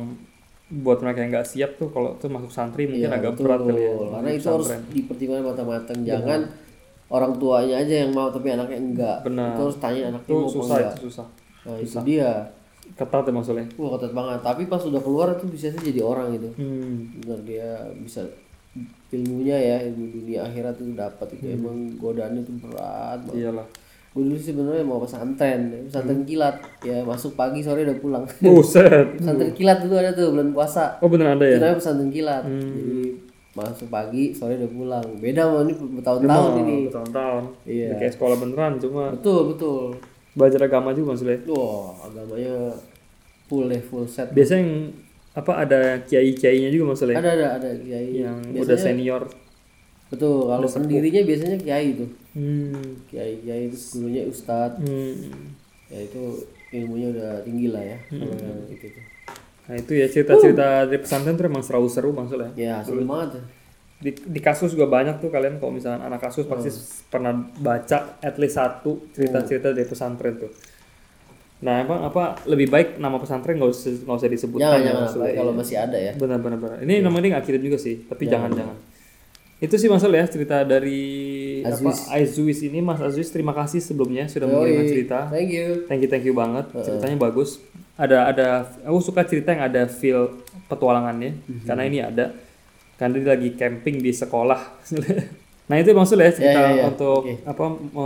buat 0.67 0.97
mereka 0.97 1.21
yang 1.21 1.31
nggak 1.31 1.45
siap 1.47 1.71
tuh 1.75 1.89
kalau 1.89 2.13
tuh 2.15 2.25
masuk 2.27 2.49
santri 2.49 2.85
mungkin 2.85 3.05
Iya, 3.05 3.15
agak 3.15 3.31
betul. 3.31 3.45
berat 3.45 3.61
kali 3.63 3.77
ya. 3.79 3.93
karena 4.11 4.29
itu 4.31 4.47
harus 4.49 4.67
dipertimbangkan 4.89 5.45
matang-matang 5.45 5.99
jangan 6.01 6.39
orang 7.07 7.31
tuanya 7.35 7.75
aja 7.77 7.95
yang 8.01 8.11
mau 8.11 8.27
tapi 8.27 8.49
anaknya 8.49 8.77
enggak 8.77 9.17
Benar. 9.23 9.51
itu 9.51 9.61
harus 9.61 9.77
tanya 9.77 10.01
anaknya 10.09 10.25
Itu 10.25 10.35
mau 10.35 10.49
susah 10.49 10.75
enggak 10.75 10.91
itu 10.91 11.01
susah. 11.05 11.27
nah 11.63 11.75
itu 11.77 11.97
dia 12.03 12.29
Ketat 12.87 13.23
ya 13.23 13.31
maksudnya. 13.31 13.65
wah 13.75 13.89
ketat 13.91 14.11
banget 14.11 14.39
tapi 14.41 14.61
pas 14.65 14.77
udah 14.79 14.99
keluar 14.99 15.27
itu 15.31 15.45
bisa 15.47 15.69
jadi 15.71 16.01
orang 16.01 16.33
itu 16.33 16.49
Hmm. 16.53 17.17
benar 17.17 17.39
dia 17.41 17.67
bisa 17.95 18.21
ilmunya 19.09 19.55
ya 19.55 19.77
ilmu 19.85 20.05
dunia 20.13 20.39
akhirat 20.43 20.75
itu 20.75 20.93
dapat 20.93 21.27
itu 21.31 21.45
Hmm. 21.45 21.57
emang 21.57 21.75
godaannya 21.95 22.41
itu 22.41 22.53
berat 22.59 23.19
banget 23.23 23.41
Iyalah. 23.41 23.67
gue 24.11 24.23
dulu 24.23 24.35
sih 24.35 24.47
sebenarnya 24.47 24.83
mau 24.83 24.95
pesantren 24.97 25.61
pesantren 25.83 26.19
Hmm. 26.19 26.27
kilat 26.27 26.55
ya 26.81 27.01
masuk 27.01 27.33
pagi 27.33 27.59
sore 27.59 27.83
udah 27.83 27.97
pulang 27.97 28.23
Buset. 28.39 29.05
pesantren 29.17 29.51
kilat 29.51 29.81
dulu 29.81 29.95
ada 29.95 30.11
tuh 30.11 30.29
bulan 30.29 30.49
puasa 30.51 30.83
Oh 30.99 31.07
bener 31.07 31.27
ada 31.31 31.43
ya? 31.43 31.51
itu 31.51 31.61
namanya 31.61 31.77
pesantren 31.77 32.09
kilat 32.09 32.43
jadi 32.45 33.01
masuk 33.55 33.87
pagi 33.87 34.29
sore 34.29 34.55
udah 34.55 34.67
pulang 34.67 35.07
beda 35.17 35.47
sama 35.47 35.63
ini 35.63 35.73
bertahun-tahun 35.95 36.51
ini 36.61 36.77
Tahun-tahun. 36.89 37.43
Iya. 37.63 37.87
Kayak 37.95 38.13
sekolah 38.13 38.35
beneran 38.35 38.73
cuma 38.77 39.03
betul 39.11 39.39
betul 39.49 39.79
belajar 40.31 40.59
agama 40.61 40.91
juga 40.91 41.15
maksudnya. 41.15 41.39
wah 41.47 41.95
agamanya 42.03 42.75
full 43.45 43.65
deh 43.65 43.79
full 43.79 44.03
set 44.03 44.27
Biasanya 44.29 44.59
yang 44.59 44.73
apa 45.31 45.51
ada 45.57 45.79
kiai-kiainya 46.01 46.67
juga 46.69 46.83
maksudnya 46.89 47.15
ada 47.15 47.31
ada 47.31 47.47
ada 47.57 47.69
kiai 47.77 48.19
yang 48.19 48.39
udah 48.51 48.75
senior. 48.75 49.23
betul 50.05 50.45
kalau 50.45 50.63
pendirinya 50.65 51.21
biasanya 51.23 51.57
kiai 51.57 51.91
itu 51.91 52.05
Hmm. 52.31 52.99
kiai 53.07 53.39
kiai 53.39 53.65
itu 53.65 53.77
gurunya 53.95 54.23
ustadz 54.25 54.79
Hmm. 54.79 55.55
ya 55.87 55.99
itu 56.01 56.23
ilmunya 56.69 57.07
udah 57.09 57.31
tinggi 57.41 57.67
lah 57.67 57.79
ya 57.79 57.97
kalau 58.11 58.35
yang 58.35 58.59
itu 58.67 58.91
tuh 58.91 59.04
Nah 59.65 59.75
itu 59.77 59.91
ya 59.97 60.05
cerita-cerita 60.05 60.85
dari 60.85 60.99
pesantren 61.01 61.33
tuh 61.33 61.45
emang 61.49 61.65
selalu 61.65 61.87
seru 61.89 62.09
maksudnya. 62.13 62.53
ya 62.53 62.81
seru 62.85 63.01
banget. 63.01 63.41
Di, 63.95 64.11
di 64.11 64.39
kasus 64.43 64.75
juga 64.75 64.91
banyak 64.91 65.23
tuh 65.23 65.31
kalian 65.31 65.57
kalau 65.57 65.73
misalkan 65.73 66.03
anak 66.03 66.21
kasus 66.21 66.45
pasti 66.45 66.69
pernah 67.09 67.33
baca 67.57 68.19
at 68.21 68.35
least 68.37 68.59
satu 68.59 69.09
cerita-cerita 69.15 69.73
dari 69.73 69.87
pesantren 69.87 70.35
tuh. 70.37 70.51
Nah 71.63 71.81
emang 71.81 72.03
apa 72.03 72.37
lebih 72.45 72.67
baik 72.69 72.99
nama 72.99 73.15
pesantren 73.17 73.55
nggak 73.57 73.71
usah 73.71 74.05
nggak 74.05 74.17
usah 74.19 74.29
disebutkan 74.29 74.61
jangan 74.67 74.77
ya 74.77 74.85
jangan 74.91 75.03
maksudnya. 75.07 75.33
kalau 75.39 75.53
masih 75.55 75.75
ada 75.79 75.97
ya 75.97 76.11
Benar 76.13 76.37
benar 76.43 76.59
benar. 76.59 76.77
Ini 76.83 76.93
namanya 77.01 77.21
ini 77.23 77.29
nggak 77.33 77.45
kirim 77.47 77.61
juga 77.63 77.77
sih, 77.79 77.95
tapi 78.05 78.23
jangan 78.27 78.51
jangan. 78.53 78.77
Itu 79.63 79.79
sih 79.79 79.87
masalah 79.87 80.19
ya 80.21 80.27
cerita 80.27 80.67
dari 80.67 81.01
apa 81.67 81.91
Azuis. 82.11 82.59
Ini 82.61 82.79
Mas 82.79 82.99
Azuis 82.99 83.29
terima 83.29 83.51
kasih 83.51 83.79
sebelumnya 83.79 84.25
sudah 84.25 84.45
mengirimkan 84.45 84.85
cerita. 84.85 85.17
thank 85.27 85.49
you. 85.49 85.67
Thank 85.85 86.01
you 86.03 86.09
thank 86.09 86.23
you 86.23 86.33
banget. 86.33 86.69
Ceritanya 86.71 87.17
bagus. 87.17 87.57
Ada 87.95 88.27
ada 88.27 88.47
aku 88.83 88.99
suka 88.99 89.23
cerita 89.23 89.49
yang 89.49 89.63
ada 89.63 89.87
feel 89.87 90.35
petualangannya 90.67 91.39
karena 91.63 91.83
ini 91.83 91.99
ada. 91.99 92.35
Karena 92.95 93.15
dia 93.15 93.31
lagi 93.31 93.49
camping 93.55 93.99
di 93.99 94.11
sekolah. 94.11 94.61
nah 95.69 95.75
itu 95.75 95.91
maksudnya 95.91 96.29
ya 96.29 96.33
cerita 96.33 96.59
Ya, 96.59 96.67
ya, 96.67 96.75
ya. 96.77 96.83
untuk 96.87 97.21
apa 97.41 97.63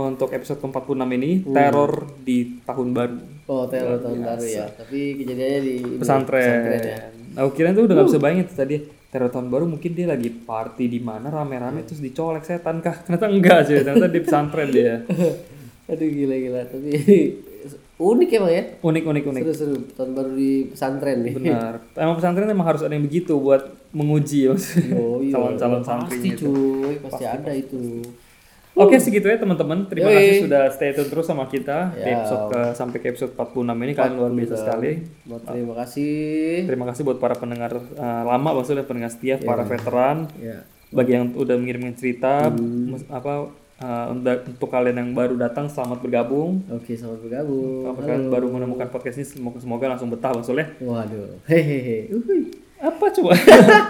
untuk 0.08 0.28
episode 0.32 0.58
ke-46 0.58 1.04
ini 1.12 1.30
teror 1.44 1.92
di 2.18 2.38
tahun 2.62 2.88
baru. 2.90 3.18
Oh 3.46 3.66
teror 3.66 3.98
tahun 3.98 4.18
baru 4.22 4.44
ya. 4.46 4.64
tapi 4.70 5.18
kejadiannya 5.18 5.60
di 5.60 5.72
ini, 5.78 5.98
pesantren. 5.98 6.58
ya. 6.80 6.98
Aku 7.36 7.50
kira 7.52 7.70
tuh 7.70 7.84
udah 7.84 7.94
gak 7.94 8.06
bisa 8.08 8.18
bayangin 8.18 8.46
tadi 8.48 8.76
teror 9.10 9.28
tahun 9.28 9.46
baru 9.46 9.66
mungkin 9.66 9.90
dia 9.90 10.06
lagi 10.06 10.30
party 10.30 10.86
di 10.86 10.98
mana 10.98 11.26
rame-rame 11.28 11.82
terus 11.82 11.98
dicolek 11.98 12.42
setan 12.42 12.78
kah? 12.78 12.94
Ternyata 13.04 13.26
enggak 13.26 13.60
sih, 13.64 13.76
ternyata 13.78 14.06
di 14.06 14.20
pesantren 14.20 14.70
dia. 14.70 15.02
aduh 15.90 16.06
gila 16.06 16.36
gila 16.36 16.60
tapi 16.64 16.90
unik 18.00 18.28
emang 18.32 18.48
ya 18.48 18.62
Unik 18.80 19.02
unik 19.04 19.24
unik. 19.26 19.42
seru 19.42 19.52
seru 19.52 19.76
tahun 19.92 20.10
baru 20.14 20.30
di 20.32 20.50
pesantren 20.70 21.18
nih 21.20 21.34
Benar. 21.34 21.74
Emang 21.92 22.14
pesantren 22.14 22.46
emang 22.46 22.64
harus 22.64 22.80
ada 22.80 22.94
yang 22.94 23.02
begitu 23.02 23.34
buat 23.34 23.60
menguji 23.90 24.48
maksudnya. 24.48 24.94
oh 24.94 25.18
iya 25.18 25.34
Calon-calon 25.34 25.82
pasti 25.82 25.90
santrinya 25.90 26.30
itu. 26.30 26.46
cuy 26.46 26.94
pasti 27.02 27.24
ada 27.26 27.50
itu 27.52 27.82
Oke 28.80 28.96
segitu 28.96 29.26
ya 29.26 29.36
teman-teman. 29.36 29.84
Terima 29.84 30.08
Yoi. 30.08 30.16
kasih 30.16 30.36
sudah 30.42 30.62
stay 30.68 30.90
tune 30.90 31.06
terus 31.06 31.24
sama 31.24 31.44
kita 31.44 31.92
di 31.92 32.02
Ya. 32.02 32.16
episode 32.18 32.44
ke, 32.48 32.60
sampai 32.72 32.96
ke 32.96 33.06
episode 33.08 33.32
46 33.32 33.52
ini 33.78 33.92
kalian 33.92 34.14
luar 34.14 34.32
biasa 34.32 34.54
sekali. 34.56 34.92
Terima 35.44 35.74
kasih 35.76 36.14
Terima 36.64 36.84
kasih 36.86 37.02
buat 37.02 37.18
para 37.18 37.34
pendengar 37.34 37.70
uh, 37.74 38.22
lama 38.24 38.50
maksudnya 38.52 38.82
pendengar 38.82 39.08
setia, 39.08 39.36
para 39.36 39.62
veteran. 39.62 40.26
ya 40.36 40.64
bagi 40.90 41.14
yang 41.14 41.30
udah 41.30 41.54
mengirimkan 41.54 41.94
cerita 41.94 42.50
mes- 42.50 43.06
apa 43.06 43.46
uh, 43.78 44.06
untuk, 44.10 44.66
kalian 44.68 44.98
yang 44.98 45.10
baru 45.12 45.38
datang 45.38 45.70
selamat 45.70 46.02
bergabung 46.02 46.66
oke 46.66 46.90
selamat 46.90 47.22
bergabung 47.22 47.86
kalau 47.86 47.94
kalian 47.96 48.22
baru 48.26 48.46
menemukan 48.50 48.90
podcast 48.90 49.14
ini 49.14 49.26
semoga, 49.28 49.62
semoga 49.62 49.86
langsung 49.86 50.10
betah 50.10 50.34
bang 50.34 50.42
Soleh 50.42 50.66
waduh 50.82 51.38
hehehe 51.46 52.10
Uhuy. 52.10 52.50
apa 52.76 53.06
coba 53.06 53.38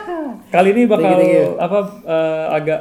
kali 0.54 0.68
ini 0.70 0.84
bakal 0.84 1.08
Thank 1.10 1.24
you, 1.24 1.32
thank 1.32 1.40
you. 1.40 1.56
apa 1.56 1.78
uh, 2.04 2.46
agak 2.52 2.80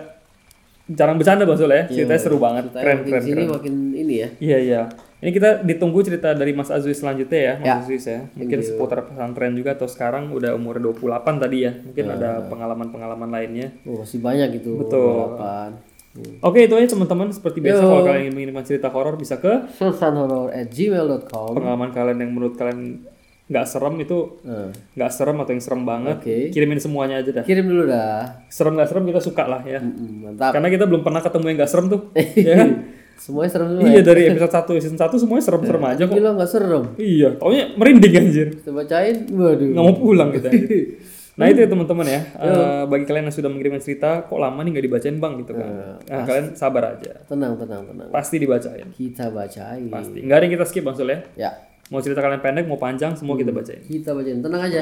jarang 0.90 1.16
bercanda 1.22 1.46
bang 1.46 1.58
Soleh 1.58 1.84
ceritanya 1.88 2.22
seru 2.22 2.38
banget 2.38 2.64
Ceritanya 2.70 2.84
keren 2.84 3.00
keren 3.06 3.22
sini 3.22 3.34
keren 3.46 3.50
makin 3.54 3.74
ini 3.94 4.14
ya 4.18 4.30
iya 4.42 4.58
iya 4.58 4.82
Ini 5.20 5.36
kita 5.36 5.68
ditunggu 5.68 6.00
cerita 6.00 6.32
dari 6.32 6.56
Mas 6.56 6.72
Azwi 6.72 6.96
selanjutnya 6.96 7.40
ya, 7.44 7.54
Mas 7.60 7.68
Ya. 7.68 7.76
Azwi 7.84 8.00
ya. 8.00 8.20
Mungkin 8.40 8.64
seputar 8.64 9.04
pesantren 9.04 9.52
juga 9.52 9.76
atau 9.76 9.84
sekarang 9.84 10.32
udah 10.32 10.56
umur 10.56 10.80
28 10.80 11.44
tadi 11.44 11.68
ya. 11.68 11.76
Mungkin 11.76 12.06
Ya. 12.08 12.16
ada 12.16 12.30
pengalaman-pengalaman 12.48 13.28
lainnya. 13.28 13.68
Oh, 13.84 14.00
masih 14.00 14.24
banyak 14.24 14.64
gitu. 14.64 14.80
Betul. 14.80 15.36
Hmm. 15.36 16.40
Oke, 16.40 16.66
itu 16.66 16.72
aja 16.72 16.96
teman-teman. 16.96 17.36
Seperti 17.36 17.60
biasa 17.60 17.84
kalau 17.84 18.08
kalian 18.08 18.22
ingin 18.26 18.34
mengirimkan 18.34 18.64
cerita 18.64 18.88
horor 18.88 19.20
bisa 19.20 19.38
ke 19.38 19.68
Sultanhorror 19.76 20.56
at 20.56 20.72
gmail.com 20.72 21.52
pengalaman 21.52 21.92
kalian 21.92 22.18
yang 22.24 22.32
menurut 22.32 22.56
kalian 22.56 23.04
nggak 23.50 23.66
serem 23.66 23.98
itu 23.98 24.18
Nah, 24.42 24.70
nggak 24.70 25.10
serem 25.10 25.38
atau 25.38 25.52
yang 25.52 25.60
serem 25.60 25.82
banget. 25.84 26.16
Oke. 26.18 26.38
Kirimin 26.50 26.78
semuanya 26.78 27.18
aja 27.18 27.32
dah. 27.34 27.44
kirim 27.44 27.66
dulu 27.66 27.84
dah. 27.84 28.46
Serem 28.48 28.74
nggak 28.74 28.88
serem 28.88 29.04
kita 29.04 29.20
suka 29.20 29.44
lah 29.44 29.62
ya. 29.64 29.82
Mantap. 29.82 30.54
Karena 30.54 30.70
kita 30.70 30.86
belum 30.86 31.02
pernah 31.02 31.20
ketemu 31.20 31.46
yang 31.46 31.58
nggak 31.58 31.72
serem 31.72 31.86
tuh. 31.88 32.02
ya 32.40 32.54
kan? 32.56 32.70
Semuanya 33.18 33.52
serem 33.52 33.68
semua. 33.74 33.90
Iya 33.90 34.02
dari 34.02 34.22
episode 34.28 34.54
1 34.54 34.80
season 34.80 34.98
1 34.98 35.18
semuanya 35.18 35.44
serem-serem 35.44 35.84
aja 35.84 36.04
kok. 36.06 36.14
Gila 36.14 36.30
nggak 36.38 36.50
serem. 36.50 36.84
Iya, 36.96 37.30
taunya 37.36 37.64
merinding 37.74 38.14
anjir. 38.16 38.48
Kita 38.56 38.72
bacain, 38.72 39.16
waduh. 39.28 39.68
Nggak 39.68 39.84
mau 39.84 39.96
pulang 39.96 40.30
kita. 40.32 40.48
anjir. 40.48 40.86
Nah 41.40 41.48
itu 41.48 41.64
ya 41.64 41.72
teman-teman 41.72 42.04
ya. 42.04 42.20
Eh, 42.36 42.84
bagi 42.84 43.08
kalian 43.08 43.32
yang 43.32 43.38
sudah 43.40 43.48
mengirimkan 43.48 43.80
cerita, 43.80 44.28
kok 44.28 44.36
lama 44.36 44.60
nih 44.60 44.76
nggak 44.76 44.86
dibacain 44.92 45.16
bang 45.16 45.34
gitu 45.40 45.56
kan? 45.56 45.72
Nah 46.04 46.28
kalian 46.28 46.52
sabar 46.52 46.84
aja, 46.92 47.16
Tenang, 47.24 47.56
tenang, 47.56 47.88
tenang. 47.88 48.12
pasti 48.12 48.36
dibacain, 48.38 48.92
Kita 48.92 49.32
bacain. 49.32 49.88
pasti. 49.88 50.20
Nggak 50.20 50.36
ada 50.36 50.44
yang 50.44 50.54
kita 50.60 50.66
skip 50.68 50.84
bang 50.84 50.96
Sul 51.00 51.08
ya. 51.08 51.20
Ya, 51.40 51.52
Mau 51.90 52.00
cerita 52.00 52.20
kalian 52.20 52.40
pendek, 52.40 52.66
mau 52.66 52.78
panjang, 52.78 53.14
semua 53.14 53.34
kita 53.34 53.50
bacain. 53.50 53.82
kita 53.82 54.14
bacain. 54.14 54.40
Tenang 54.40 54.62
aja. 54.62 54.82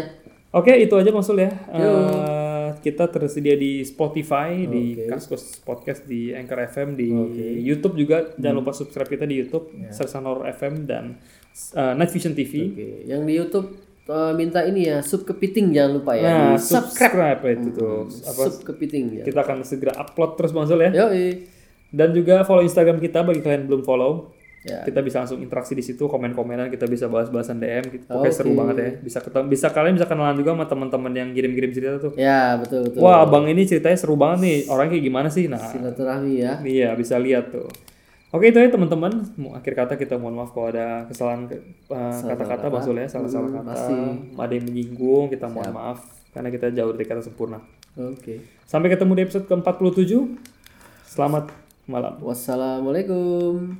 Oke 0.49 0.72
itu 0.74 0.91
aja 0.93 1.08
bang 1.08 1.22
Sul 1.22 1.39
ya. 1.39 1.51
Eh, 1.70 2.68
kita 2.78 3.08
tersedia 3.08 3.55
di 3.55 3.84
Spotify, 3.84 4.64
di 4.64 4.95
Kaskus 5.05 5.60
Podcast, 5.60 6.03
di 6.03 6.32
Anchor 6.32 6.68
FM, 6.68 6.89
di 6.93 7.08
YouTube 7.62 7.95
juga. 7.95 8.32
Jangan 8.36 8.55
lupa 8.55 8.72
subscribe 8.72 9.08
kita 9.08 9.24
di 9.24 9.36
YouTube, 9.38 9.72
Sersan 9.89 10.24
Horror 10.24 10.47
FM 10.51 10.74
dan 10.84 11.20
eh, 11.74 11.93
Night 11.95 12.12
Vision 12.12 12.32
TV. 12.32 12.72
Oke, 12.72 12.88
yang 13.05 13.24
di 13.24 13.34
YouTube 13.36 13.76
eh, 14.08 14.32
minta 14.34 14.64
ini 14.64 14.88
ya, 14.88 14.99
sub 14.99 15.24
kepiting 15.24 15.72
jangan 15.72 15.91
lupa 15.99 16.12
ya. 16.16 16.24
Nah, 16.24 16.36
Di 16.55 16.64
subscribe. 16.64 17.39
subscribe 17.39 17.60
itu 17.60 17.70
tuh. 17.72 17.97
Apa 18.24 18.41
Sub 18.47 18.55
kepiting 18.66 19.03
ya. 19.20 19.24
kita 19.24 19.39
akan 19.43 19.58
segera 19.64 19.95
upload 19.95 20.36
terus 20.36 20.51
Bang 20.51 20.64
Zul 20.64 20.80
ya. 20.80 20.91
Yo, 20.91 21.08
Dan 21.88 22.12
juga 22.12 22.43
follow 22.43 22.64
Instagram 22.64 22.99
kita 22.99 23.24
bagi 23.24 23.39
kalian 23.39 23.64
yang 23.64 23.70
belum 23.72 23.84
follow. 23.84 24.32
Ya. 24.68 24.84
Kita 24.84 24.99
bisa 24.99 25.18
langsung 25.18 25.39
interaksi 25.39 25.72
di 25.72 25.82
situ, 25.82 26.03
komen-komenan, 26.03 26.68
kita 26.68 26.84
bisa 26.86 27.07
bahas-bahasan 27.07 27.57
DM 27.57 27.84
gitu. 27.89 28.03
Pokoknya 28.05 28.28
Oke. 28.28 28.36
seru 28.36 28.51
banget 28.51 28.76
ya. 28.76 28.89
Bisa 28.99 29.20
ketemu, 29.20 29.45
bisa 29.47 29.68
kalian 29.70 29.93
bisa 29.95 30.05
kenalan 30.05 30.36
juga 30.36 30.51
sama 30.51 30.65
teman-teman 30.65 31.11
yang 31.13 31.30
kirim-kirim 31.32 31.72
cerita 31.72 31.95
tuh. 31.97 32.11
Ya, 32.13 32.55
betul 32.55 32.84
betul. 32.84 32.99
Wah, 32.99 33.24
Abang 33.24 33.47
ini 33.47 33.63
ceritanya 33.63 33.95
seru 33.95 34.13
banget 34.13 34.39
nih. 34.41 34.57
Orangnya 34.68 34.91
kayak 34.93 35.05
gimana 35.05 35.28
sih? 35.28 35.47
Nah, 35.47 35.63
Silaturahmi 35.63 36.34
ya. 36.38 36.59
iya 36.61 36.89
bisa 36.93 37.15
lihat 37.15 37.49
tuh. 37.49 37.72
Oke 38.28 38.51
itu 38.51 38.59
ya 38.59 38.68
teman-teman. 38.68 39.24
Akhir 39.55 39.72
kata 39.74 39.95
kita 39.95 40.20
mohon 40.20 40.36
maaf 40.36 40.51
kalau 40.51 40.68
ada 40.68 41.07
kesalahan 41.07 41.47
ke- 41.47 41.63
uh, 41.88 42.11
kata-kata 42.28 42.68
Bang 42.68 42.84
Zul 42.84 42.99
ya, 42.99 43.07
salah-salah 43.07 43.47
Hmm, 43.47 43.63
kata, 43.63 43.88
ada 44.38 44.51
yang 44.51 44.68
menyinggung, 44.68 45.32
kita 45.32 45.47
mohon 45.47 45.72
maaf 45.72 46.03
karena 46.36 46.51
kita 46.51 46.68
jauh 46.70 46.91
dari 46.91 47.07
kata 47.07 47.24
sempurna. 47.24 47.63
Oke. 47.95 48.43
Sampai 48.61 48.91
ketemu 48.91 49.15
di 49.15 49.22
episode 49.24 49.47
ke-47. 49.47 50.11
Selamat 51.07 51.55
malam. 51.86 52.20
Wassalamualaikum. 52.20 53.80